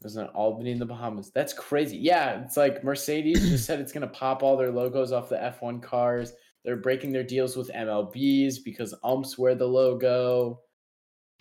There's 0.00 0.16
an 0.16 0.28
Albany 0.28 0.70
in 0.70 0.78
the 0.78 0.86
Bahamas. 0.86 1.32
That's 1.34 1.52
crazy. 1.52 1.96
Yeah, 1.96 2.42
it's 2.44 2.56
like 2.56 2.84
Mercedes 2.84 3.48
just 3.48 3.66
said 3.66 3.80
it's 3.80 3.92
gonna 3.92 4.06
pop 4.06 4.44
all 4.44 4.56
their 4.56 4.70
logos 4.70 5.10
off 5.10 5.28
the 5.28 5.36
F1 5.36 5.82
cars. 5.82 6.32
They're 6.64 6.76
breaking 6.76 7.12
their 7.12 7.24
deals 7.24 7.56
with 7.56 7.70
MLBs 7.72 8.56
because 8.64 8.94
umps 9.02 9.36
wear 9.36 9.56
the 9.56 9.66
logo. 9.66 10.60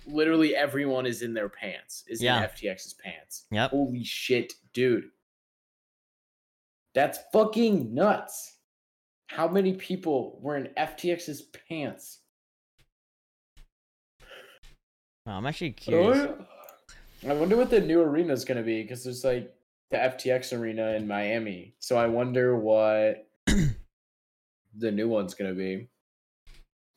Literally 0.08 0.56
everyone 0.56 1.06
is 1.06 1.22
in 1.22 1.34
their 1.34 1.50
pants. 1.50 2.04
Is 2.08 2.22
Yeah. 2.22 2.38
in 2.38 2.50
FTX's 2.50 2.94
pants. 2.94 3.46
Yep. 3.52 3.72
Holy 3.72 4.04
shit, 4.04 4.54
dude. 4.74 5.10
That's 6.96 7.20
fucking 7.32 7.94
nuts. 7.94 8.56
How 9.28 9.48
many 9.48 9.74
people 9.74 10.40
were 10.42 10.56
in 10.58 10.68
FTX's 10.78 11.42
pants? 11.68 12.20
Wow, 15.26 15.38
I'm 15.38 15.46
actually 15.46 15.72
uh, 15.72 15.82
curious. 15.82 16.30
I 17.28 17.34
wonder 17.34 17.58
what 17.58 17.70
the 17.70 17.82
new 17.82 18.02
arena 18.02 18.32
is 18.32 18.46
going 18.46 18.58
to 18.58 18.64
be 18.64 18.82
because 18.82 19.04
there's 19.04 19.24
like 19.26 19.54
the 19.92 19.98
FTX 19.98 20.58
arena 20.58 20.92
in 20.94 21.08
Miami. 21.08 21.76
So 21.80 21.98
I 21.98 22.08
wonder 22.08 22.56
what 22.58 23.28
the 23.46 24.92
new 24.92 25.10
one's 25.10 25.34
going 25.34 25.52
to 25.52 25.58
be. 25.58 25.90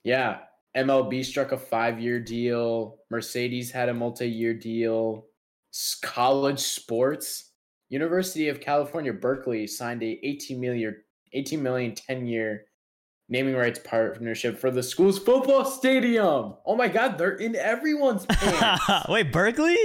Yeah. 0.04 0.40
MLB 0.76 1.24
struck 1.24 1.52
a 1.52 1.58
five 1.58 2.00
year 2.00 2.20
deal. 2.20 2.98
Mercedes 3.10 3.70
had 3.70 3.88
a 3.88 3.94
multi 3.94 4.28
year 4.28 4.54
deal. 4.54 5.26
College 6.02 6.60
sports. 6.60 7.46
University 7.88 8.48
of 8.48 8.60
California, 8.60 9.12
Berkeley 9.12 9.66
signed 9.66 10.02
a 10.04 10.20
18 10.22 10.60
million, 10.60 10.96
18 11.32 11.60
million 11.60 11.92
10 11.94 12.26
year 12.26 12.66
naming 13.28 13.54
rights 13.54 13.80
partnership 13.84 14.58
for 14.58 14.70
the 14.70 14.82
school's 14.82 15.18
football 15.18 15.64
stadium. 15.64 16.54
Oh 16.66 16.76
my 16.76 16.88
God, 16.88 17.16
they're 17.16 17.36
in 17.36 17.56
everyone's 17.56 18.26
pants. 18.26 18.84
Wait, 19.08 19.32
Berkeley? 19.32 19.76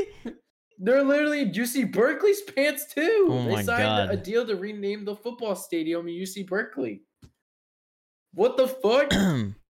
They're 0.79 1.03
literally 1.03 1.45
UC 1.45 1.93
Berkeley's 1.93 2.41
pants 2.41 2.93
too. 2.93 3.27
Oh 3.29 3.45
they 3.45 3.63
signed 3.63 4.11
a 4.11 4.17
deal 4.17 4.45
to 4.45 4.55
rename 4.55 5.05
the 5.05 5.15
football 5.15 5.55
stadium 5.55 6.07
UC 6.07 6.47
Berkeley. 6.47 7.03
What 8.33 8.57
the 8.57 8.67
fuck? 8.67 9.13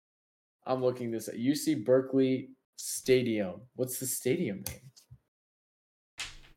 I'm 0.65 0.81
looking 0.81 1.11
this 1.11 1.27
at 1.27 1.35
UC 1.35 1.85
Berkeley 1.85 2.49
Stadium. 2.75 3.61
What's 3.75 3.99
the 3.99 4.05
stadium 4.05 4.63
name? 4.67 4.79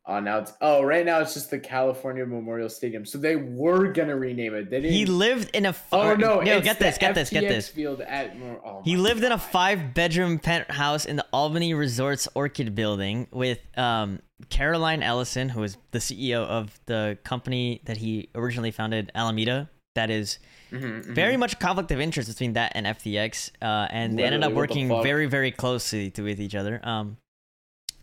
Oh, 0.09 0.21
now 0.21 0.39
it's 0.39 0.53
oh, 0.61 0.85
right 0.85 1.05
now 1.05 1.19
it's 1.19 1.35
just 1.35 1.51
the 1.51 1.59
California 1.59 2.25
Memorial 2.25 2.69
Stadium. 2.69 3.05
So 3.05 3.19
they 3.19 3.35
were 3.35 3.89
gonna 3.89 4.17
rename 4.17 4.55
it. 4.55 4.71
They 4.71 4.81
didn't. 4.81 4.93
He 4.93 5.05
lived 5.05 5.51
in 5.53 5.67
a. 5.67 5.71
f- 5.71 5.89
oh 5.91 6.15
no! 6.15 6.41
no, 6.41 6.61
get 6.61 6.79
this, 6.79 6.97
get 6.97 7.17
this, 7.17 7.29
get 7.29 7.49
this. 7.49 7.69
Field 7.69 8.01
at. 8.03 8.37
Oh, 8.65 8.83
He 8.85 8.97
lived 8.97 9.25
in 9.25 9.33
a 9.33 9.39
five-bedroom 9.39 10.39
penthouse 10.39 11.07
in 11.07 11.17
the 11.17 11.27
Albany 11.33 11.75
Resorts 11.75 12.29
Orchid 12.37 12.77
Building 12.77 13.27
with 13.33 13.59
um, 13.77 14.21
Caroline 14.49 15.03
Ellison, 15.03 15.49
who 15.49 15.65
is 15.65 15.77
the 15.91 15.99
CEO 15.99 16.47
of 16.47 16.79
the 16.87 17.19
company 17.25 17.83
that 17.87 17.97
he 17.97 18.29
originally 18.37 18.71
founded, 18.71 19.11
Alameda. 19.13 19.69
That 19.97 20.09
is 20.11 20.39
Mhm, 20.71 20.81
mhm. 21.05 21.15
very 21.15 21.37
much 21.37 21.59
conflict 21.59 21.91
of 21.93 22.01
interest 22.01 22.29
between 22.29 22.55
that 22.55 22.73
and 22.75 22.87
FTX, 22.87 23.51
uh, 23.61 23.87
and 23.91 24.19
they 24.19 24.25
ended 24.25 24.43
up 24.43 24.53
Literally, 24.55 24.87
working 24.89 25.03
very, 25.03 25.27
very 25.27 25.51
closely 25.53 26.11
to 26.13 26.23
with 26.23 26.41
each 26.41 26.55
other. 26.55 26.81
Um, 26.83 27.19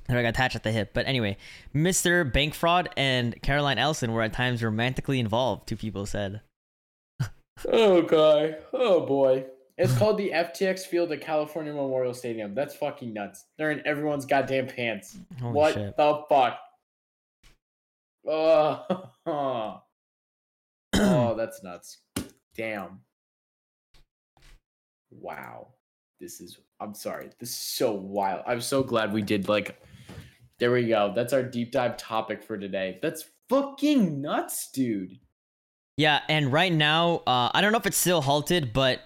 they 0.07 0.13
got 0.21 0.25
attached 0.29 0.55
at 0.55 0.63
the 0.63 0.71
hip. 0.71 0.91
But 0.93 1.05
anyway, 1.07 1.37
Mr. 1.73 2.29
Bank 2.31 2.53
Fraud 2.53 2.89
and 2.97 3.41
Caroline 3.41 3.77
Ellison 3.79 4.11
were 4.13 4.21
at 4.21 4.33
times 4.33 4.61
romantically 4.63 5.19
involved. 5.19 5.67
Two 5.67 5.77
people 5.77 6.05
said. 6.05 6.41
Oh 7.71 8.01
guy. 8.01 8.55
Oh 8.73 9.05
boy. 9.05 9.45
It's 9.77 9.95
called 9.97 10.17
the 10.17 10.31
FTX 10.31 10.81
Field 10.85 11.11
at 11.11 11.21
California 11.21 11.71
Memorial 11.73 12.13
Stadium. 12.13 12.53
That's 12.55 12.75
fucking 12.75 13.11
nuts. 13.13 13.45
They're 13.57 13.71
in 13.71 13.81
everyone's 13.87 14.25
goddamn 14.25 14.67
pants. 14.67 15.17
Holy 15.39 15.53
what 15.53 15.73
shit. 15.73 15.95
the 15.97 16.23
fuck? 16.29 16.59
Oh, 18.27 18.83
oh, 20.95 21.35
that's 21.35 21.63
nuts. 21.63 21.99
Damn. 22.55 22.99
Wow. 25.11 25.69
This 26.19 26.39
is 26.39 26.57
I'm 26.79 26.93
sorry. 26.93 27.29
This 27.39 27.49
is 27.49 27.57
so 27.57 27.93
wild. 27.93 28.43
I'm 28.47 28.61
so 28.61 28.83
glad 28.83 29.13
we 29.13 29.21
did 29.21 29.47
like 29.47 29.81
there 30.59 30.71
we 30.71 30.87
go. 30.87 31.11
That's 31.15 31.33
our 31.33 31.43
deep 31.43 31.71
dive 31.71 31.97
topic 31.97 32.43
for 32.43 32.57
today. 32.57 32.99
That's 33.01 33.25
fucking 33.49 34.21
nuts, 34.21 34.71
dude. 34.71 35.19
Yeah, 35.97 36.21
and 36.29 36.51
right 36.51 36.71
now, 36.71 37.21
uh, 37.27 37.51
I 37.53 37.61
don't 37.61 37.71
know 37.71 37.77
if 37.77 37.85
it's 37.85 37.97
still 37.97 38.21
halted, 38.21 38.73
but 38.73 39.01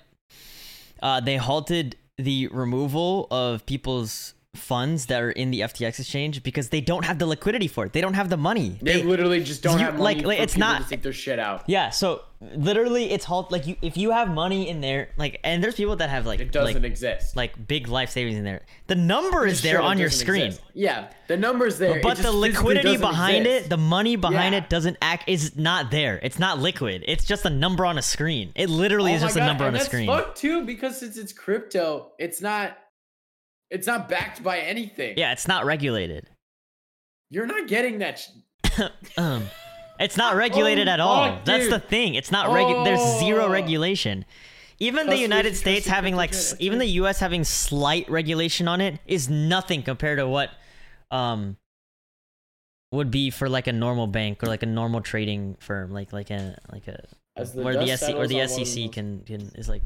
uh, 1.02 1.20
they 1.20 1.38
halted 1.38 1.98
the 2.18 2.48
removal 2.48 3.28
of 3.30 3.66
people's 3.66 4.34
funds 4.58 5.06
that 5.08 5.22
are 5.22 5.32
in 5.32 5.52
the 5.52 5.62
FTX 5.62 6.00
exchange 6.00 6.44
because 6.44 6.70
they 6.70 6.82
don't 6.82 7.06
have 7.06 7.20
the 7.20 7.26
liquidity 7.26 7.68
for 7.68 7.86
it. 7.86 7.94
They 7.94 8.02
don't 8.02 8.14
have 8.16 8.30
the 8.30 8.38
money. 8.38 8.78
They, 8.82 9.02
They- 9.02 9.04
literally 9.04 9.44
just 9.44 9.64
don't 9.64 9.80
you- 9.80 9.86
have 9.86 10.00
like- 10.00 10.18
money 10.18 10.28
like, 10.28 10.40
it's 10.40 10.58
not- 10.58 10.84
to 10.84 10.90
take 10.90 11.02
their 11.04 11.14
shit 11.14 11.40
out. 11.40 11.64
yeah, 11.68 11.90
so 11.90 12.22
literally, 12.56 13.10
it's 13.12 13.26
halt. 13.26 13.52
Like 13.52 13.66
you, 13.68 13.76
if 13.82 13.98
you 13.98 14.12
have 14.12 14.30
money 14.30 14.70
in 14.70 14.82
there, 14.82 15.10
like, 15.18 15.40
and 15.44 15.64
there's 15.64 15.76
people 15.76 15.96
that 15.98 16.10
have 16.10 16.26
like 16.26 16.40
It 16.40 16.52
doesn't 16.52 16.82
like, 16.82 16.84
exist. 16.92 17.36
like 17.36 17.68
big 17.68 17.88
life 17.88 18.10
savings 18.12 18.38
in 18.38 18.44
there. 18.44 18.62
The 18.88 18.96
number 18.96 19.46
is 19.48 19.62
there 19.62 19.82
on 19.82 19.98
your 19.98 20.10
screen. 20.10 20.48
exist. 20.48 20.62
Yeah, 20.74 21.08
the 21.28 21.38
numbers 21.38 21.80
there. 21.80 21.98
it 21.98 22.04
But 22.04 22.18
the 22.18 22.32
liquidity 22.32 22.98
behind 22.98 23.48
exist. 23.48 23.66
it, 23.66 23.70
the 23.70 23.78
money 23.78 24.16
behind 24.16 24.54
Yeah. 24.54 24.60
it 24.62 24.70
doesn't 24.70 24.98
act 25.02 25.28
is 25.28 25.56
not 25.56 25.90
there. 25.92 26.20
It's 26.22 26.38
not 26.40 26.60
liquid. 26.60 27.04
It's 27.08 27.26
just 27.26 27.46
a 27.46 27.50
number 27.50 27.86
on 27.86 27.98
a 27.98 28.02
screen. 28.04 28.52
It 28.56 28.70
literally 28.70 29.14
Oh 29.14 29.16
is 29.16 29.22
just 29.24 29.36
a 29.36 29.40
number 29.40 29.66
and 29.66 29.76
on 29.76 29.82
a 29.82 29.86
screen. 29.86 30.08
fucked 30.08 30.38
too 30.38 30.64
because 30.66 31.00
since 31.00 31.18
it's 31.18 31.34
crypto. 31.34 32.12
It's 32.20 32.42
not. 32.42 32.78
It's 33.70 33.88
not 33.88 34.08
backed 34.10 34.42
by 34.44 34.60
anything. 34.60 35.16
Yeah, 35.18 35.32
it's 35.34 35.48
not 35.48 35.66
regulated. 35.66 36.30
You're 37.30 37.46
not 37.46 37.68
getting 37.68 38.00
that. 38.00 38.20
Sh- 38.20 38.82
Um, 39.18 39.46
it's 40.00 40.16
not 40.18 40.36
regulated 40.36 40.88
Oh, 40.88 40.92
at 40.92 41.00
all. 41.00 41.36
fuck, 41.36 41.46
That's 41.46 41.70
the 41.70 41.80
thing. 41.80 42.14
It's 42.16 42.32
not 42.32 42.50
regu- 42.50 42.86
There's 42.86 43.20
zero 43.20 43.50
regulation. 43.50 44.26
Even 44.80 45.08
the 45.08 45.18
United 45.18 45.56
States 45.58 45.88
having 45.88 46.16
like, 46.16 46.30
crypto 46.30 46.44
s- 46.46 46.52
jet, 46.52 46.62
even 46.62 46.78
the 46.80 46.86
U.S. 47.02 47.20
having 47.20 47.44
slight 47.44 48.08
regulation 48.10 48.68
on 48.68 48.80
it 48.80 49.00
is 49.08 49.28
nothing 49.28 49.82
compared 49.82 50.20
to 50.20 50.28
what, 50.28 50.52
um, 51.10 51.58
would 52.92 53.10
be 53.10 53.32
for 53.32 53.50
like 53.50 53.66
a 53.68 53.74
normal 53.74 54.06
bank 54.08 54.44
or 54.44 54.48
like 54.48 54.62
a 54.64 54.68
normal 54.68 55.02
trading 55.02 55.58
firm, 55.60 55.92
like 55.92 56.14
like 56.14 56.30
a 56.30 56.58
like 56.72 56.88
a 56.88 57.04
the 57.36 57.62
where 57.64 57.74
the 57.76 57.98
SEC 57.98 58.16
or 58.16 58.28
the 58.28 58.40
on 58.42 58.50
one 58.50 58.60
the 58.60 58.66
SEC 58.66 58.92
can, 58.92 59.22
can 59.26 59.42
is 59.56 59.68
like 59.68 59.82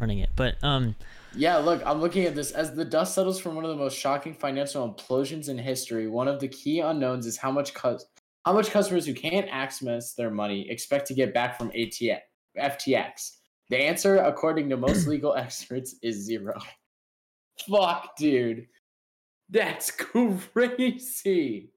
running 0.00 0.20
it. 0.20 0.30
But 0.36 0.54
um, 0.62 0.94
Yeah, 1.34 1.56
look, 1.56 1.82
I'm 1.86 2.00
looking 2.00 2.26
at 2.26 2.34
this. 2.34 2.50
As 2.50 2.74
the 2.74 2.84
dust 2.84 3.14
settles 3.14 3.40
from 3.40 3.54
one 3.54 3.64
of 3.64 3.70
the 3.70 3.76
most 3.76 3.96
shocking 3.98 4.34
financial 4.34 4.88
implosions 4.88 5.48
in 5.48 5.56
history, 5.56 6.06
one 6.06 6.28
of 6.28 6.40
the 6.40 6.48
key 6.48 6.80
unknowns 6.80 7.26
is 7.26 7.38
how 7.38 7.50
much 7.50 7.72
cus- 7.72 8.04
how 8.44 8.52
much 8.52 8.70
customers 8.70 9.06
who 9.06 9.14
can't 9.14 9.48
access 9.50 10.14
their 10.14 10.30
money 10.30 10.68
expect 10.68 11.06
to 11.06 11.14
get 11.14 11.32
back 11.32 11.56
from 11.56 11.70
ATX, 11.70 12.18
FTX. 12.58 13.36
The 13.70 13.78
answer, 13.78 14.18
according 14.18 14.68
to 14.70 14.76
most 14.76 15.06
legal 15.08 15.34
experts, 15.34 15.96
is 16.02 16.16
zero. 16.16 16.60
Fuck, 17.70 18.16
dude. 18.16 18.66
That's 19.48 19.90
crazy. 19.90 21.70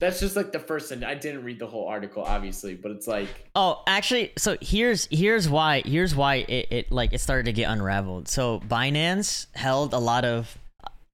That's 0.00 0.18
just 0.18 0.34
like 0.34 0.50
the 0.50 0.58
first 0.58 0.88
sentence. 0.88 1.08
I 1.08 1.14
didn't 1.14 1.44
read 1.44 1.58
the 1.58 1.66
whole 1.66 1.86
article, 1.86 2.22
obviously, 2.24 2.74
but 2.74 2.90
it's 2.90 3.06
like 3.06 3.28
Oh, 3.54 3.82
actually, 3.86 4.32
so 4.36 4.56
here's 4.60 5.06
here's 5.10 5.48
why 5.48 5.82
here's 5.84 6.14
why 6.16 6.36
it, 6.36 6.68
it 6.70 6.90
like 6.92 7.12
it 7.12 7.20
started 7.20 7.44
to 7.44 7.52
get 7.52 7.70
unraveled. 7.70 8.26
So 8.26 8.60
Binance 8.60 9.46
held 9.54 9.92
a 9.92 9.98
lot 9.98 10.24
of 10.24 10.56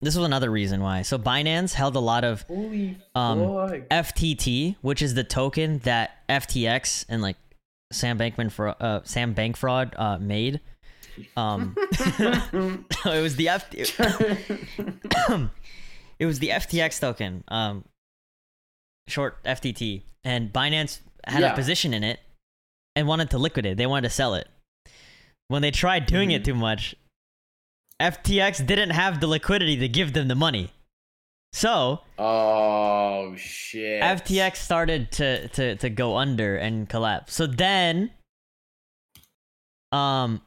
this 0.01 0.14
was 0.16 0.24
another 0.24 0.51
reason 0.51 0.80
why. 0.82 1.03
So 1.03 1.18
Binance 1.18 1.72
held 1.72 1.97
a 1.97 2.01
lot 2.01 2.22
of 2.24 2.43
holy 2.43 2.97
Um. 3.14 3.41
FTT, 3.91 4.76
which 4.82 5.03
is 5.03 5.14
the 5.14 5.24
token 5.24 5.78
that 5.80 6.26
FTX 6.28 7.07
and 7.09 7.22
like 7.22 7.37
Sam 7.93 8.18
Bankman 8.18 8.51
for 8.53 8.74
uh, 8.80 9.01
Sam 9.05 9.32
Bank 9.32 9.57
Fraud 9.57 9.95
uh, 9.97 10.18
made. 10.18 10.61
Um, 11.37 11.74
it 11.78 13.22
was 13.22 13.37
the 13.37 13.49
F. 13.49 13.66
it 16.18 16.26
was 16.26 16.39
the 16.39 16.49
FTX 16.51 17.01
token, 17.01 17.43
um, 17.49 17.84
short 19.09 19.43
FTT, 19.45 20.03
and 20.25 20.53
Binance 20.53 21.01
had 21.27 21.41
Yeah. 21.43 21.53
a 21.53 21.55
position 21.55 21.93
in 21.95 22.03
it 22.05 22.21
and 22.95 23.07
wanted 23.07 23.31
to 23.31 23.39
liquidate. 23.39 23.73
it. 23.73 23.77
They 23.79 23.87
wanted 23.87 24.09
to 24.09 24.15
sell 24.15 24.35
it. 24.35 24.49
When 25.49 25.63
they 25.63 25.71
tried 25.71 26.07
doing 26.07 26.31
it 26.33 26.43
Mhm. 26.43 26.47
too 26.47 26.55
much, 26.55 26.95
FTX 28.01 28.59
didn't 28.59 28.91
have 28.91 29.21
the 29.21 29.27
liquidity 29.27 29.77
to 29.77 29.89
give 29.89 30.13
them 30.13 30.29
the 30.29 30.35
money. 30.35 30.71
So 31.53 32.03
Oh 32.19 33.35
shit. 33.37 34.03
FTX 34.03 34.61
started 34.61 35.11
to, 35.13 35.49
to 35.49 35.77
to 35.77 35.89
go 35.91 36.17
under 36.17 36.57
and 36.57 36.89
collapse. 36.89 37.33
So 37.33 37.47
then, 37.47 38.13
um, 39.93 40.43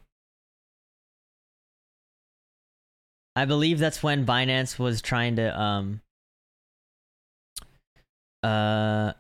I 3.36 3.46
believe 3.46 3.80
that's 3.80 4.04
when 4.04 4.26
Binance 4.26 4.78
was 4.78 5.02
trying 5.02 5.36
to 5.38 5.58
um, 5.60 6.02
uh, 8.44 9.14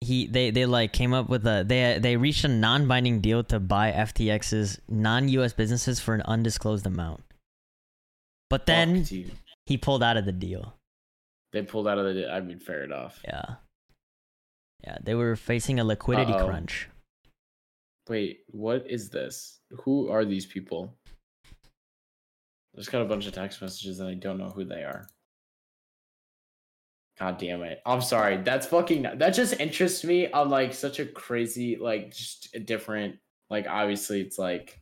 he 0.00 0.26
they 0.26 0.50
they 0.50 0.66
like 0.66 0.92
came 0.92 1.12
up 1.14 1.28
with 1.28 1.46
a 1.46 1.64
they 1.66 1.98
they 1.98 2.16
reached 2.16 2.44
a 2.44 2.48
non-binding 2.48 3.20
deal 3.20 3.42
to 3.44 3.58
buy 3.58 3.92
FTX's 3.92 4.80
non-U.S. 4.88 5.52
businesses 5.52 6.00
for 6.00 6.14
an 6.14 6.22
undisclosed 6.22 6.86
amount. 6.86 7.22
But 8.50 8.66
then 8.66 9.04
he 9.64 9.76
pulled 9.76 10.02
out 10.02 10.16
of 10.16 10.24
the 10.24 10.32
deal. 10.32 10.74
they 11.52 11.62
pulled 11.62 11.88
out 11.88 11.98
of 11.98 12.14
the. 12.14 12.30
I 12.30 12.40
mean, 12.40 12.58
fair 12.58 12.84
enough. 12.84 13.20
Yeah. 13.24 13.56
Yeah, 14.84 14.98
they 15.02 15.14
were 15.14 15.34
facing 15.34 15.80
a 15.80 15.84
liquidity 15.84 16.32
Uh-oh. 16.32 16.46
crunch. 16.46 16.88
Wait, 18.08 18.40
what 18.48 18.88
is 18.88 19.08
this? 19.10 19.58
Who 19.82 20.08
are 20.10 20.24
these 20.24 20.46
people? 20.46 20.94
I 21.44 22.78
just 22.78 22.92
got 22.92 23.02
a 23.02 23.06
bunch 23.06 23.26
of 23.26 23.32
text 23.32 23.60
messages 23.62 23.98
and 23.98 24.08
I 24.08 24.14
don't 24.14 24.38
know 24.38 24.50
who 24.50 24.64
they 24.64 24.84
are. 24.84 25.08
God 27.18 27.38
damn 27.38 27.62
it. 27.62 27.80
I'm 27.86 28.02
sorry. 28.02 28.36
That's 28.38 28.66
fucking 28.66 29.02
that 29.02 29.30
just 29.30 29.58
interests 29.58 30.04
me 30.04 30.30
on 30.30 30.50
like 30.50 30.74
such 30.74 30.98
a 31.00 31.06
crazy, 31.06 31.76
like 31.76 32.14
just 32.14 32.54
a 32.54 32.58
different 32.60 33.16
like 33.48 33.66
obviously 33.68 34.20
it's 34.20 34.38
like 34.38 34.80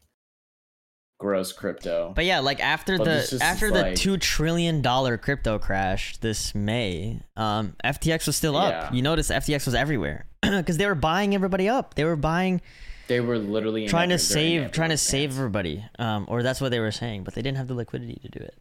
gross 1.21 1.53
crypto. 1.53 2.13
But 2.15 2.25
yeah, 2.25 2.41
like 2.41 2.59
after 2.61 2.99
But 2.99 3.05
the 3.05 3.39
after 3.41 3.71
the 3.71 3.83
like- 3.83 3.97
two 3.97 4.17
trillion 4.17 4.83
dollar 4.83 5.17
crypto 5.17 5.59
crash 5.61 6.17
this 6.19 6.55
May, 6.57 7.21
um, 7.37 7.77
FTX 7.85 8.27
was 8.27 8.37
still 8.37 8.57
up. 8.57 8.73
Yeah. 8.73 8.93
You 8.93 9.03
notice 9.03 9.31
FTX 9.31 9.65
was 9.67 9.75
everywhere 9.77 10.27
because 10.43 10.77
they 10.77 10.87
were 10.87 10.97
buying 10.97 11.35
everybody 11.37 11.69
up. 11.69 11.95
They 11.95 12.05
were 12.05 12.17
buying, 12.17 12.61
they 13.07 13.21
were 13.21 13.39
literally 13.39 13.87
trying 13.87 14.09
to 14.09 14.15
every- 14.17 14.27
they're 14.27 14.57
in 14.57 14.63
save, 14.65 14.73
trying 14.73 14.91
to 14.91 14.99
save 14.99 15.31
everybody. 15.31 15.85
Um, 16.01 16.27
or 16.29 16.43
that's 16.43 16.61
what 16.61 16.71
they 16.73 16.81
were 16.81 16.91
saying, 16.93 17.23
but 17.23 17.35
they 17.35 17.43
didn't 17.43 17.59
have 17.59 17.69
the 17.69 17.75
liquidity 17.75 18.19
to 18.23 18.29
do 18.29 18.45
it. 18.45 18.59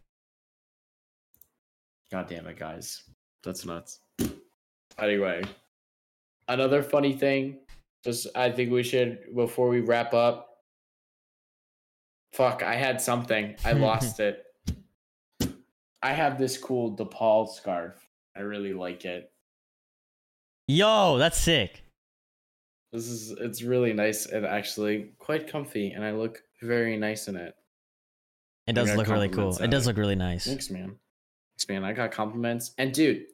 God 2.12 2.28
damn 2.28 2.46
it, 2.46 2.56
guys. 2.58 3.02
That's 3.44 3.64
nuts. 3.66 4.00
Anyway, 4.98 5.42
another 6.48 6.82
funny 6.82 7.12
thing, 7.12 7.58
just 8.04 8.26
I 8.34 8.50
think 8.50 8.70
we 8.70 8.82
should 8.82 9.34
before 9.34 9.68
we 9.68 9.80
wrap 9.80 10.14
up. 10.14 10.58
Fuck, 12.32 12.62
I 12.62 12.74
had 12.74 13.00
something. 13.00 13.54
I 13.64 13.72
lost 13.74 14.20
it. 14.20 14.44
I 16.02 16.12
have 16.12 16.38
this 16.38 16.58
cool 16.58 16.96
DePaul 16.96 17.48
scarf. 17.48 17.94
I 18.36 18.40
really 18.40 18.72
like 18.72 19.04
it. 19.04 19.30
Yo, 20.66 21.18
that's 21.18 21.38
sick. 21.38 21.84
This 22.92 23.06
is 23.06 23.32
it's 23.32 23.62
really 23.62 23.92
nice 23.92 24.26
and 24.26 24.46
actually 24.46 25.12
quite 25.18 25.48
comfy 25.48 25.90
and 25.92 26.04
I 26.04 26.12
look 26.12 26.42
very 26.62 26.96
nice 26.96 27.28
in 27.28 27.36
it. 27.36 27.54
It 28.66 28.74
does 28.74 28.94
look 28.94 29.08
really 29.08 29.28
cool. 29.28 29.56
It 29.58 29.70
does 29.70 29.86
look 29.86 29.96
really 29.96 30.14
nice. 30.14 30.46
Thanks, 30.46 30.70
man. 30.70 30.96
Man. 31.68 31.84
I 31.84 31.92
got 31.92 32.12
compliments. 32.12 32.72
And 32.78 32.92
dude, 32.92 33.26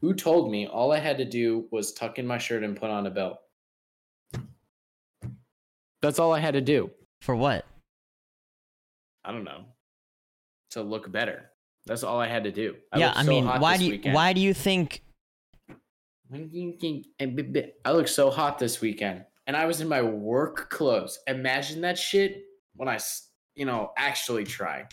who 0.00 0.14
told 0.14 0.50
me 0.50 0.66
all 0.66 0.92
I 0.92 0.98
had 0.98 1.18
to 1.18 1.24
do 1.24 1.66
was 1.70 1.92
tuck 1.92 2.18
in 2.18 2.26
my 2.26 2.38
shirt 2.38 2.62
and 2.62 2.76
put 2.76 2.90
on 2.90 3.06
a 3.06 3.10
belt? 3.10 3.38
That's 6.00 6.18
all 6.18 6.32
I 6.32 6.40
had 6.40 6.54
to 6.54 6.60
do. 6.62 6.90
For 7.20 7.36
what? 7.36 7.66
I 9.24 9.32
don't 9.32 9.44
know. 9.44 9.64
To 10.70 10.82
look 10.82 11.10
better. 11.12 11.50
That's 11.86 12.02
all 12.02 12.18
I 12.18 12.28
had 12.28 12.44
to 12.44 12.52
do. 12.52 12.76
I 12.92 12.98
yeah, 12.98 13.12
I 13.14 13.24
so 13.24 13.30
mean, 13.30 13.46
why 13.46 13.76
do 13.76 13.84
you 13.84 13.90
weekend. 13.92 14.14
why 14.14 14.32
do 14.32 14.40
you 14.40 14.54
think 14.54 15.02
eh, 16.32 17.66
I 17.84 17.92
look 17.92 18.08
so 18.08 18.30
hot 18.30 18.58
this 18.58 18.80
weekend, 18.80 19.24
and 19.46 19.56
I 19.56 19.66
was 19.66 19.80
in 19.80 19.88
my 19.88 20.02
work 20.02 20.70
clothes. 20.70 21.18
Imagine 21.26 21.80
that 21.82 21.98
shit 21.98 22.44
when 22.76 22.88
I, 22.88 22.98
you 23.54 23.64
know, 23.64 23.92
actually 23.96 24.44
try. 24.44 24.86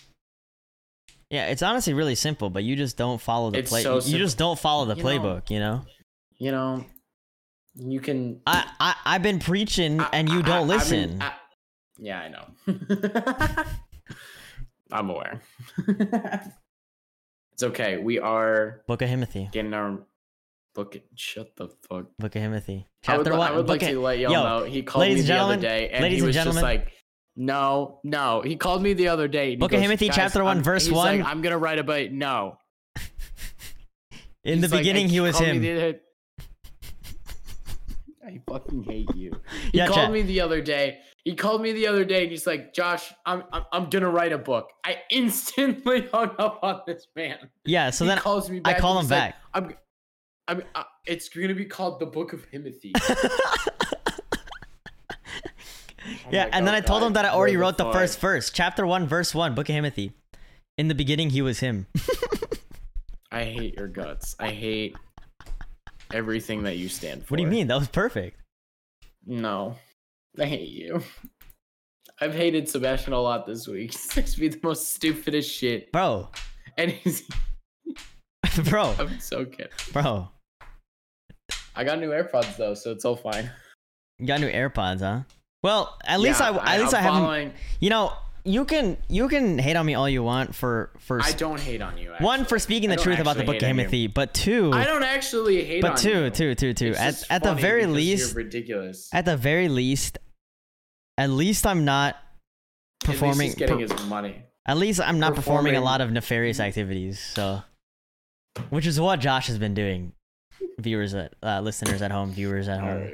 Yeah, 1.30 1.48
it's 1.48 1.62
honestly 1.62 1.94
really 1.94 2.16
simple, 2.16 2.50
but 2.50 2.64
you 2.64 2.76
just 2.76 2.96
don't 2.98 3.20
follow 3.20 3.52
the 3.52 3.60
It's 3.60 3.70
play. 3.70 3.84
so 3.84 4.00
you 4.00 4.18
just 4.18 4.38
don't 4.38 4.58
follow 4.58 4.86
the 4.86 4.96
You 4.96 5.04
know- 5.04 5.10
playbook, 5.10 5.50
you 5.50 5.60
know? 5.60 5.86
You 6.38 6.52
know, 6.52 6.86
you 7.76 8.00
can. 8.00 8.42
I, 8.48 8.66
I 8.80 8.96
I've 9.06 9.24
been 9.24 9.40
preaching 9.40 10.00
I- 10.00 10.10
and 10.14 10.30
you 10.30 10.40
I- 10.40 10.42
don't 10.44 10.66
I- 10.72 10.74
listen. 10.76 11.24
yeah, 12.00 12.20
I 12.20 12.30
know. 12.30 12.46
I'm 14.92 15.10
aware. 15.10 15.42
it's 17.54 17.64
okay. 17.64 17.98
We 17.98 18.20
are 18.20 18.82
Book 18.88 19.02
of 19.02 19.10
Himothy. 19.10 19.52
getting 19.52 19.74
our 19.74 20.00
book. 20.74 20.96
Shut 21.16 21.56
the 21.58 21.68
fuck. 21.90 22.06
Book 22.20 22.36
of 22.36 22.42
Himothy. 22.42 22.86
I 23.08 23.18
would, 23.18 23.30
one. 23.30 23.40
I 23.52 23.56
would 23.56 23.68
like 23.68 23.82
to 23.82 24.00
let 24.00 24.20
y'all 24.20 24.32
Yo, 24.32 24.44
know 24.44 24.64
he 24.66 24.84
called 24.84 25.08
me 25.08 25.20
the 25.22 25.38
other 25.38 25.58
day, 25.58 25.90
and 25.90 26.06
he 26.06 26.22
was 26.22 26.36
just 26.36 26.62
like, 26.62 26.94
"No, 27.38 28.00
no." 28.04 28.42
He 28.42 28.56
called 28.56 28.82
me 28.82 28.94
the 28.94 29.08
other 29.08 29.28
day. 29.28 29.56
Book 29.56 29.72
of 29.72 29.82
"Guys, 29.82 30.10
chapter 30.14 30.44
one, 30.44 30.58
I'm-" 30.58 30.64
verse 30.64 30.86
he's 30.86 30.94
like, 30.94 31.22
one. 31.22 31.30
I'm 31.30 31.42
gonna 31.42 31.58
write 31.58 31.80
about. 31.80 32.12
No. 32.12 32.58
In 34.44 34.62
the 34.62 34.68
like, 34.68 34.80
beginning, 34.80 35.08
he 35.10 35.20
was 35.20 35.38
him. 35.38 35.62
I 38.26 38.42
fucking 38.50 38.84
hate 38.84 39.16
you. 39.16 39.32
He 39.72 39.78
Yeah, 39.78 39.88
called 39.88 39.98
chat. 40.00 40.12
me 40.12 40.22
the 40.22 40.42
other 40.42 40.62
day. 40.62 41.00
He 41.24 41.36
called 41.36 41.62
me 41.62 41.72
the 41.74 41.88
other 41.88 42.04
day, 42.04 42.24
and 42.24 42.32
he's 42.32 42.48
like, 42.48 42.74
"Josh, 42.74 43.14
I'm 43.26 43.44
I'm, 43.52 43.64
I'm 43.72 43.90
gonna 43.90 44.10
write 44.10 44.34
a 44.34 44.38
book." 44.38 44.70
I 44.86 44.98
instantly 45.10 46.08
hung 46.14 46.32
up 46.40 46.60
on 46.64 46.82
this 46.88 47.08
man. 47.16 47.50
Yeah, 47.66 47.90
so 47.90 48.06
he 48.06 48.10
then 48.10 48.18
calls 48.18 48.50
me 48.50 48.62
I 48.66 48.74
call 48.74 48.98
him 48.98 49.04
he's 49.04 49.12
like, 49.12 49.20
back. 49.20 49.36
I'm, 49.54 49.76
I'm, 50.48 50.64
uh, 50.76 50.84
it's 51.06 51.30
gonna 51.30 51.54
be 51.54 51.66
called 51.66 52.00
the 52.00 52.06
Book 52.06 52.34
of 52.34 52.50
Himothy. 52.52 52.94
Yeah, 56.32 56.44
like, 56.44 56.56
and 56.56 56.68
then 56.68 56.74
"Oh, 56.74 56.78
I 56.78 56.82
told 56.82 57.04
him 57.04 57.14
that 57.14 57.26
I 57.26 57.30
already 57.30 57.58
wrote 57.58 57.78
the 57.78 57.86
fuck?" 57.86 57.94
first 57.94 58.20
verse, 58.20 58.50
chapter 58.50 58.86
one, 58.86 59.08
verse 59.08 59.34
one, 59.34 59.56
Book 59.56 59.70
of 59.70 59.76
Himothy. 59.76 60.14
In 60.78 60.88
the 60.88 60.96
beginning, 60.96 61.30
he 61.32 61.42
was 61.42 61.60
him. 61.60 61.88
I 63.32 63.44
hate 63.44 63.76
your 63.76 63.88
guts. 63.88 64.36
I 64.40 64.50
hate 64.52 64.96
everything 66.14 66.64
that 66.64 66.78
you 66.78 66.90
stand 66.90 67.26
for. 67.26 67.34
what 67.34 67.38
do 67.38 67.44
you 67.44 67.50
mean? 67.50 67.68
That 67.68 67.78
was 67.80 67.88
perfect. 67.88 68.40
No, 69.26 69.76
I 70.40 70.46
hate 70.46 70.70
you. 70.70 71.02
I've 72.22 72.34
hated 72.34 72.68
Sebastian 72.70 73.14
a 73.14 73.20
lot 73.20 73.46
this 73.46 73.68
week. 73.68 73.92
He 73.92 73.98
says 73.98 74.34
to 74.34 74.40
be 74.40 74.48
the 74.50 74.60
most 74.64 74.94
stupidest 74.94 75.52
shit, 75.54 75.92
Bro, 75.92 76.30
and 76.78 76.92
he's. 76.92 77.24
bro, 78.70 78.96
I'm 79.00 79.20
so 79.20 79.46
kidding. 79.46 79.68
bro. 79.94 80.30
I 81.76 81.84
got 81.84 82.00
new 82.00 82.10
AirPods 82.10 82.58
though, 82.58 82.74
so 82.74 82.92
it's 82.92 83.06
all 83.06 83.16
fine. 83.16 83.52
You 84.20 84.26
got 84.26 84.40
new 84.42 84.50
AirPods, 84.52 85.00
huh? 85.02 85.22
Well, 85.64 85.98
at 86.06 86.20
least 86.20 86.40
Yeah, 86.40 86.52
I, 86.52 86.76
at 86.76 86.82
least 86.82 86.94
I'm 86.94 87.00
I 87.00 87.04
haven't. 87.04 87.22
following- 87.22 87.54
You 87.80 87.90
know, 87.90 88.14
you 88.44 88.64
can 88.64 88.96
you 89.10 89.28
can 89.28 89.60
hate 89.60 89.76
on 89.76 89.86
me 89.86 89.94
all 89.96 90.08
you 90.08 90.24
want 90.24 90.56
for 90.56 90.92
for 91.00 91.22
I 91.22 91.34
don't 91.34 91.60
hate 91.60 91.82
on 91.82 91.98
you. 91.98 92.14
one 92.20 92.46
for 92.46 92.58
speaking 92.60 92.90
the 92.90 92.96
truth 92.96 93.20
about 93.20 93.36
the 93.36 93.42
actually 93.42 93.46
Book 93.46 93.56
of 93.58 93.62
hate 93.68 93.72
on 93.86 93.92
you. 93.92 94.08
Himothy, 94.08 94.14
but 94.14 94.34
two, 94.34 94.72
I 94.74 94.86
don't 94.86 95.04
actually 95.04 95.66
hate 95.66 95.84
on 95.84 95.92
but 95.92 95.98
two, 95.98 96.24
you. 96.26 96.30
two, 96.30 96.56
two, 96.56 96.74
two. 96.74 96.94
At 96.96 97.22
at 97.30 97.44
the 97.44 97.54
very 97.56 97.86
least, 97.88 98.34
you're 98.34 98.44
ridiculous. 98.44 99.10
at 99.14 99.26
the 99.26 99.36
very 99.36 99.68
least, 99.68 100.18
at 101.18 101.30
least 101.30 101.68
I'm 101.68 101.84
not 101.84 102.16
At 102.16 103.08
performing. 103.08 103.48
he's 103.48 103.56
getting 103.56 103.86
per- 103.86 103.94
his 103.98 104.06
money. 104.08 104.44
at 104.66 104.78
least 104.78 105.02
I'm 105.02 105.20
not 105.20 105.36
performing 105.36 105.76
a 105.76 105.82
lot 105.82 106.00
of 106.00 106.12
nefarious 106.12 106.62
activities. 106.62 107.20
So, 107.20 107.64
which 108.70 108.86
is 108.88 108.98
what 108.98 109.20
Josh 109.20 109.48
has 109.48 109.58
been 109.58 109.74
doing. 109.74 110.14
Viewers, 110.80 111.14
at, 111.14 111.34
uh, 111.44 111.60
listeners 111.62 112.02
at 112.02 112.12
home, 112.12 112.32
viewers 112.32 112.68
at 112.70 112.80
All 112.80 112.86
home. 112.92 113.10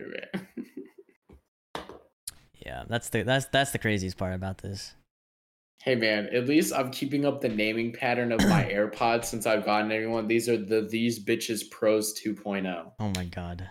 Right, 2.66 2.72
man. 2.72 2.80
Yeah, 2.82 2.86
that's 2.90 3.10
the 3.10 3.24
that's 3.24 3.46
that's 3.48 3.72
the 3.72 3.80
craziest 3.80 4.18
part 4.18 4.34
about 4.34 4.60
this. 4.60 4.94
Hey 5.84 5.96
man, 5.96 6.28
at 6.34 6.48
least 6.48 6.74
I'm 6.74 6.92
keeping 6.92 7.26
up 7.26 7.42
the 7.42 7.50
naming 7.50 7.92
pattern 7.92 8.32
of 8.32 8.40
my 8.48 8.64
AirPods 8.72 9.26
since 9.26 9.46
I've 9.46 9.66
gotten 9.66 9.92
everyone. 9.92 10.28
These 10.28 10.48
are 10.48 10.58
the 10.58 10.82
These 10.82 11.26
Bitches 11.26 11.70
Pros 11.70 12.14
2.0. 12.22 12.92
Oh 13.00 13.12
my 13.16 13.26
god. 13.26 13.70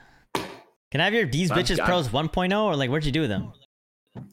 Can 0.91 1.01
I 1.01 1.05
have 1.05 1.15
your 1.15 1.27
These 1.27 1.51
I've 1.51 1.59
Bitches 1.65 1.79
got- 1.79 1.87
Pros 1.87 2.09
1.0 2.09 2.63
or 2.65 2.77
like 2.77 2.91
what'd 2.91 3.07
you 3.07 3.13
do 3.13 3.23
with 3.23 3.31
them? 3.31 3.53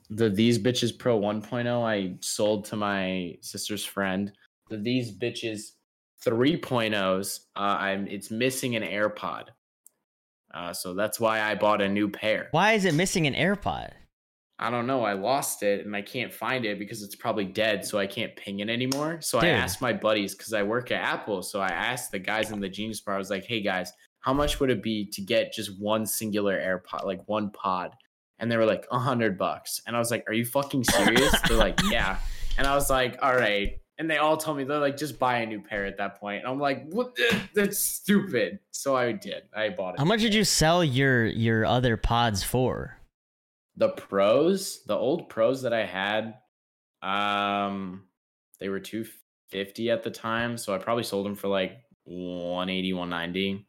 The 0.10 0.30
These 0.30 0.60
Bitches 0.60 0.98
Pro 0.98 1.18
1.0 1.20 1.84
I 1.86 2.18
sold 2.20 2.66
to 2.66 2.76
my 2.76 3.36
sister's 3.42 3.86
friend. 3.86 4.34
The 4.70 4.76
These 4.78 5.18
Bitches 5.18 5.72
3.0s, 6.26 7.40
uh, 7.56 7.60
I'm 7.60 8.08
it's 8.08 8.30
missing 8.30 8.76
an 8.76 8.84
AirPod. 8.84 9.46
Uh, 10.54 10.74
so 10.74 10.94
that's 10.96 11.18
why 11.18 11.42
I 11.42 11.56
bought 11.56 11.82
a 11.82 11.88
new 11.88 12.10
pair. 12.10 12.50
Why 12.52 12.74
is 12.74 12.84
it 12.84 12.94
missing 12.94 13.26
an 13.26 13.36
AirPod? 13.36 13.92
I 14.62 14.70
don't 14.70 14.88
know. 14.88 15.06
I 15.06 15.14
lost 15.14 15.64
it 15.64 15.86
and 15.86 15.96
I 15.96 16.02
can't 16.02 16.34
find 16.34 16.66
it 16.66 16.78
because 16.78 17.02
it's 17.02 17.16
probably 17.16 17.46
dead, 17.46 17.86
so 17.86 17.98
I 17.98 18.06
can't 18.06 18.36
ping 18.36 18.60
it 18.60 18.70
anymore. 18.70 19.20
So 19.22 19.40
Dude. 19.40 19.50
I 19.50 19.54
asked 19.54 19.82
my 19.82 19.94
buddies 19.94 20.36
because 20.36 20.52
I 20.52 20.64
work 20.64 20.92
at 20.92 21.02
Apple. 21.02 21.42
So 21.42 21.62
I 21.62 21.70
asked 21.70 22.12
the 22.12 22.20
guys 22.20 22.52
in 22.52 22.60
the 22.60 22.68
Genius 22.68 23.00
Bar. 23.00 23.16
I 23.16 23.18
was 23.18 23.30
like, 23.30 23.46
"Hey 23.46 23.62
guys, 23.62 23.94
how 24.20 24.34
much 24.34 24.60
would 24.60 24.70
it 24.70 24.84
be 24.84 25.06
to 25.12 25.22
get 25.22 25.54
just 25.54 25.80
one 25.80 26.06
singular 26.06 26.60
AirPod, 26.60 27.06
like 27.06 27.22
one 27.28 27.52
pod?" 27.52 27.96
And 28.40 28.52
they 28.52 28.58
were 28.58 28.66
like, 28.66 28.86
"A 28.92 29.00
hundred 29.00 29.38
bucks." 29.38 29.82
And 29.88 29.96
I 29.96 30.00
was 30.00 30.12
like, 30.12 30.26
"Are 30.28 30.34
you 30.34 30.44
fucking 30.46 30.84
serious?" 30.84 31.34
They're 31.48 31.58
like, 31.58 31.80
"Yeah." 31.90 32.20
And 32.58 32.68
I 32.68 32.76
was 32.76 32.90
like, 32.90 33.18
"All 33.22 33.36
right." 33.36 33.80
And 33.98 34.10
they 34.10 34.18
all 34.18 34.36
told 34.36 34.58
me 34.58 34.66
they're 34.66 34.80
like, 34.80 34.98
"Just 34.98 35.18
buy 35.20 35.38
a 35.38 35.46
new 35.46 35.62
pair 35.62 35.86
at 35.86 35.98
that 36.00 36.20
point." 36.20 36.44
And 36.44 36.52
I'm 36.52 36.60
like, 36.60 36.86
"What? 36.90 37.18
That's 37.56 37.80
stupid." 37.80 38.60
So 38.72 38.98
I 38.98 39.14
did. 39.14 39.44
I 39.56 39.70
bought 39.70 39.94
it. 39.94 40.00
How 40.00 40.06
much 40.06 40.20
did 40.20 40.34
you 40.34 40.44
sell 40.44 40.84
your 40.84 41.26
your 41.28 41.66
other 41.66 41.96
pods 41.96 42.44
for? 42.44 42.99
The 43.80 43.90
pros 43.90 44.84
the 44.86 44.96
old 44.96 45.28
pros 45.30 45.64
that 45.64 45.74
i 45.74 45.84
had 45.86 46.36
um 47.02 48.04
they 48.60 48.70
were 48.70 48.80
250 48.80 49.90
at 49.90 50.04
the 50.04 50.12
time 50.12 50.58
so 50.58 50.74
i 50.76 50.78
probably 50.78 51.04
sold 51.04 51.26
them 51.26 51.34
for 51.36 51.48
like 51.48 51.78
180 52.04 52.94
190 52.94 53.66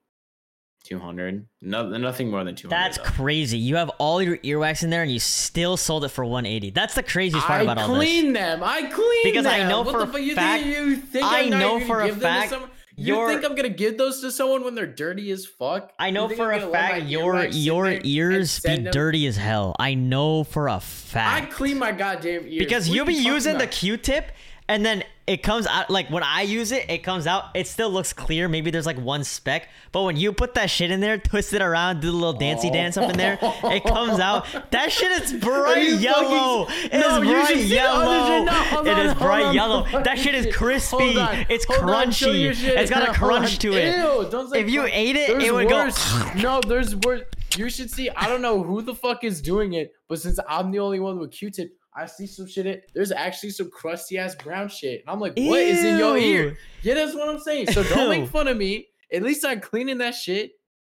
200 0.82 1.46
no, 1.60 1.88
nothing 1.90 2.30
more 2.30 2.42
than 2.42 2.54
200 2.54 2.74
That's 2.74 2.96
though. 2.96 3.04
crazy. 3.04 3.58
You 3.58 3.76
have 3.76 3.90
all 3.98 4.22
your 4.22 4.38
earwax 4.38 4.82
in 4.82 4.88
there 4.88 5.02
and 5.02 5.12
you 5.12 5.20
still 5.20 5.76
sold 5.76 6.04
it 6.06 6.08
for 6.08 6.24
180. 6.24 6.70
That's 6.70 6.94
the 6.94 7.02
craziest 7.02 7.46
part 7.46 7.60
I 7.60 7.64
about 7.64 7.76
all 7.76 7.88
this. 7.88 7.96
I 7.96 7.98
clean 7.98 8.32
them. 8.32 8.62
I 8.64 8.84
clean 8.84 9.20
Because 9.24 9.44
I 9.44 9.68
know 9.68 9.82
What 9.82 9.92
for 9.92 10.06
the 10.06 10.16
a? 10.16 10.20
You 10.22 10.34
fact- 10.34 10.62
think, 10.64 10.74
you 10.74 10.96
think 10.96 11.26
I 11.26 11.50
know 11.50 11.80
for 11.80 12.00
a 12.00 12.06
give 12.06 12.20
them 12.20 12.42
to 12.44 12.48
fact? 12.48 12.72
You 13.00 13.14
your- 13.16 13.28
think 13.28 13.44
I'm 13.44 13.54
gonna 13.54 13.68
give 13.70 13.96
those 13.98 14.20
to 14.20 14.30
someone 14.30 14.62
when 14.62 14.74
they're 14.74 14.86
dirty 14.86 15.30
as 15.30 15.46
fuck? 15.46 15.92
I 15.98 16.10
know 16.10 16.28
for 16.28 16.52
I'm 16.52 16.68
a 16.68 16.70
fact 16.72 17.06
your 17.06 17.44
your 17.46 17.98
ears 18.04 18.60
be 18.60 18.76
them- 18.76 18.84
dirty 18.92 19.26
as 19.26 19.36
hell. 19.36 19.74
I 19.78 19.94
know 19.94 20.44
for 20.44 20.68
a 20.68 20.80
fact. 20.80 21.42
I 21.42 21.46
clean 21.46 21.78
my 21.78 21.92
goddamn 21.92 22.44
ears. 22.46 22.58
because 22.58 22.88
What 22.88 22.94
you'll 22.96 23.06
be 23.06 23.14
using 23.14 23.58
the? 23.58 23.66
Q-tip 23.66 24.32
and 24.68 24.84
then 24.84 25.02
it 25.30 25.42
comes 25.44 25.66
out 25.66 25.88
like 25.90 26.10
when 26.10 26.22
I 26.24 26.42
use 26.42 26.72
it, 26.72 26.90
it 26.90 26.98
comes 27.04 27.26
out. 27.26 27.44
It 27.54 27.66
still 27.68 27.88
looks 27.90 28.12
clear. 28.12 28.48
Maybe 28.48 28.70
there's 28.72 28.84
like 28.86 28.98
one 28.98 29.22
speck, 29.22 29.68
but 29.92 30.02
when 30.02 30.16
you 30.16 30.32
put 30.32 30.54
that 30.54 30.70
shit 30.70 30.90
in 30.90 30.98
there, 31.00 31.18
twist 31.18 31.52
it 31.52 31.62
around, 31.62 32.00
do 32.00 32.08
the 32.10 32.16
little 32.16 32.32
dancey 32.32 32.68
Oh. 32.68 32.72
dance 32.72 32.96
up 32.96 33.08
in 33.10 33.16
there, 33.16 33.38
it 33.40 33.84
comes 33.84 34.18
out. 34.18 34.44
That 34.72 34.90
shit 34.90 35.12
is 35.22 35.32
bright 35.40 36.00
yellow. 36.00 36.64
fucking- 36.66 36.84
It 36.86 36.94
is 36.94 37.00
No, 37.00 37.20
bright 37.20 37.56
yellow. 37.56 38.44
No, 38.44 38.80
It 38.82 38.88
on, 38.98 39.06
is 39.06 39.14
bright 39.14 39.44
on, 39.46 39.54
yellow. 39.54 39.86
That 40.02 40.18
shit 40.18 40.34
is 40.34 40.54
crispy. 40.54 41.14
It's 41.48 41.64
hold 41.64 41.88
on, 41.90 42.08
crunchy. 42.08 42.52
shit. 42.54 42.76
It's 42.78 42.90
got 42.90 43.08
a 43.08 43.12
crunch 43.12 43.58
to 43.60 43.72
it. 43.74 43.96
Ew, 43.98 44.28
If 44.54 44.68
you 44.68 44.84
ate 44.90 45.14
it, 45.16 45.28
There's 45.28 45.44
it 45.44 45.54
would 45.54 45.68
go- 45.68 45.90
no, 46.36 46.60
there's 46.66 46.96
worse. 46.96 47.22
You 47.56 47.68
should 47.70 47.90
see. 47.90 48.08
I 48.10 48.26
don't 48.28 48.42
know 48.42 48.62
who 48.62 48.80
the 48.82 48.94
fuck 48.94 49.24
is 49.24 49.40
doing 49.42 49.72
it, 49.74 49.92
but 50.08 50.20
since 50.20 50.38
I'm 50.48 50.70
the 50.70 50.78
only 50.80 51.00
one 51.00 51.18
with 51.18 51.32
Q-tip, 51.32 51.72
I 51.94 52.06
see 52.06 52.26
some 52.26 52.46
shit. 52.46 52.66
In, 52.66 52.80
there's 52.94 53.12
actually 53.12 53.50
some 53.50 53.70
crusty 53.70 54.18
ass 54.18 54.34
brown 54.34 54.68
shit, 54.68 55.00
and 55.00 55.10
I'm 55.10 55.20
like, 55.20 55.32
what 55.36 55.60
is 55.60 55.84
in 55.84 55.98
your 55.98 56.16
ear? 56.16 56.56
Yeah, 56.82 56.94
that's 56.94 57.14
what 57.14 57.28
I'm 57.28 57.40
saying. 57.40 57.68
So 57.72 57.82
don't 57.82 58.08
make 58.08 58.28
fun 58.30 58.48
of 58.48 58.56
me. 58.56 58.88
At 59.12 59.22
least 59.22 59.44
I'm 59.44 59.60
cleaning 59.60 59.98
that 59.98 60.14
shit. 60.14 60.52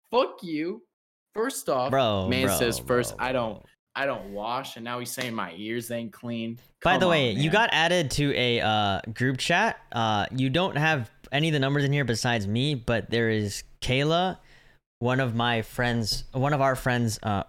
Fuck 0.10 0.42
you. 0.42 0.84
First 1.34 1.68
off, 1.68 1.92
Bro, 1.92 2.30
man 2.30 2.48
bro, 2.48 2.58
says 2.58 2.80
first. 2.80 3.18
bro, 3.18 3.26
I 3.26 3.34
don't. 3.34 3.64
I 3.98 4.06
don't 4.06 4.34
wash, 4.34 4.76
and 4.76 4.84
now 4.84 5.00
he's 5.00 5.12
saying 5.12 5.34
my 5.34 5.54
ears 5.56 5.90
ain't 5.90 6.12
clean. 6.12 6.60
By 6.84 6.98
the 6.98 7.06
on, 7.06 7.12
way, 7.12 7.32
you 7.32 7.50
got 7.50 7.70
added 7.72 8.12
to 8.12 8.34
a 8.36 8.60
uh, 8.60 9.00
group 9.14 9.38
chat. 9.38 9.78
Uh, 9.92 10.26
you 10.36 10.50
don't 10.50 10.76
have 10.76 11.10
any 11.32 11.48
of 11.48 11.54
the 11.54 11.60
numbers 11.60 11.86
in 11.86 11.94
here 11.94 12.04
besides 12.04 12.46
me, 12.46 12.76
but 12.76 13.10
there 13.10 13.30
is 13.30 13.64
Kayla, 13.82 14.38
one 15.00 15.22
of 15.22 15.34
my 15.34 15.62
friends, 15.62 16.26
one 16.34 16.52
of 16.52 16.60
our 16.60 16.76
friends 16.76 17.20
uh, 17.24 17.44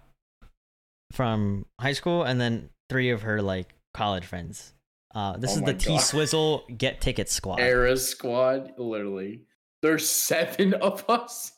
from 1.12 1.66
high 1.80 1.94
school, 1.94 2.22
and 2.22 2.40
then 2.40 2.70
three 2.89 3.11
of 3.11 3.22
her 3.22 3.43
like 3.43 3.74
college 3.95 4.24
friends. 4.24 4.72
Uh, 5.14 5.37
this 5.39 5.53
Oh 5.53 5.61
is 5.61 5.62
the 5.62 5.74
T 5.74 5.99
Swizzle 5.99 6.64
Get 6.76 7.01
Ticket 7.01 7.30
Squad. 7.30 7.61
Era 7.61 7.97
squad, 7.97 8.72
literally. 8.76 9.45
There's 9.82 10.09
seven 10.09 10.74
of 10.82 11.05
us. 11.09 11.53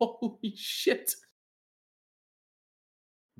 Holy 0.00 0.54
shit. 0.56 1.14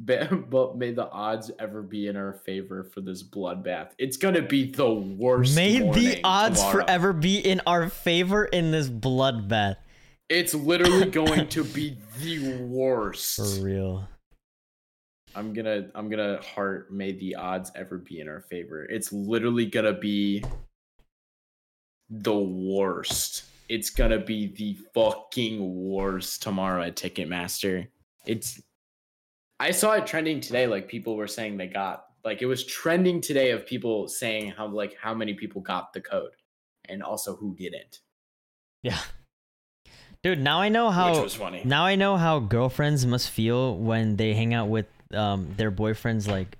But, 0.00 0.48
but 0.48 0.76
may 0.76 0.92
the 0.92 1.08
odds 1.10 1.50
ever 1.58 1.82
be 1.82 2.06
in 2.06 2.16
our 2.16 2.32
favor 2.32 2.84
for 2.84 3.00
this 3.00 3.22
bloodbath. 3.22 3.90
It's 3.98 4.16
gonna 4.16 4.42
be 4.42 4.70
the 4.70 4.92
worst. 4.92 5.56
May 5.56 5.78
the 5.78 6.20
odds 6.22 6.60
tomorrow. 6.60 6.84
forever 6.84 7.12
be 7.12 7.38
in 7.38 7.60
our 7.66 7.88
favor 7.88 8.44
in 8.44 8.70
this 8.70 8.88
bloodbath. 8.88 9.76
It's 10.28 10.54
literally 10.54 11.06
going 11.10 11.48
to 11.48 11.64
be 11.64 11.96
the 12.20 12.58
worst. 12.62 13.36
For 13.36 13.64
real. 13.64 14.08
I'm 15.34 15.52
gonna 15.52 15.88
I'm 15.94 16.08
gonna 16.08 16.40
heart 16.42 16.92
may 16.92 17.12
the 17.12 17.34
odds 17.34 17.70
ever 17.74 17.98
be 17.98 18.20
in 18.20 18.28
our 18.28 18.40
favor. 18.40 18.84
It's 18.84 19.12
literally 19.12 19.66
gonna 19.66 19.92
be 19.92 20.44
the 22.10 22.36
worst. 22.36 23.44
It's 23.68 23.90
gonna 23.90 24.18
be 24.18 24.46
the 24.46 24.78
fucking 24.94 25.88
worst 25.88 26.42
tomorrow 26.42 26.82
at 26.82 26.96
Ticketmaster. 26.96 27.88
It's 28.26 28.60
I 29.60 29.72
saw 29.72 29.92
it 29.92 30.06
trending 30.06 30.40
today, 30.40 30.66
like 30.66 30.88
people 30.88 31.16
were 31.16 31.26
saying 31.26 31.56
they 31.56 31.66
got 31.66 32.04
like 32.24 32.42
it 32.42 32.46
was 32.46 32.64
trending 32.64 33.20
today 33.20 33.50
of 33.50 33.66
people 33.66 34.08
saying 34.08 34.50
how 34.50 34.68
like 34.68 34.96
how 35.00 35.14
many 35.14 35.34
people 35.34 35.60
got 35.60 35.92
the 35.92 36.00
code 36.00 36.32
and 36.88 37.02
also 37.02 37.36
who 37.36 37.54
didn't. 37.54 38.00
Yeah. 38.82 38.98
Dude, 40.22 40.40
now 40.40 40.60
I 40.60 40.68
know 40.68 40.86
which 40.86 40.94
how 40.94 41.22
was 41.22 41.34
funny. 41.34 41.62
now 41.64 41.84
I 41.84 41.94
know 41.94 42.16
how 42.16 42.40
girlfriends 42.40 43.06
must 43.06 43.30
feel 43.30 43.76
when 43.76 44.16
they 44.16 44.34
hang 44.34 44.52
out 44.52 44.68
with 44.68 44.86
um 45.14 45.54
their 45.56 45.70
boyfriends 45.70 46.28
like 46.28 46.56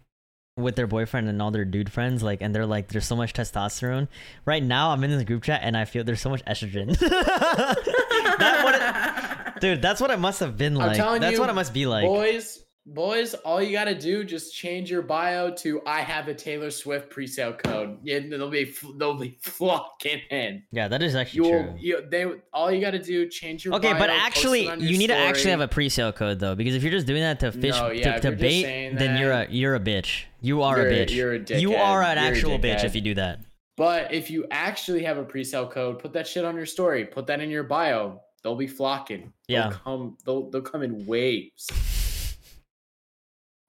with 0.57 0.75
their 0.75 0.87
boyfriend 0.87 1.29
and 1.29 1.41
all 1.41 1.51
their 1.51 1.65
dude 1.65 1.91
friends 1.93 2.23
like 2.23 2.41
and 2.43 2.55
they're 2.55 2.67
like 2.67 2.89
there's 2.89 3.07
so 3.07 3.17
much 3.17 3.33
testosterone. 3.33 4.09
Right 4.45 4.63
now 4.63 4.91
I'm 4.91 5.03
in 5.05 5.11
this 5.11 5.23
group 5.25 5.45
chat 5.45 5.61
and 5.63 5.77
I 5.77 5.85
feel 5.85 6.05
there's 6.05 6.21
so 6.21 6.31
much 6.31 6.45
estrogen. 6.45 6.99
that 8.39 8.65
what 8.65 9.55
it, 9.55 9.61
dude, 9.61 9.83
that's 9.83 10.01
what 10.01 10.11
it 10.11 10.19
must 10.19 10.41
have 10.41 10.57
been 10.57 10.73
I'm 10.75 10.89
like. 10.89 10.97
telling 10.97 11.21
That's 11.21 11.35
you, 11.35 11.41
what 11.41 11.51
it 11.51 11.55
must 11.55 11.73
be 11.73 11.87
like. 11.87 12.07
boys, 12.07 12.63
boys, 12.95 13.35
all 13.35 13.63
you 13.63 13.73
gotta 13.73 13.95
do 13.95 14.25
just 14.25 14.55
change 14.55 14.91
your 14.91 15.03
bio 15.03 15.51
to 15.57 15.81
"I 15.87 16.01
have 16.01 16.29
a 16.29 16.35
Taylor 16.35 16.71
Swift 16.71 17.11
presale 17.11 17.57
code." 17.57 17.99
Yeah, 18.03 18.21
they'll 18.21 18.51
be 18.51 18.75
they'll 18.97 19.15
be 19.19 19.37
flocking 19.43 20.21
in. 20.31 20.63
Yeah, 20.73 20.89
that 20.89 21.03
is 21.03 21.15
actually 21.15 21.49
You'll 21.49 21.63
true. 21.65 21.75
you 21.79 22.03
they 22.11 22.27
all 22.53 22.71
you 22.73 22.81
gotta 22.81 22.99
do 22.99 23.29
change 23.29 23.65
your. 23.65 23.75
Okay, 23.75 23.91
bio, 23.93 23.99
but 23.99 24.11
actually, 24.11 24.63
you 24.81 24.99
need 24.99 25.09
to 25.09 25.17
actually 25.17 25.51
have 25.51 25.61
a 25.61 25.69
pre-sale 25.69 26.13
code 26.13 26.41
though, 26.41 26.55
because 26.55 26.75
if 26.75 26.83
you're 26.83 26.93
just 26.93 27.07
doing 27.07 27.23
that 27.23 27.41
to 27.41 27.53
fish 27.53 27.75
No, 27.77 27.91
yeah, 27.91 28.19
to, 28.19 28.31
to 28.31 28.37
bait, 28.37 28.95
then 28.97 29.21
you're 29.21 29.33
a 29.33 29.47
you're 29.51 29.75
a 29.75 29.81
bitch. 29.81 30.25
You 30.41 30.63
are 30.63 30.81
a 30.81 30.85
bitch. 30.85 31.15
you're 31.15 31.35
a 31.35 31.59
you 31.61 31.75
are 31.75 32.03
an 32.03 32.17
You're 32.17 32.27
actual 32.27 32.59
bitch 32.59 32.85
if 32.85 32.95
you 32.95 33.01
do 33.01 33.15
that. 33.15 33.41
But 33.77 34.13
if 34.13 34.29
you 34.31 34.45
actually 34.51 35.05
have 35.05 35.19
a 35.19 35.25
presale 35.25 35.71
code, 35.71 36.01
put 36.01 36.13
that 36.15 36.27
shit 36.27 36.45
on 36.45 36.57
your 36.57 36.67
story. 36.67 37.05
Put 37.05 37.27
that 37.29 37.41
in 37.41 37.49
your 37.51 37.63
bio. 37.63 38.21
They'll 38.43 38.57
be 38.57 38.67
flocking. 38.67 39.33
They'll 39.49 39.57
Yeah. 39.59 39.73
come. 39.85 40.17
They'll 40.25 40.51
they'll 40.51 40.63
come 40.63 40.83
in 40.83 41.07
waves. 41.07 41.69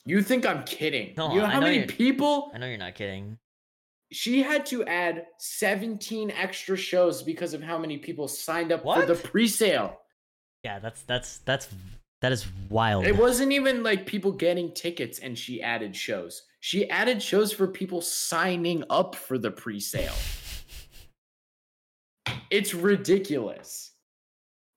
You 0.10 0.24
think 0.24 0.46
I'm 0.46 0.64
kidding? 0.64 1.14
No, 1.18 1.32
you 1.34 1.40
know 1.40 1.46
how 1.46 1.60
know 1.60 1.68
many 1.68 1.86
people 1.86 2.52
I 2.54 2.58
know 2.58 2.66
you're 2.66 2.78
not 2.78 2.96
kidding. 2.96 3.38
she 4.12 4.42
had 4.42 4.66
to 4.68 4.84
add 4.86 5.28
17 5.38 6.32
extra 6.32 6.76
shows 6.76 7.22
because 7.22 7.54
of 7.54 7.62
how 7.62 7.78
many 7.78 7.98
people 7.98 8.28
signed 8.28 8.72
up 8.72 8.82
for 8.82 9.06
the 9.06 9.14
pre-sale. 9.16 10.00
Yeah, 10.64 10.80
that's 10.80 11.04
that's 11.04 11.38
that's 11.40 11.70
that 12.22 12.32
is 12.32 12.48
wild. 12.70 13.06
It 13.06 13.16
wasn't 13.16 13.52
even 13.52 13.84
like 13.84 14.06
people 14.06 14.32
getting 14.32 14.74
tickets 14.74 15.20
and 15.20 15.38
she 15.38 15.62
added 15.62 15.96
shows. 15.96 16.42
She 16.60 16.90
added 16.90 17.22
shows 17.22 17.54
for 17.54 17.68
people 17.68 18.02
signing 18.02 18.84
up 18.90 19.16
for 19.16 19.38
the 19.38 19.52
pre-sale. 19.52 20.16
It's 22.50 22.74
ridiculous. 22.74 23.92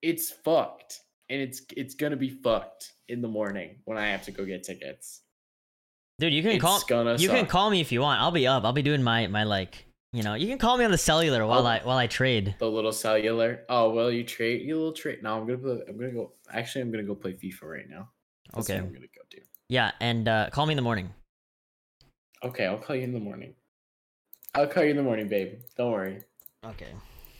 It's 0.03 0.31
fucked. 0.31 1.01
And 1.31 1.41
it's 1.41 1.63
it's 1.75 1.95
going 1.95 2.11
to 2.11 2.17
be 2.19 2.29
fucked 2.29 2.93
in 3.09 3.23
the 3.23 3.29
morning 3.29 3.77
when 3.87 3.97
I 3.97 4.09
have 4.09 4.23
to 4.25 4.31
go 4.31 4.45
get 4.45 4.63
tickets. 4.63 5.22
Dude, 6.23 6.33
you 6.33 6.41
can 6.41 6.53
It's 6.53 6.63
call 6.63 6.81
gonna 6.87 7.17
you 7.17 7.29
can 7.29 7.47
call 7.47 7.69
me 7.69 7.81
if 7.81 7.91
you 7.91 8.01
want. 8.01 8.21
I'll 8.21 8.31
be 8.31 8.47
up. 8.47 8.63
I'll 8.63 8.73
be 8.73 8.83
doing 8.83 9.03
my 9.03 9.27
my 9.27 9.43
like 9.43 9.87
you 10.13 10.23
know 10.23 10.35
you 10.35 10.47
can 10.47 10.57
call 10.57 10.79
me 10.79 10.85
on 10.85 10.93
the 10.93 10.97
cellular 10.97 11.45
while 11.45 11.67
Oh. 11.67 11.69
I 11.69 11.81
while 11.83 11.99
I 11.99 12.07
trade. 12.07 12.55
The 12.61 12.71
little 12.71 12.93
cellular. 12.93 13.65
Oh, 13.69 13.91
well, 13.91 14.09
you 14.09 14.23
trade 14.23 14.63
you 14.63 14.77
little 14.77 14.93
trade. 14.93 15.21
No, 15.25 15.37
I'm 15.37 15.49
going 15.49 15.59
to 15.59 15.65
play, 15.65 15.81
I'm 15.89 15.99
to 15.99 16.11
go 16.13 16.33
Actually, 16.49 16.83
I'm 16.83 16.93
going 16.93 17.05
to 17.05 17.09
go 17.13 17.17
play 17.17 17.33
FIFA 17.33 17.63
right 17.65 17.89
now. 17.91 18.09
That's 18.55 18.71
Okay. 18.71 18.79
I'm 18.79 18.93
to 18.93 19.01
go 19.01 19.07
do. 19.33 19.39
Yeah, 19.69 19.91
and 20.01 20.29
uh, 20.29 20.49
call 20.53 20.67
me 20.67 20.75
in 20.75 20.77
the 20.77 20.83
morning. 20.83 21.11
Okay, 22.45 22.67
I'll 22.67 22.79
call 22.79 22.95
you 22.95 23.03
in 23.03 23.13
the 23.13 23.19
morning. 23.19 23.55
I'll 24.55 24.69
call 24.69 24.85
you 24.85 24.91
in 24.91 24.97
the 24.97 25.03
morning, 25.03 25.27
babe. 25.27 25.55
Don't 25.77 25.91
worry. 25.91 26.21
Okay, 26.65 26.93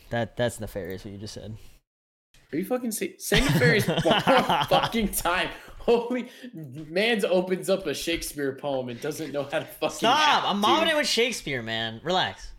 that 0.09 0.35
that's 0.35 0.59
nefarious 0.59 1.05
what 1.05 1.13
you 1.13 1.19
just 1.19 1.35
said. 1.35 1.55
Are 2.51 2.57
you 2.57 2.65
fucking 2.65 2.91
see- 2.91 3.15
saying 3.17 3.45
fairies 3.45 3.87
one 4.03 4.21
fucking 4.67 5.07
time? 5.13 5.47
Holy 5.85 6.29
man's 6.53 7.25
opens 7.25 7.69
up 7.69 7.85
a 7.87 7.93
Shakespeare 7.93 8.55
poem 8.55 8.89
and 8.89 8.99
doesn't 9.01 9.31
know 9.31 9.43
how 9.43 9.59
to 9.59 9.65
fucking 9.65 9.97
stop. 9.97 10.19
Act, 10.19 10.45
I'm 10.47 10.59
mobbing 10.59 10.95
with 10.95 11.07
Shakespeare, 11.07 11.61
man. 11.61 11.99
Relax. 12.03 12.51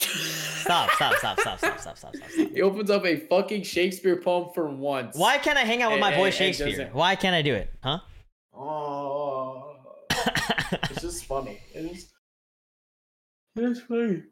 Stop, 0.00 0.90
stop, 0.92 1.14
stop, 1.16 1.38
stop, 1.40 1.58
stop, 1.58 1.78
stop, 1.78 1.98
stop, 1.98 2.16
stop. 2.16 2.30
He 2.30 2.62
opens 2.62 2.90
up 2.90 3.04
a 3.04 3.16
fucking 3.16 3.62
Shakespeare 3.62 4.16
poem 4.16 4.50
for 4.54 4.68
once. 4.68 5.16
Why 5.16 5.38
can't 5.38 5.56
I 5.56 5.62
hang 5.62 5.82
out 5.82 5.92
with 5.92 6.00
my 6.00 6.16
boy 6.16 6.30
Shakespeare? 6.30 6.90
Why 6.92 7.14
can't 7.14 7.34
I 7.34 7.42
do 7.42 7.54
it? 7.54 7.70
Huh? 7.82 7.98
Oh. 8.54 9.76
it's 10.10 11.02
just 11.02 11.24
funny. 11.26 11.60
It 11.74 11.92
is, 11.92 12.12
it 13.56 13.64
is 13.64 13.80
funny. 13.82 14.22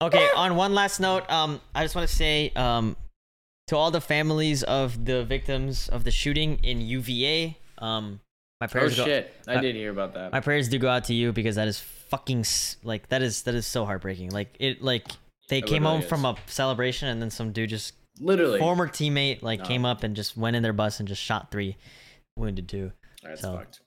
Okay, 0.00 0.28
on 0.36 0.56
one 0.56 0.74
last 0.74 1.00
note, 1.00 1.28
um, 1.30 1.60
I 1.74 1.84
just 1.84 1.94
want 1.94 2.08
to 2.08 2.14
say, 2.14 2.52
um, 2.54 2.96
to 3.68 3.76
all 3.76 3.90
the 3.90 4.00
families 4.00 4.62
of 4.64 5.04
the 5.04 5.24
victims 5.24 5.88
of 5.88 6.04
the 6.04 6.10
shooting 6.10 6.58
in 6.62 6.80
UVA, 6.80 7.56
um, 7.78 8.20
my 8.60 8.66
Oh 8.66 8.68
prayers 8.68 8.96
go, 8.96 9.04
shit! 9.04 9.32
I 9.46 9.54
uh, 9.56 9.60
did 9.60 9.76
hear 9.76 9.90
about 9.90 10.14
that. 10.14 10.32
my 10.32 10.40
prayers 10.40 10.68
do 10.68 10.78
go 10.78 10.88
out 10.88 11.04
to 11.04 11.14
you 11.14 11.32
because 11.32 11.54
that 11.56 11.68
is 11.68 11.78
fucking 11.78 12.44
like 12.82 13.08
that 13.10 13.22
is 13.22 13.42
that 13.42 13.54
is 13.54 13.66
so 13.66 13.84
heartbreaking. 13.84 14.30
Like 14.30 14.56
it, 14.58 14.82
like 14.82 15.06
they 15.48 15.58
It 15.58 15.66
came 15.66 15.84
home 15.84 16.00
literally 16.00 16.08
from 16.08 16.24
a 16.24 16.36
celebration 16.46 17.08
and 17.08 17.22
then 17.22 17.30
some 17.30 17.52
dude 17.52 17.70
just 17.70 17.94
Literally. 18.20 18.58
former 18.58 18.88
teammate 18.88 19.42
like 19.42 19.60
No. 19.60 19.64
came 19.66 19.84
up 19.84 20.02
and 20.02 20.16
just 20.16 20.36
went 20.36 20.56
in 20.56 20.62
their 20.64 20.72
bus 20.72 20.98
and 20.98 21.06
just 21.08 21.22
shot 21.22 21.50
three, 21.52 21.76
wounded 22.36 22.68
two. 22.68 22.90
That's 23.22 23.42
so- 23.42 23.56
fucked. 23.58 23.80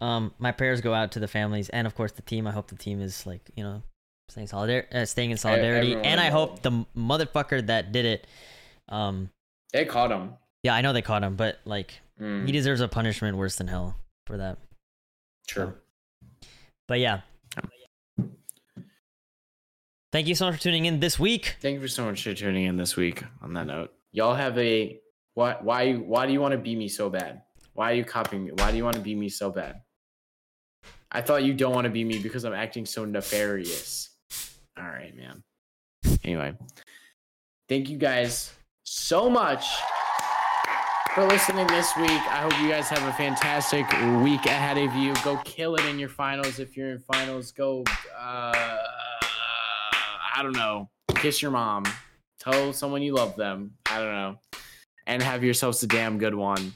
Um, 0.00 0.32
my 0.38 0.52
prayers 0.52 0.80
go 0.80 0.94
out 0.94 1.10
to 1.12 1.20
the 1.20 1.26
families 1.28 1.68
and 1.70 1.86
of 1.86 1.94
course 1.94 2.12
the 2.12 2.22
team. 2.22 2.46
I 2.46 2.52
hope 2.52 2.68
the 2.68 2.76
team 2.76 3.00
is 3.02 3.26
like 3.26 3.50
you 3.56 3.64
know 3.64 3.82
staying 4.28 4.46
solidar- 4.48 4.92
uh, 4.94 5.06
staying 5.06 5.30
in 5.30 5.36
solidarity, 5.36 5.88
everyone 5.92 6.04
and 6.06 6.20
I 6.20 6.30
hope 6.30 6.62
the 6.62 6.84
motherfucker 6.96 7.66
that 7.66 7.92
did 7.92 8.04
it, 8.04 8.26
um, 8.88 9.30
They 9.72 9.84
caught 9.84 10.10
him. 10.12 10.34
yeah, 10.62 10.74
I 10.74 10.80
know 10.80 10.92
they 10.92 11.02
caught 11.02 11.22
him, 11.22 11.36
but 11.36 11.58
like 11.64 12.00
Mm, 12.20 12.46
he 12.46 12.52
deserves 12.52 12.80
a 12.80 12.88
punishment 12.88 13.36
worse 13.36 13.56
than 13.56 13.68
hell 13.68 13.96
for 14.26 14.36
that. 14.38 14.58
true. 15.46 15.74
But 16.88 17.00
yeah. 17.00 17.20
Thank 20.10 20.26
you 20.26 20.34
so 20.34 20.46
much 20.46 20.56
for 20.56 20.62
tuning 20.62 20.86
in 20.86 21.00
this 21.00 21.18
week. 21.18 21.56
Thank 21.60 21.74
you 21.74 21.80
for 21.82 21.88
so 21.88 22.04
much 22.06 22.22
for 22.24 22.32
tuning 22.34 22.64
in 22.64 22.76
this 22.76 22.96
week. 22.96 23.22
On 23.42 23.52
that 23.54 23.66
note, 23.66 23.92
y'all 24.10 24.34
have 24.34 24.56
a 24.58 24.98
why? 25.34 25.56
Why? 25.60 25.94
Why 25.94 26.26
do 26.26 26.32
you 26.32 26.40
want 26.40 26.52
to 26.52 26.58
be 26.58 26.74
me 26.74 26.88
so 26.88 27.08
bad? 27.10 27.42
Why 27.74 27.92
are 27.92 27.94
you 27.94 28.04
copying 28.04 28.44
me? 28.46 28.52
Why 28.52 28.70
do 28.70 28.76
you 28.78 28.84
want 28.84 28.96
to 28.96 29.02
be 29.02 29.14
me 29.14 29.28
so 29.28 29.50
bad? 29.50 29.82
I 31.12 31.20
thought 31.20 31.44
you 31.44 31.52
don't 31.54 31.74
want 31.74 31.84
to 31.84 31.90
be 31.90 32.04
me 32.04 32.18
because 32.18 32.44
I'm 32.44 32.54
acting 32.54 32.84
so 32.86 33.04
nefarious. 33.04 34.10
All 34.78 34.86
right, 34.86 35.14
man. 35.16 35.42
Anyway, 36.24 36.54
thank 37.68 37.88
you 37.88 37.96
guys 37.98 38.52
so 38.84 39.28
much 39.28 39.66
for 41.14 41.24
listening 41.26 41.66
this 41.66 41.96
week. 41.96 42.10
I 42.10 42.42
hope 42.42 42.60
you 42.60 42.68
guys 42.68 42.88
have 42.88 43.02
a 43.02 43.12
fantastic 43.14 43.86
week 44.22 44.46
ahead 44.46 44.78
of 44.78 44.94
you. 44.94 45.14
Go 45.24 45.36
kill 45.44 45.74
it 45.74 45.84
in 45.86 45.98
your 45.98 46.08
finals 46.08 46.58
if 46.60 46.76
you're 46.76 46.90
in 46.90 46.98
finals. 47.00 47.50
Go, 47.50 47.82
uh, 48.16 48.52
I 50.36 50.40
don't 50.42 50.56
know, 50.56 50.88
kiss 51.16 51.42
your 51.42 51.50
mom. 51.50 51.84
Tell 52.38 52.72
someone 52.72 53.02
you 53.02 53.14
love 53.14 53.34
them. 53.36 53.72
I 53.90 53.98
don't 53.98 54.12
know. 54.12 54.38
And 55.06 55.22
have 55.22 55.42
yourselves 55.42 55.82
a 55.82 55.86
damn 55.88 56.18
good 56.18 56.34
one. 56.34 56.72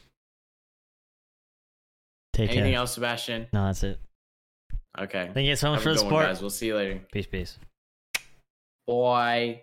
Take 2.32 2.48
care. 2.48 2.56
Anything 2.56 2.72
care. 2.72 2.80
else, 2.80 2.94
Sebastian? 2.94 3.46
No, 3.52 3.66
that's 3.66 3.84
it. 3.84 4.00
Okay. 4.98 5.30
Thank 5.32 5.46
you 5.46 5.54
so 5.56 5.70
much 5.70 5.76
Have 5.76 5.82
for 5.84 5.88
the 5.90 5.94
good 5.96 6.04
one, 6.04 6.10
support. 6.10 6.26
guys. 6.26 6.40
We'll 6.40 6.50
see 6.50 6.66
you 6.66 6.76
later. 6.76 7.00
Peace, 7.12 7.26
peace 7.26 7.58
by 8.86 9.62